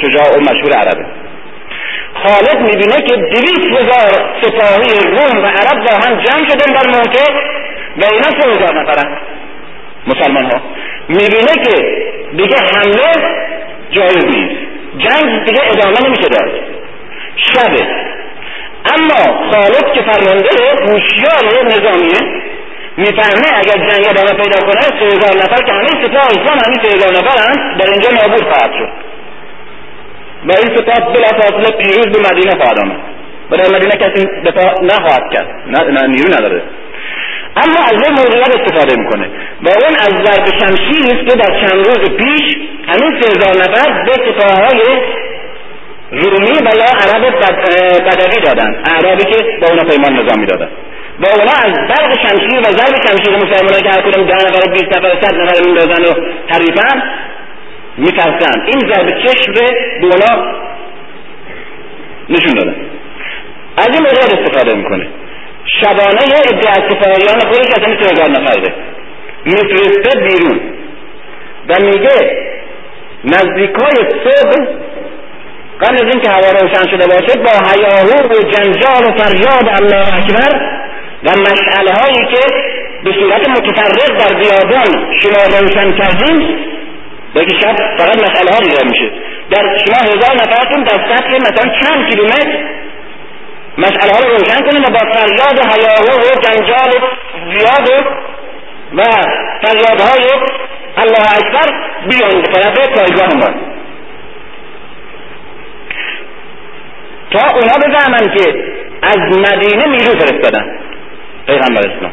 شجاع 0.02 0.38
و 0.38 0.42
مشهور 0.42 0.74
عربه. 0.74 1.06
خالد 2.14 2.58
می‌بینه 2.62 3.02
که 3.08 3.16
دویست 3.16 3.82
هزار 3.82 4.36
سپاهی 4.42 5.12
روم 5.12 5.44
و 5.44 5.48
عرب 5.48 5.86
با 5.86 6.08
هم 6.08 6.22
جمع 6.22 6.48
شدن 6.48 6.74
در 6.74 6.88
موقع 6.88 7.32
و 7.98 8.04
اینا 8.12 8.42
سه 8.42 8.50
هزار 8.50 8.82
نفرن. 8.82 9.18
مسلمان 10.08 10.46
ها 10.46 10.62
می‌بینه 11.10 11.66
که 11.66 12.02
دیگه 12.38 12.56
حمله 12.58 13.12
جایز 13.92 14.26
نیست. 14.26 14.62
جنگ 14.98 15.46
دیگه 15.46 15.62
ادامه 15.72 16.08
نمیشه 16.08 16.28
داد. 16.30 16.52
شبه. 17.36 17.88
اما 18.86 19.52
خالد 19.52 19.94
که 19.94 20.02
فرمانده 20.02 20.50
هوشیار 20.82 21.66
نظامیه 21.66 22.42
می‌فهمه 23.06 23.50
اگر 23.62 23.78
جنگ 23.88 24.04
ادامه 24.10 24.34
پیدا 24.44 24.60
کنه 24.68 24.82
سه 24.82 25.06
هزار 25.06 25.36
نفر 25.44 25.64
که 25.66 25.72
همه 25.74 25.88
سپاه 26.04 26.26
اسلام 26.26 26.58
همین 26.66 26.80
سه 26.84 26.90
هزار 26.96 27.12
نفرن 27.12 27.78
در 27.78 27.90
اینجا 27.92 28.10
نابود 28.10 28.44
خواهد 28.52 28.72
شد. 28.80 28.90
و 30.48 30.52
این 30.60 30.78
سپاه 30.78 31.14
بلافاصله 31.14 31.78
پیروز 31.78 32.08
به 32.18 32.30
مدینه 32.30 32.52
خواهد 32.56 32.80
آمد. 32.80 32.98
و 33.52 33.58
در 33.58 33.70
مدینه 33.76 33.92
کسی 33.92 34.26
دفاع 34.46 34.84
نخواهد 34.84 35.34
کرد. 35.34 35.48
نه 35.68 36.08
نیرو 36.08 36.34
نداره. 36.34 36.62
اما 37.56 37.80
از 37.92 38.04
این 38.04 38.14
موقعیت 38.20 38.62
استفاده 38.62 39.02
می‌کنه. 39.02 39.26
و 39.64 39.68
اون 39.68 39.96
از 39.96 40.26
ضرب 40.26 40.46
شمشیری 40.60 41.20
است 41.20 41.30
که 41.30 41.36
در 41.38 41.60
چند 41.62 41.86
روز 41.88 42.10
پیش 42.18 42.58
همین 42.88 43.22
سه 43.22 43.30
هزار 43.30 43.64
نفر 43.64 44.04
به 44.04 44.14
سپاههای 44.14 44.82
رومی 46.12 46.52
و 46.52 46.72
یا 46.78 47.14
عرب 47.14 47.36
بدوی 48.06 48.42
دادن. 48.42 48.76
عربی 48.86 49.24
که 49.24 49.38
با 49.62 49.68
اونا 49.70 49.84
پیمان 49.84 50.14
نظامی 50.14 50.46
دادن. 50.46 50.70
و 51.22 51.26
اونا 51.26 51.52
از 51.52 51.88
برق 51.90 52.18
شمشیر 52.22 52.60
و 52.60 52.64
ضرب 52.64 52.96
شمشیر 53.08 53.36
مسلمان 53.36 53.82
که 53.82 53.90
هر 53.90 54.02
کدوم 54.02 54.26
ده 54.26 54.36
نفر 54.36 54.72
بیست 54.72 54.98
نفر 54.98 55.22
صد 55.22 55.36
نفر 55.36 55.66
میندازن 55.66 56.04
و 56.04 56.14
حریفن 56.48 57.04
میترسن 57.98 58.62
این 58.66 58.94
ضرب 58.94 59.24
چشم 59.24 59.52
به 60.02 60.08
اونا 60.08 60.62
نشون 62.30 62.54
دادن. 62.54 62.76
از 63.78 63.88
این 63.94 64.02
مورد 64.02 64.18
استفاده 64.18 64.78
می‌کنه. 64.78 65.08
شبانه 65.82 66.24
از 66.68 66.84
سپاهیان 66.90 67.40
خودش 67.40 67.68
از 67.78 67.84
این 67.88 67.98
هزار 67.98 68.30
نفره 68.30 68.74
میفرسته 69.46 70.20
بیرون. 70.20 70.60
و 71.70 71.74
میگه 71.86 72.48
نزدیکای 73.24 74.10
صبح 74.24 74.66
قبل 75.82 75.96
از 75.96 76.14
اینکه 76.14 76.30
هوا 76.30 76.52
روشن 76.52 76.90
شده 76.92 77.08
باشه 77.08 77.40
با 77.40 77.52
هیاهو 77.68 78.28
و 78.28 78.52
جنجال 78.52 79.04
و 79.08 79.18
فریاد 79.18 79.82
الله 79.82 80.14
اکبر 80.18 80.82
و 81.24 81.30
مشعله 81.30 81.92
هایی 81.92 82.36
که 82.36 82.42
به 83.04 83.12
صورت 83.20 83.50
متفرق 83.50 84.18
در 84.18 84.34
بیابان 84.36 85.20
شما 85.22 85.60
روشن 85.60 85.92
کردیم 85.92 86.58
بلکه 87.36 87.56
شب 87.62 87.76
فقط 87.98 88.18
مسئله 88.18 88.52
ها 88.52 88.60
دیده 88.60 88.84
میشه. 88.90 89.12
در 89.52 89.78
شما 89.78 90.12
هزار 90.14 90.36
نفرتون 90.36 90.84
در 90.84 91.16
سطح 91.16 91.36
مثلا 91.36 91.74
چند 91.82 92.10
کیلومتر 92.10 92.64
مسئله 93.78 94.14
ها 94.14 94.20
رو 94.20 94.38
روشن 94.38 94.62
کنیم 94.62 94.84
و 94.84 94.90
با 94.90 95.12
فریاد 95.12 95.60
و 95.60 95.70
هیاهو 95.74 96.20
و 96.20 96.42
جنجال 96.42 96.92
زیاد 97.52 98.06
و 98.94 99.02
فریادهای 99.62 100.24
الله 100.98 101.22
اکبر 101.38 101.74
بیان 102.10 102.42
طرف 102.44 102.90
پایگاه 102.90 103.34
ما. 103.38 103.54
تا 107.32 107.56
اونا 107.56 107.78
بفهمن 107.78 108.36
که 108.38 108.64
از 109.02 109.18
مدینه 109.18 109.88
نیرو 109.88 110.20
فرستادن. 110.20 110.80
پیغمبر 111.48 111.80
اسلام. 111.80 112.12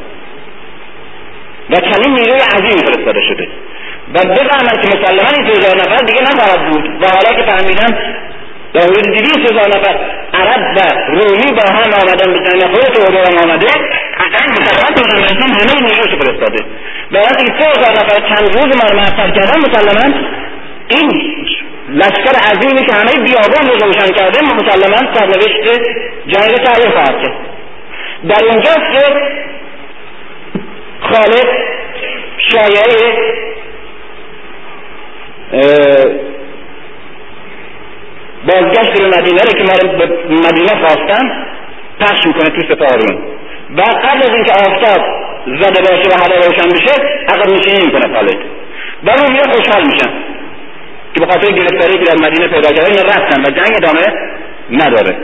و 1.70 1.74
چنین 1.74 2.14
نیروی 2.14 2.40
عظیمی 2.40 2.82
فرستاده 2.86 3.20
شده. 3.28 3.48
و 4.14 4.18
بفهمن 4.18 4.82
که 4.82 4.88
مسلمان 4.88 5.34
این 5.36 5.46
هزار 5.46 5.76
نفر 5.76 5.96
دیگه 5.96 6.22
نخواهد 6.22 6.70
بود. 6.70 7.02
و 7.02 7.06
حالا 7.06 7.36
که 7.36 7.50
فهمیدن 7.50 7.98
در 8.74 8.80
حدود 8.80 9.04
دویست 9.04 9.52
هزار 9.52 9.68
نفر 9.68 9.94
عرب 10.34 10.76
و 10.76 10.80
رومی 11.10 11.52
با 11.52 11.62
هم 11.72 11.92
آمدن 12.02 12.32
به 12.32 12.38
جنگ 12.38 12.72
خودت 12.72 12.98
و 12.98 13.02
هم 13.02 13.50
آمده 13.50 13.66
جنگ 14.16 14.54
مسلمان 14.54 14.94
پیغمبر 14.94 15.24
اسلام 15.24 15.50
همه 15.50 15.80
نیروش 15.82 16.14
فرستاده. 16.20 16.64
برای 17.12 17.26
اینکه 17.38 17.52
سه 17.58 17.70
هزار 17.70 17.92
نفر 17.92 18.28
چند 18.28 18.56
روز 18.56 18.76
ما 18.82 18.88
رو 18.90 18.96
معطل 18.96 19.30
کردن 19.30 19.58
مسلما 19.58 20.14
این 20.88 21.10
لشکر 21.88 22.36
عظیمی 22.50 22.86
که 22.86 22.92
همه 22.92 23.12
بیابان 23.24 23.66
رو 23.66 23.86
روشن 23.86 24.12
کرده 24.12 24.40
مسلما 24.42 25.14
سرنوشت 25.14 25.82
جنگ 26.26 26.56
تعیین 26.64 26.90
خواهد 26.90 27.22
کرد. 27.22 27.47
در 28.26 28.44
اینجاست 28.44 28.92
که 28.92 29.02
خالد 31.00 31.48
شایعه 32.38 33.18
بازگشت 38.46 39.00
به 39.00 39.06
مدینه 39.06 39.40
رو 39.42 39.58
که 39.58 39.64
ما 39.64 39.98
به 39.98 40.06
مدینه 40.34 40.86
خواستن 40.86 41.46
پخش 42.00 42.26
می‌کنه 42.26 42.44
تو 42.44 42.74
سپاهرون 42.74 43.22
و 43.76 43.80
قبل 43.80 44.18
از 44.18 44.30
اینکه 44.34 44.52
آفتاب 44.52 45.04
زده 45.46 45.80
باشه 45.80 46.08
و 46.10 46.14
هوا 46.14 46.46
روشن 46.46 46.68
بشه 46.68 46.92
عقب 47.28 47.50
نشینی 47.50 47.86
می‌کنه 47.86 48.14
خالد 48.14 48.38
و 49.04 49.10
رومیه 49.10 49.42
خوشحال 49.42 49.82
میشن. 49.86 50.10
که 51.14 51.20
به 51.20 51.26
خاطر 51.26 51.52
گرفتاری 51.52 51.98
که 51.98 52.04
در 52.04 52.28
مدینه 52.28 52.48
پیدا 52.48 52.70
کرده 52.72 52.86
اینا 52.86 53.02
رفتن 53.02 53.40
و 53.40 53.50
جنگ 53.50 53.76
ادامه 53.76 54.06
نداره. 54.70 55.16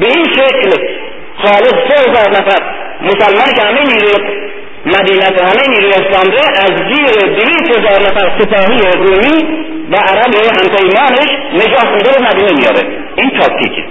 به 0.00 0.06
این 0.06 0.24
شکل 0.24 0.93
خالد 1.36 1.88
سه 1.88 2.10
هزار 2.10 2.30
نفر. 2.30 2.62
مسلمان 3.02 3.52
که 3.56 3.62
همه 3.62 3.80
نیروی 3.80 4.44
مدینه 4.86 5.26
و 5.26 5.42
همه 5.42 5.68
نیروی 5.68 5.92
اسلام 5.92 6.34
از 6.56 6.70
زیر 6.70 7.34
دویست 7.34 7.78
هزار 7.78 8.00
نفر 8.00 8.38
سپاهی 8.38 8.78
رومی 8.78 9.64
و 9.90 9.96
عرب 9.96 10.34
همپیمانش 10.34 11.30
نجات 11.54 11.88
میده 11.90 12.10
به 12.12 12.26
مدینه 12.26 12.52
میاره 12.52 12.98
این 13.16 13.30
تاکتیکه. 13.30 13.84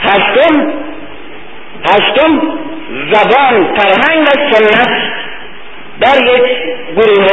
هشتم 0.00 0.72
هشتم 1.84 2.40
زبان 3.12 3.76
فرهنگ 3.76 4.22
و 4.22 4.52
سنت 4.52 4.88
در 6.00 6.24
یک 6.24 6.42
گروه 6.96 7.26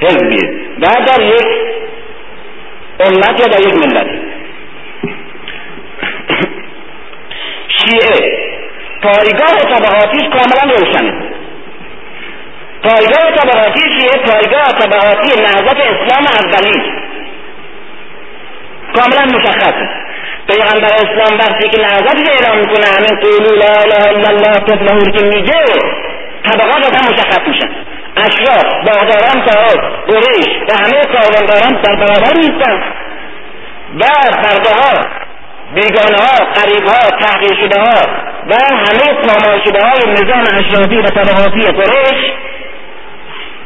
حزبیه. 0.00 0.50
و 0.80 0.86
در 1.06 1.22
یک 1.22 1.46
امت 3.00 3.40
یا 3.40 3.46
در 3.46 3.60
یک 3.60 3.74
ملت؟ 3.74 4.06
شیعه 7.68 8.46
پایگاه 9.02 9.56
طبعاتیش 9.72 10.22
کاملا 10.22 10.74
روشنه. 10.78 11.12
پایگاه 12.82 13.36
طبعاتی 13.36 13.80
شیعه 13.80 14.26
پایگاه 14.26 14.68
طبعاتی 14.68 15.40
نهضت 15.40 15.76
اسلام 15.76 16.26
اولی 16.40 16.92
کاملا 18.94 19.38
مشخصه. 19.38 19.88
پیغمبر 20.48 20.94
اسلام 20.94 21.38
وقتی 21.38 21.68
که 21.68 21.80
نهضتش 21.82 22.28
اعلام 22.30 22.58
می‌کنه 22.58 22.86
همین 22.86 23.20
قولو 23.20 23.56
لا 23.56 23.74
اله 23.82 24.08
الا 24.08 24.28
الله 24.28 24.54
تفلحون 24.54 25.12
که 25.12 25.24
میگه 25.24 25.64
طبقات 26.44 26.96
هم 26.96 27.12
مشخص 27.12 27.48
میشن. 27.48 27.70
اشراف 28.16 28.64
باغداران 28.86 29.46
صاحب 29.48 29.80
قریش 30.06 30.48
و 30.68 30.74
همه 30.82 31.02
کارونداران 31.04 31.82
در 31.82 31.96
برابر 31.96 32.36
نیستن 32.36 32.82
و 34.00 34.04
ها 34.74 35.06
بیگانه 35.74 36.16
ها 36.16 36.44
قریب 36.54 36.84
ها 36.88 37.10
تحقیر 37.20 37.56
شده 37.60 37.80
ها 37.80 38.26
و 38.48 38.54
همه 38.54 39.12
پامال 39.22 39.64
شده 39.64 39.78
های 39.80 40.12
نظام 40.12 40.44
اشرافی 40.58 40.96
و 40.96 41.02
طبقاتی 41.02 41.60
قریش 41.60 42.32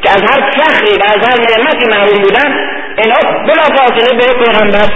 که 0.01 0.09
از 0.09 0.21
هر 0.21 0.51
فخری 0.51 0.97
و 0.97 1.03
از 1.05 1.27
هر 1.27 1.39
نعمتی 1.41 1.85
محروم 1.85 2.21
بودن 2.21 2.55
اینا 2.97 3.43
بلا 3.47 3.63
فاصله 3.75 4.17
به 4.17 4.43
پیغمبر 4.45 4.93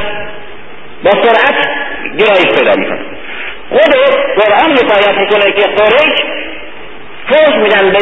با 1.03 1.11
سرعت 1.11 1.67
گرایش 2.17 2.59
پیدا 2.59 2.75
می‌کنن 2.75 3.05
خود 3.69 3.95
قرآن 4.35 4.71
حکایت 4.71 5.17
می‌کنه 5.17 5.51
که 5.51 5.67
قریش 5.67 6.21
فوش 7.27 7.55
میدن 7.63 7.91
به 7.91 7.99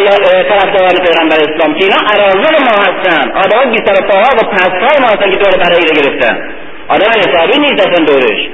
طرفداران 0.49 0.95
پیغمبر 1.05 1.35
اسلام. 1.35 1.73
که 1.73 1.85
اینا 1.85 1.97
ارازل 2.13 2.55
ما 2.63 2.83
هستن. 2.83 3.31
آدم 3.31 3.71
بی 3.71 3.77
سر 3.77 4.07
پاها 4.07 4.29
و 4.37 4.49
پستای 4.49 5.01
ما 5.01 5.07
هستن 5.07 5.31
که 5.31 5.37
دور 5.37 5.63
برای 5.63 5.81
رو 5.81 6.01
گرفتن. 6.01 6.49
آدم 6.87 7.05
حسابی 7.05 7.59
نیست 7.59 7.87
اصلا 7.87 8.05
دورش. 8.05 8.49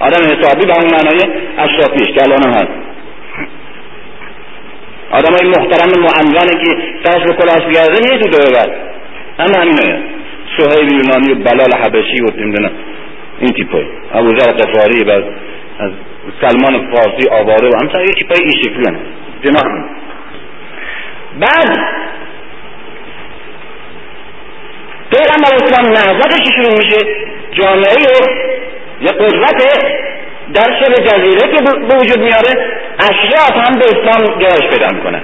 آدم 0.00 0.24
حسابی 0.24 0.66
به 0.66 0.72
اون 0.72 0.90
معنای 0.90 1.20
اشرافیش 1.58 2.06
که 2.14 2.22
الان 2.22 2.42
هم 2.42 2.50
هست. 2.50 2.84
آدم 5.10 5.32
های 5.32 5.48
محترم 5.48 5.90
معنونه 6.00 6.64
که 6.64 6.76
سرش 7.04 7.22
به 7.22 7.34
کلاش 7.34 7.62
بیارده 7.66 7.98
نیست 8.00 8.22
تو 8.22 8.28
دوره 8.28 8.50
بعد 8.54 8.72
همه 9.38 9.58
همینه. 9.58 10.02
سهیل 10.58 10.92
یونانی 10.92 11.32
و 11.32 11.34
بلال 11.34 11.72
حبشی 11.82 12.20
و 12.22 12.40
نمی‌دونم 12.40 12.70
این 13.40 13.52
تیپای 13.52 13.84
ابوذر 14.14 14.50
قفاری 14.50 15.04
و 15.04 15.10
از 15.78 15.92
سلمان 16.40 16.94
فارسی 16.94 17.28
آواره 17.30 17.68
و 17.68 17.72
همسن 17.82 18.00
یه 18.00 18.12
تیپای 18.12 18.38
این 18.40 18.52
شکلی 18.62 18.86
هم. 18.86 18.96
جناح 19.44 19.62
بعد 21.40 21.78
پیغمبر 25.10 25.54
اسلام 25.54 25.92
نهضتش 25.92 26.48
شروع 26.56 26.78
میشه؟ 26.78 26.98
جامعه 27.52 27.96
یه 29.00 29.12
قدرت 29.12 29.62
در 30.54 30.80
شبه 30.80 31.02
جزیره 31.02 31.56
که 31.56 31.62
به 31.88 31.96
وجود 31.96 32.18
میاره 32.18 32.52
اشراف 32.98 33.68
هم 33.68 33.78
به 33.78 33.84
اسلام 33.84 34.38
گرایش 34.38 34.66
پیدا 34.70 34.88
می‌کنن 34.88 35.22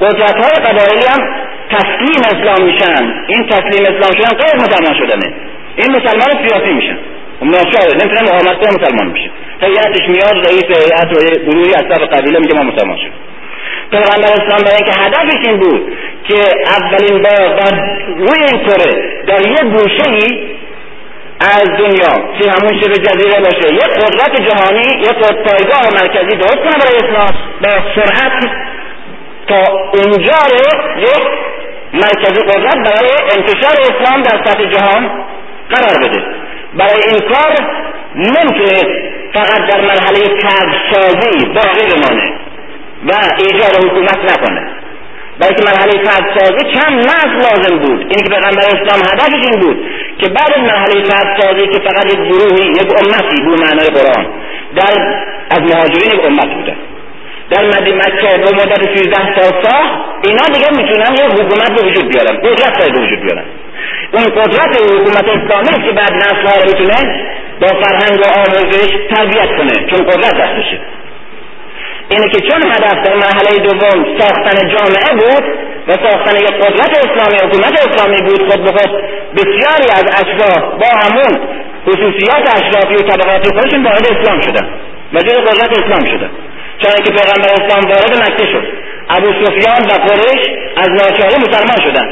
قدرت 0.00 0.44
های 0.44 0.64
قبایلی 0.64 1.06
هم 1.06 1.44
تسلیم 1.70 2.22
اسلام 2.26 2.66
میشن. 2.66 3.24
این 3.28 3.46
تسلیم 3.46 3.82
اسلام 3.82 4.12
شدن 4.12 4.38
غیر 4.38 4.56
مسلمان 4.56 4.94
شدنه. 4.94 5.34
این 5.76 5.90
مسلمان 5.90 6.48
سیاسی 6.48 6.72
میشن. 6.72 6.98
ناچاره 7.42 7.92
نمی‌تونن 7.92 8.22
مقاومت 8.22 8.82
مسلمان 8.82 9.06
میشه 9.06 9.30
هیئتش 9.60 10.08
میاد 10.08 10.46
رئیس 10.46 10.64
هیئت 10.64 11.12
و 11.12 11.40
گروهی 11.50 11.74
از 11.74 11.82
طرف 11.82 12.08
قبیله 12.08 12.38
میگه 12.38 12.54
ما 12.54 12.62
مسلمان 12.62 12.96
شدیم. 12.96 13.12
پیغمبر 13.90 14.32
اسلام 14.32 14.60
برای 14.64 14.76
اینکه 14.76 15.00
هدفش 15.00 15.46
این 15.46 15.56
بود 15.56 15.96
که 16.28 16.34
اولین 16.66 17.22
بار 17.22 17.56
در 17.56 17.76
روی 18.18 18.44
این 18.52 18.66
کره 18.66 19.22
در 19.26 19.40
یک 19.40 19.60
گوشه 19.60 20.10
ای 20.10 20.54
از 21.40 21.68
دنیا 21.78 22.38
که 22.38 22.50
همون 22.50 22.80
شبه 22.80 22.94
جزیره 22.94 23.40
باشه 23.40 23.74
یک 23.74 23.84
قدرت 23.84 24.42
جهانی 24.48 25.00
یک 25.00 25.18
پایگاه 25.18 25.94
مرکزی 25.94 26.36
درست 26.36 26.56
کنه 26.56 26.76
برای 26.80 26.96
اسلام 26.96 27.34
با 27.62 27.70
سرعت 27.94 28.50
تا 29.48 29.72
اونجا 29.94 30.38
رو 30.50 31.00
یک 31.00 31.26
مرکزی 31.94 32.40
قدرت 32.42 32.74
برای 32.74 33.10
انتشار 33.36 33.76
اسلام 33.80 34.22
در 34.22 34.44
سطح 34.44 34.64
جهان 34.64 35.10
قرار 35.70 36.08
بده. 36.08 36.22
برای 36.74 37.02
این 37.08 37.20
کار 37.20 37.56
نمی‌تونه 38.14 39.04
فقط 39.34 39.70
در 39.70 39.80
مرحله 39.80 40.40
سازی 40.92 41.46
باقی 41.46 41.86
بمانه. 41.90 42.43
و 43.06 43.12
ایجاد 43.38 43.84
حکومت 43.84 44.18
نکنه. 44.32 44.60
و 45.40 45.44
بلکه 45.44 45.62
مرحله 45.64 46.04
سازی 46.38 46.72
چند 46.74 46.98
نسل 46.98 47.36
لازم 47.36 47.78
بود. 47.78 48.00
این 48.00 48.18
که 48.24 48.30
پیغمبر 48.30 48.64
اسلام 48.66 49.00
هدفش 49.12 49.48
این 49.48 49.60
بود 49.60 49.86
که 50.18 50.28
بعد 50.28 50.52
از 50.56 50.62
مرحله 50.62 51.04
سازی 51.40 51.66
که 51.66 51.78
فقط 51.88 52.06
یک 52.06 52.18
گروهی 52.18 52.70
یک 52.70 52.92
امتی 52.98 53.42
بود 53.44 53.60
معنای 53.60 53.86
قرآن 53.86 54.26
در 54.76 55.16
از 55.50 55.58
مهاجرین 55.58 56.18
یک 56.18 56.24
امت 56.24 56.54
بوده. 56.54 56.76
در 57.50 57.66
مدینه 57.66 57.96
مکه 57.96 58.38
به 58.38 58.50
مدت 58.50 58.98
13 58.98 59.34
سال 59.34 59.62
ساخت 59.62 59.94
اینا 60.22 60.44
دیگه 60.54 60.70
می‌تونن 60.70 61.12
یک 61.12 61.40
حکومت 61.40 61.82
به 61.82 61.88
وجود 61.88 62.08
بیارن. 62.08 62.36
قدرت 62.36 62.92
به 62.92 63.00
وجود 63.00 63.20
بیارن. 63.20 63.44
اون 64.12 64.24
قدرت 64.24 64.80
حکومت 64.80 65.28
اسلامی 65.28 65.84
که 65.86 65.92
بعد 65.92 66.12
نسل 66.12 66.46
ها 66.46 66.64
می‌تونه 66.66 67.26
با 67.60 67.68
فرهنگ 67.68 68.20
و 68.20 68.24
آموزش 68.38 68.88
تربیت 69.10 69.56
کنه. 69.56 69.86
چون 69.90 70.06
قدرت 70.06 70.34
دستشه 70.34 70.80
اینه 72.10 72.28
که 72.30 72.40
چون 72.40 72.62
هدف 72.72 73.06
در 73.06 73.14
مرحله 73.14 73.58
دوم 73.58 74.18
ساختن 74.18 74.68
جامعه 74.68 75.12
بود 75.14 75.44
و 75.88 75.92
ساختن 75.92 76.36
یک 76.36 76.50
قدرت 76.50 76.98
اسلامی 76.98 77.36
حکومت 77.36 77.86
اسلامی 77.86 78.22
بود 78.22 78.50
خود 78.50 78.64
به 78.64 78.70
خود 78.70 78.90
بسیاری 79.36 79.88
از 79.92 80.04
اشراف 80.20 80.62
با 80.62 80.88
همون 81.02 81.40
خصوصیات 81.86 82.44
اشرافی 82.56 82.94
و 82.94 83.02
طبقاتی 83.08 83.50
خودشون 83.58 83.84
وارد 83.84 84.06
اسلام 84.06 84.40
شدن 84.40 84.68
و 85.14 85.18
قدرت 85.18 85.78
اسلام 85.78 86.04
شدن. 86.04 86.30
چون 86.78 87.04
که 87.04 87.10
پیغمبر 87.10 87.50
اسلام 87.52 87.90
وارد 87.90 88.22
مکه 88.22 88.46
شد. 88.52 88.64
ابو 89.10 89.26
سفیان 89.44 89.82
و 89.90 89.92
قریش 90.06 90.42
از 90.76 90.88
ناچاری 90.88 91.34
مسلمان 91.36 91.80
شدن. 91.84 92.06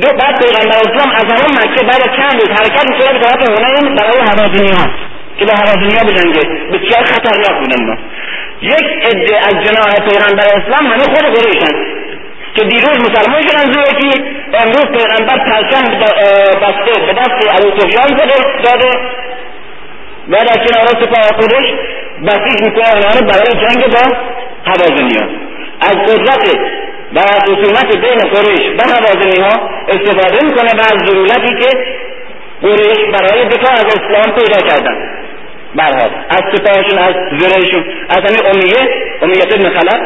دو 0.00 0.08
بعد 0.18 0.44
پیغمبر 0.44 0.76
اسلام 0.76 1.10
از 1.14 1.24
همون 1.32 1.52
مکه 1.58 1.84
بعد 1.84 2.16
چند 2.16 2.40
روز 2.40 2.48
حرکت 2.48 2.90
می‌کنه 2.90 3.12
به 3.12 3.24
طرف 3.24 3.48
هنین 3.48 3.94
برای 3.94 4.20
هوازنی 4.20 4.70
ها 4.70 5.11
که 5.38 5.46
با 5.46 5.52
هوازنی 5.54 5.94
ها 5.98 6.04
بجنگه 6.04 6.40
بسیار 6.72 7.04
خطرناک 7.04 7.58
بودن 7.60 7.98
یک 8.62 8.86
عده 9.06 9.36
از 9.36 9.54
جناح 9.64 9.94
پیغمبر 10.08 10.44
اسلام 10.44 10.92
همه 10.92 11.04
خود 11.04 11.24
قریشن 11.24 11.74
که 12.54 12.64
دیروز 12.64 12.96
مسلمان 13.00 13.42
شدن 13.42 13.72
زیر 13.72 14.12
که 14.12 14.24
امروز 14.54 14.86
پیغمبر 14.98 15.38
پرچم 15.50 15.84
بسته 16.62 17.00
به 17.06 17.12
دست 17.12 17.60
ابو 17.60 17.80
سفیان 17.80 18.16
داده. 18.64 18.90
و 20.28 20.36
در 20.36 20.64
کنار 20.64 20.86
سپاه 20.86 21.40
خودش 21.40 21.66
بسیج 22.26 22.62
می‌کنه 22.64 23.20
رو 23.20 23.26
برای 23.26 23.52
جنگ 23.52 23.92
با 23.92 24.16
هوازنی 24.64 25.18
ها 25.18 25.26
از 25.80 25.96
قدرت 25.96 26.56
و 27.14 27.20
خصومت 27.20 27.96
بین 27.96 28.18
قریش 28.18 28.62
و 28.78 28.82
هوازنی 28.94 29.40
ها 29.40 29.70
استفاده 29.88 30.44
می‌کنه 30.44 30.70
و 30.70 30.80
از 30.80 31.08
ضرورتی 31.08 31.64
که 31.64 31.70
قریش 32.62 32.98
برای 32.98 33.44
دفاع 33.48 33.72
از 33.72 33.86
اسلام 33.86 34.36
پیدا 34.38 34.68
کردن. 34.68 35.21
برها 35.74 36.10
از 36.30 36.42
سپاهشون 36.54 36.98
از 36.98 37.14
زرهشون. 37.38 37.84
از 38.08 38.18
همین 38.18 38.46
امیه 38.54 38.94
امیت 39.22 39.52
ابن 39.52 39.68
خلق 39.68 40.00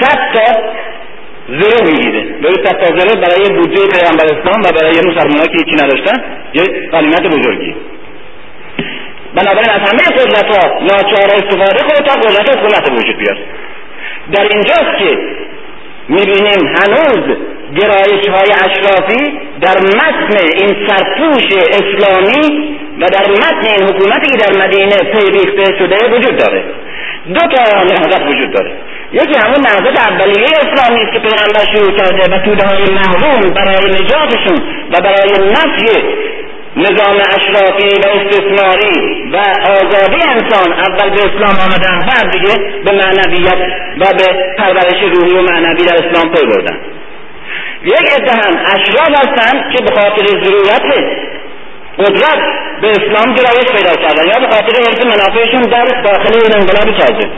صد 0.00 0.18
تا 0.34 0.60
زره 1.48 1.92
می‌گیره. 1.92 2.20
به 2.20 2.48
صد 2.64 2.80
تا 2.80 2.96
زره 2.96 3.20
برای 3.20 3.58
بودجه 3.58 3.86
پیغمبر 3.98 4.24
اسلام 4.24 4.60
و 4.60 4.72
برای 4.80 4.92
مسلمان 4.92 5.46
که 5.46 5.64
هیچی 5.64 5.84
نداشتن 5.84 6.24
یه 6.54 6.90
غنیمت 6.92 7.26
بزرگی. 7.26 7.74
بنابراین 9.34 9.70
از 9.70 9.90
همه 9.90 10.18
قدرت 10.18 10.56
ها 10.56 10.80
ناچار 10.80 11.30
استفاده 11.30 11.82
کنه 11.82 12.06
تا 12.06 12.14
قدرت 12.14 12.56
حکومت 12.56 12.92
وجود 12.92 13.16
بیاد 13.18 13.36
در 14.32 14.42
اینجاست 14.42 14.98
که 14.98 15.18
می‌بینیم 16.08 16.76
هنوز 16.76 17.36
گرایش 17.76 18.28
های 18.28 18.50
اشرافی 18.64 19.40
در 19.60 19.78
متن 19.78 20.36
این 20.58 20.86
سرپوش 20.86 21.44
اسلامی 21.68 22.71
و 23.00 23.06
در 23.06 23.30
متن 23.30 23.66
این 23.66 23.82
حکومتی 23.82 24.26
که 24.26 24.38
در 24.44 24.64
مدینه 24.64 24.96
پیریخته 24.96 25.78
شده 25.78 26.16
وجود 26.16 26.36
داره. 26.36 26.64
دو 27.28 27.40
تا 27.40 27.82
نهضت 27.82 28.22
وجود 28.22 28.50
داره. 28.52 28.72
یکی 29.12 29.34
همون 29.38 29.60
نهضت 29.60 30.00
اولیه 30.06 30.46
اسلامی 30.46 31.02
است 31.02 31.12
که 31.12 31.18
پیغمبر 31.18 31.64
شروع 31.72 31.96
کرده 31.98 32.36
و 32.36 32.38
توده 32.38 32.66
های 32.66 32.82
محروم 32.82 33.54
برای 33.54 33.90
نجاتشون 33.90 34.62
و 34.92 35.00
برای 35.00 35.50
نفی 35.52 36.02
نظام 36.76 37.16
اشرافی 37.36 38.00
و 38.00 38.06
استثماری 38.08 39.30
و 39.32 39.36
آزادی 39.70 40.20
انسان 40.28 40.72
اول 40.72 41.10
به 41.10 41.20
اسلام 41.22 41.56
آمدن 41.66 41.98
بعد 41.98 42.30
دیگه 42.32 42.54
به 42.84 42.92
معنویت 42.92 43.58
و 43.98 44.04
به 44.18 44.54
پرورش 44.58 45.02
روحی 45.14 45.32
و 45.32 45.42
معنوی 45.42 45.84
در 45.84 45.96
اسلام 45.96 46.34
پی 46.34 46.46
بردن. 46.46 46.78
یک 47.84 48.12
عده 48.12 48.32
هم 48.32 48.56
اشراف 48.74 49.08
هستند 49.08 49.72
که 49.72 49.84
به 49.84 49.90
خاطر 49.90 50.26
ضرورت 50.26 51.04
قدرت 51.98 52.40
به 52.82 52.88
اسلام 52.88 53.34
گرایش 53.34 53.68
پیدا 53.76 53.94
کردن. 54.02 54.24
یا 54.26 54.46
به 54.46 54.54
خاطر 54.54 54.74
حرف 54.86 55.06
منافعشون 55.06 55.62
در 55.62 55.84
داخل 55.84 56.34
این 56.34 56.54
انقلاب 56.54 56.98
تازه 56.98 57.28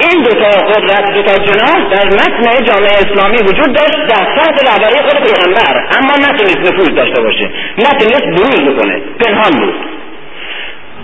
این 0.00 0.22
دو 0.22 0.30
تا 0.30 0.48
قدرت 0.48 1.14
دو 1.14 1.22
تا 1.22 1.34
جناح 1.38 1.88
در 1.90 2.06
متن 2.06 2.64
جامعه 2.64 2.92
اسلامی 2.92 3.36
وجود 3.36 3.72
داشت 3.72 3.98
در 4.08 4.24
تحت 4.36 4.68
رهبری 4.68 5.08
خود 5.08 5.22
پیغمبر. 5.22 5.86
اما 5.98 6.14
نتونست 6.14 6.72
نفوذ 6.72 6.88
داشته 6.88 7.22
باشه. 7.22 7.50
نتونست 7.78 8.24
بروز 8.24 8.74
بکنه. 8.74 9.02
پنهان 9.20 9.60
بود. 9.60 9.74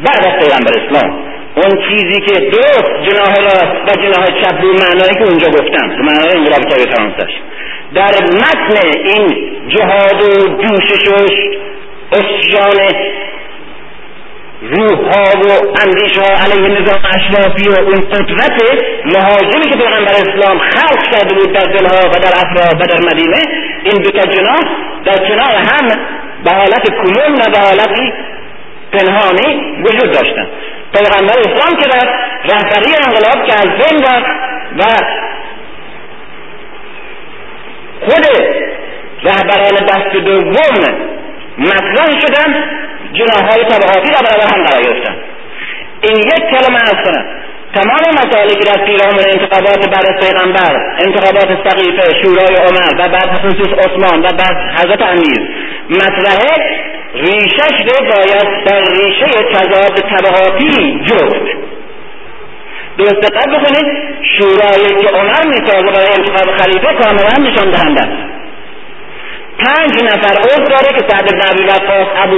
بعد 0.05 0.27
از 0.27 0.45
پیغمبر 0.45 0.73
اسلام 0.81 1.33
اون 1.55 1.89
چیزی 1.89 2.21
که 2.21 2.51
درست 2.51 2.91
جناح 3.09 3.35
راست 3.35 3.77
و 3.87 4.03
جناح 4.03 4.27
چپ 4.27 4.61
رو 4.63 4.73
معنایی 4.73 5.15
که 5.15 5.23
اونجا 5.23 5.49
گفتم 5.49 5.97
تو 5.97 6.03
معنای 6.03 6.37
انقلاب 6.37 6.61
کبیر 6.61 6.95
فرانسش 6.95 7.33
در 7.95 8.13
متن 8.25 8.99
این 9.05 9.53
جهاد 9.69 10.23
و 10.23 10.63
جوشش 10.63 11.09
اسیان 12.13 12.79
روح 14.63 14.99
ها 14.99 15.25
و 15.41 15.51
اندیش 15.83 16.19
ها 16.19 16.45
علیه 16.45 16.81
نظام 16.81 17.01
اشرافی 17.15 17.69
و 17.69 17.81
اون 17.81 18.01
قدرت 18.01 18.63
مهاجمی 19.05 19.71
که 19.71 19.79
پیغمبر 19.79 20.13
اسلام 20.13 20.59
خلق 20.59 21.03
کرده 21.13 21.35
بود 21.35 21.53
در 21.53 21.65
دلها 21.65 22.09
و 22.09 22.13
در 22.13 22.33
افراد 22.37 22.81
و 22.81 22.87
در 22.87 23.01
مدینه 23.13 23.39
این 23.85 24.03
دوتا 24.03 24.27
جناح 24.27 24.61
در 25.05 25.29
کنار 25.29 25.57
هم 25.57 25.89
به 26.45 26.51
حالت 26.51 26.91
کلون 26.91 27.33
و 27.35 27.51
به 27.53 27.59
حالتی 27.59 28.13
پنهانی 28.93 29.83
وجود 29.83 30.13
داشتن. 30.13 30.49
پیغمبر 30.95 31.39
اسلام 31.39 31.81
که 31.83 31.89
در 31.89 32.09
رهبری 32.45 32.95
انقلاب 33.07 33.47
که 33.47 33.53
از 33.53 33.69
بین 33.69 34.05
و 34.79 34.83
خود 38.01 38.27
رهبران 39.23 39.87
دست 39.87 40.17
دوم 40.17 41.22
مطرح 41.59 42.21
شدن 42.21 42.65
جناهای 43.13 43.65
طبقاتی 43.65 44.11
را 44.11 44.21
برابر 44.31 44.57
هم 44.57 44.65
قرار 44.65 44.83
گرفتن. 44.83 45.17
این 46.03 46.17
یک 46.17 46.43
کلمه 46.51 46.79
از 46.83 46.97
کنم. 47.05 47.25
تمام 47.75 48.15
مسائلی 48.15 48.55
که 48.55 48.65
در 48.65 48.85
پیرامون 48.85 49.25
انتخابات 49.33 49.89
بعد 49.91 50.07
از 50.07 50.27
پیغمبر 50.27 50.95
انتخابات 50.99 51.69
سقیفه 51.69 52.23
شورای 52.23 52.57
عمر 52.57 52.95
و 52.99 53.09
بعد 53.09 53.31
خصوص 53.33 53.69
عثمان 53.79 54.21
و 54.21 54.33
بعد 54.33 54.57
حضرت 54.79 55.03
امیر 55.03 55.51
مطرحه 55.91 56.83
ریشش 57.15 57.81
رو 57.87 58.07
باید 58.07 58.65
در 58.65 58.81
ریشه 58.81 59.27
تضاد 59.53 59.97
طبقاتی 59.97 61.01
جفت. 61.05 61.73
درست 62.99 63.21
دقت 63.21 63.49
بکنید 63.49 63.87
شورایی 64.39 65.03
که 65.03 65.09
عمر 65.09 65.47
می‌سازه 65.47 65.91
برای 65.91 66.09
انتخاب 66.17 66.57
خلیفه 66.57 66.95
کاملا 66.95 67.51
نشان 67.51 67.71
دهنده 67.71 68.33
پنج 69.65 70.03
نفر 70.03 70.39
عضو 70.39 70.65
داره 70.65 70.99
که 70.99 71.09
سعد 71.09 71.33
بن 71.33 71.41
ابی 71.51 71.65
وقاص 71.65 72.09
ابو 72.17 72.37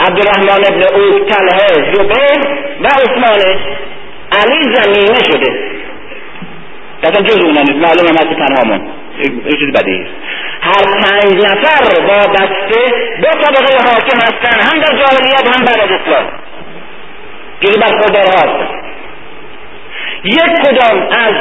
عبدالرحمن 0.00 0.64
ابن 0.66 0.82
اوف 0.94 1.32
طلحه 1.32 1.94
زبیر 1.94 2.40
و 2.80 2.86
عثمان 2.86 3.40
علی 4.32 4.74
زمینه 4.74 5.22
شده. 5.24 5.72
اصلا 7.02 7.22
جز 7.22 7.44
نیست. 7.44 7.70
معلوم 7.70 8.06
هم 8.06 8.14
هست 8.14 8.36
تنهامون. 8.38 8.80
یه 9.44 9.52
چیز 9.52 9.72
بدی. 9.74 10.06
هر 10.62 10.84
پنج 10.84 11.34
نفر 11.34 12.00
با 12.00 12.32
دسته 12.32 12.80
دو 13.22 13.28
طبقه 13.28 13.90
حاکم 13.90 14.18
هستن 14.18 14.60
هم 14.68 14.80
در 14.80 14.96
جاهلیت 14.98 15.56
هم 15.56 15.64
بعد 15.64 15.80
از 15.80 15.90
اسلام 16.00 16.24
جز 17.60 17.78
برخوردار 17.80 18.26
هستن 18.26 18.82
یک 20.24 20.52
کدام 20.64 21.08
از 21.10 21.34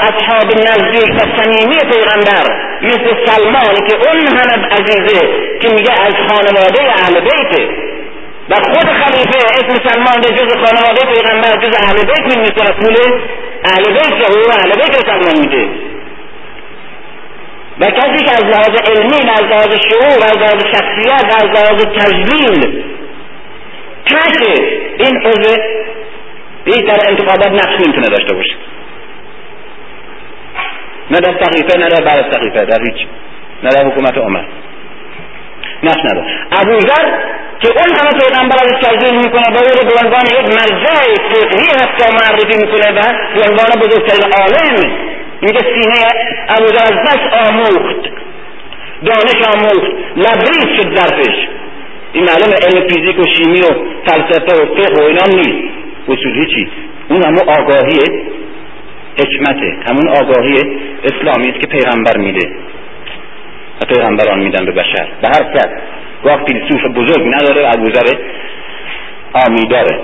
اصحاب 0.00 0.52
نزدیک 0.54 1.14
و 1.14 1.18
صمیمی 1.18 1.78
پیغمبر 1.92 2.73
مثل 2.84 3.26
سلمان 3.26 3.74
که 3.88 3.94
اون 3.96 4.26
همه 4.26 4.66
عزیزه 4.66 5.20
که 5.60 5.68
میگه 5.68 5.92
از 5.92 6.14
خانواده 6.28 6.82
اهل 6.82 7.20
بیته. 7.20 7.68
و 8.50 8.54
خود 8.54 8.86
خلیفه 8.86 9.38
اسم 9.38 9.88
سلمان 9.88 10.20
به 10.20 10.28
جز 10.28 10.54
خانواده 10.54 11.14
پیغمبر 11.14 11.56
جز 11.56 11.74
اهل 11.78 12.04
بیت 12.04 12.36
می 12.36 12.44
رسول 12.44 12.96
اهل 13.64 13.92
بیت 13.92 14.30
و 14.30 14.50
اهل 14.50 14.70
بیت 14.70 15.06
سلمان 15.06 15.38
میده. 15.40 15.68
و 17.80 17.90
کسی 17.90 18.24
که 18.24 18.30
از 18.30 18.44
لحاظ 18.44 18.80
علمی 18.90 19.28
و 19.28 19.30
از 19.30 19.42
لحاظ 19.42 19.68
شعور 19.68 20.18
و 20.20 20.24
از 20.24 20.36
لحاظ 20.36 20.64
شخصیت 20.66 21.24
و 21.24 21.44
از 21.44 21.50
لحاظ 21.50 21.84
تجلیل 21.84 22.84
تک 24.06 24.60
این 24.98 25.26
عضو 25.26 25.62
هیچ 26.64 26.84
در 26.84 27.08
انتخابات 27.08 27.46
نقش 27.46 27.80
نمی‌تونه 27.80 28.08
داشته 28.08 28.34
باشه. 28.34 28.54
نه 31.10 31.20
در 31.20 31.44
سقیفه 31.44 31.78
نه 31.78 31.88
در 31.88 32.04
بعد 32.04 32.32
سقیفه 32.32 32.64
در 32.64 32.82
هیچ. 32.82 33.06
نه 33.62 33.70
در 33.70 33.86
حکومت 33.86 34.18
عمر. 34.18 34.44
نقش 35.82 36.04
نداره 36.04 36.26
ابوذر 36.52 37.04
که 37.60 37.68
اون 37.68 37.90
همه 37.98 38.10
پیغمبر 38.20 38.56
از 38.64 38.72
تجلیل 38.82 39.14
می‌کنه 39.14 39.54
با 39.54 39.60
او 39.60 39.72
رو 39.78 39.88
به 39.90 40.06
عنوان 40.06 40.24
یک 40.26 40.46
مرجع 40.58 40.96
فقهی 41.30 41.66
حتی 41.80 42.04
معرفی 42.12 42.56
می‌کنه 42.66 42.88
و 42.98 43.02
به 43.34 43.40
عنوان 43.50 43.70
بزرگترین 43.80 44.32
عالم. 44.32 44.92
میگه 45.42 45.58
سینه 45.58 46.00
ابوذر 46.48 46.82
از 46.82 46.98
بس 47.06 47.48
آموخت. 47.48 48.08
دانش 49.04 49.40
آموخت. 49.54 49.92
لبریز 50.16 50.76
شد 50.76 50.96
ظرفش. 50.96 51.48
این 52.12 52.24
معلوم 52.24 52.54
علم 52.62 52.88
فیزیک 52.88 53.18
و 53.18 53.24
شیمی 53.36 53.60
و 53.60 53.70
فلسفه 54.06 54.62
و 54.62 54.74
فقه 54.74 55.02
و 55.02 55.06
اینا 55.06 55.24
نیست. 55.34 55.74
اصول 56.08 56.34
هیچی. 56.34 56.70
اون 57.08 57.22
همون 57.24 57.48
آگاهی 57.48 57.98
حکمته 59.20 59.76
همون 59.88 60.08
آگاهی 60.08 60.54
اسلامی 61.04 61.50
است 61.50 61.60
که 61.60 61.66
پیغمبر 61.66 62.16
میده 62.16 62.48
و 63.82 63.94
پیغمبران 63.94 64.38
میدن 64.38 64.64
به 64.64 64.72
بشر. 64.72 65.08
به 65.22 65.28
هر 65.28 65.52
کس 65.54 65.68
گاه 66.24 66.44
فیلسوف 66.44 66.84
بزرگ 66.96 67.26
نداره 67.34 67.68
ابوذر 67.74 68.06
آمی 69.32 69.68
داره 69.68 70.00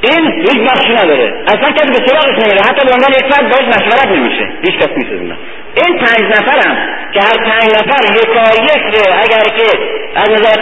این 0.00 0.32
هیچ 0.32 0.60
بخشی 0.70 0.92
نداره. 0.92 1.44
اصلا 1.46 1.70
کسی 1.70 2.00
به 2.00 2.06
سراغش 2.06 2.38
نمیره. 2.42 2.60
حتی 2.60 2.86
به 2.86 2.92
عنوان 2.92 3.10
یک 3.10 3.34
فرد 3.34 3.48
باش 3.50 3.76
مشورت 3.76 4.06
نمیشه. 4.06 4.48
هیچ 4.64 4.74
کس 4.74 4.88
میسازونه 4.96 5.36
این 5.76 5.98
پنج 5.98 6.20
نفرم 6.20 6.76
که 7.12 7.20
هر 7.20 7.36
پنج 7.50 7.70
نفر 7.78 8.02
یکا 8.20 8.44
یک 8.64 8.82
اگر 9.24 9.44
که 9.56 9.78
از 10.16 10.30
نظر 10.30 10.60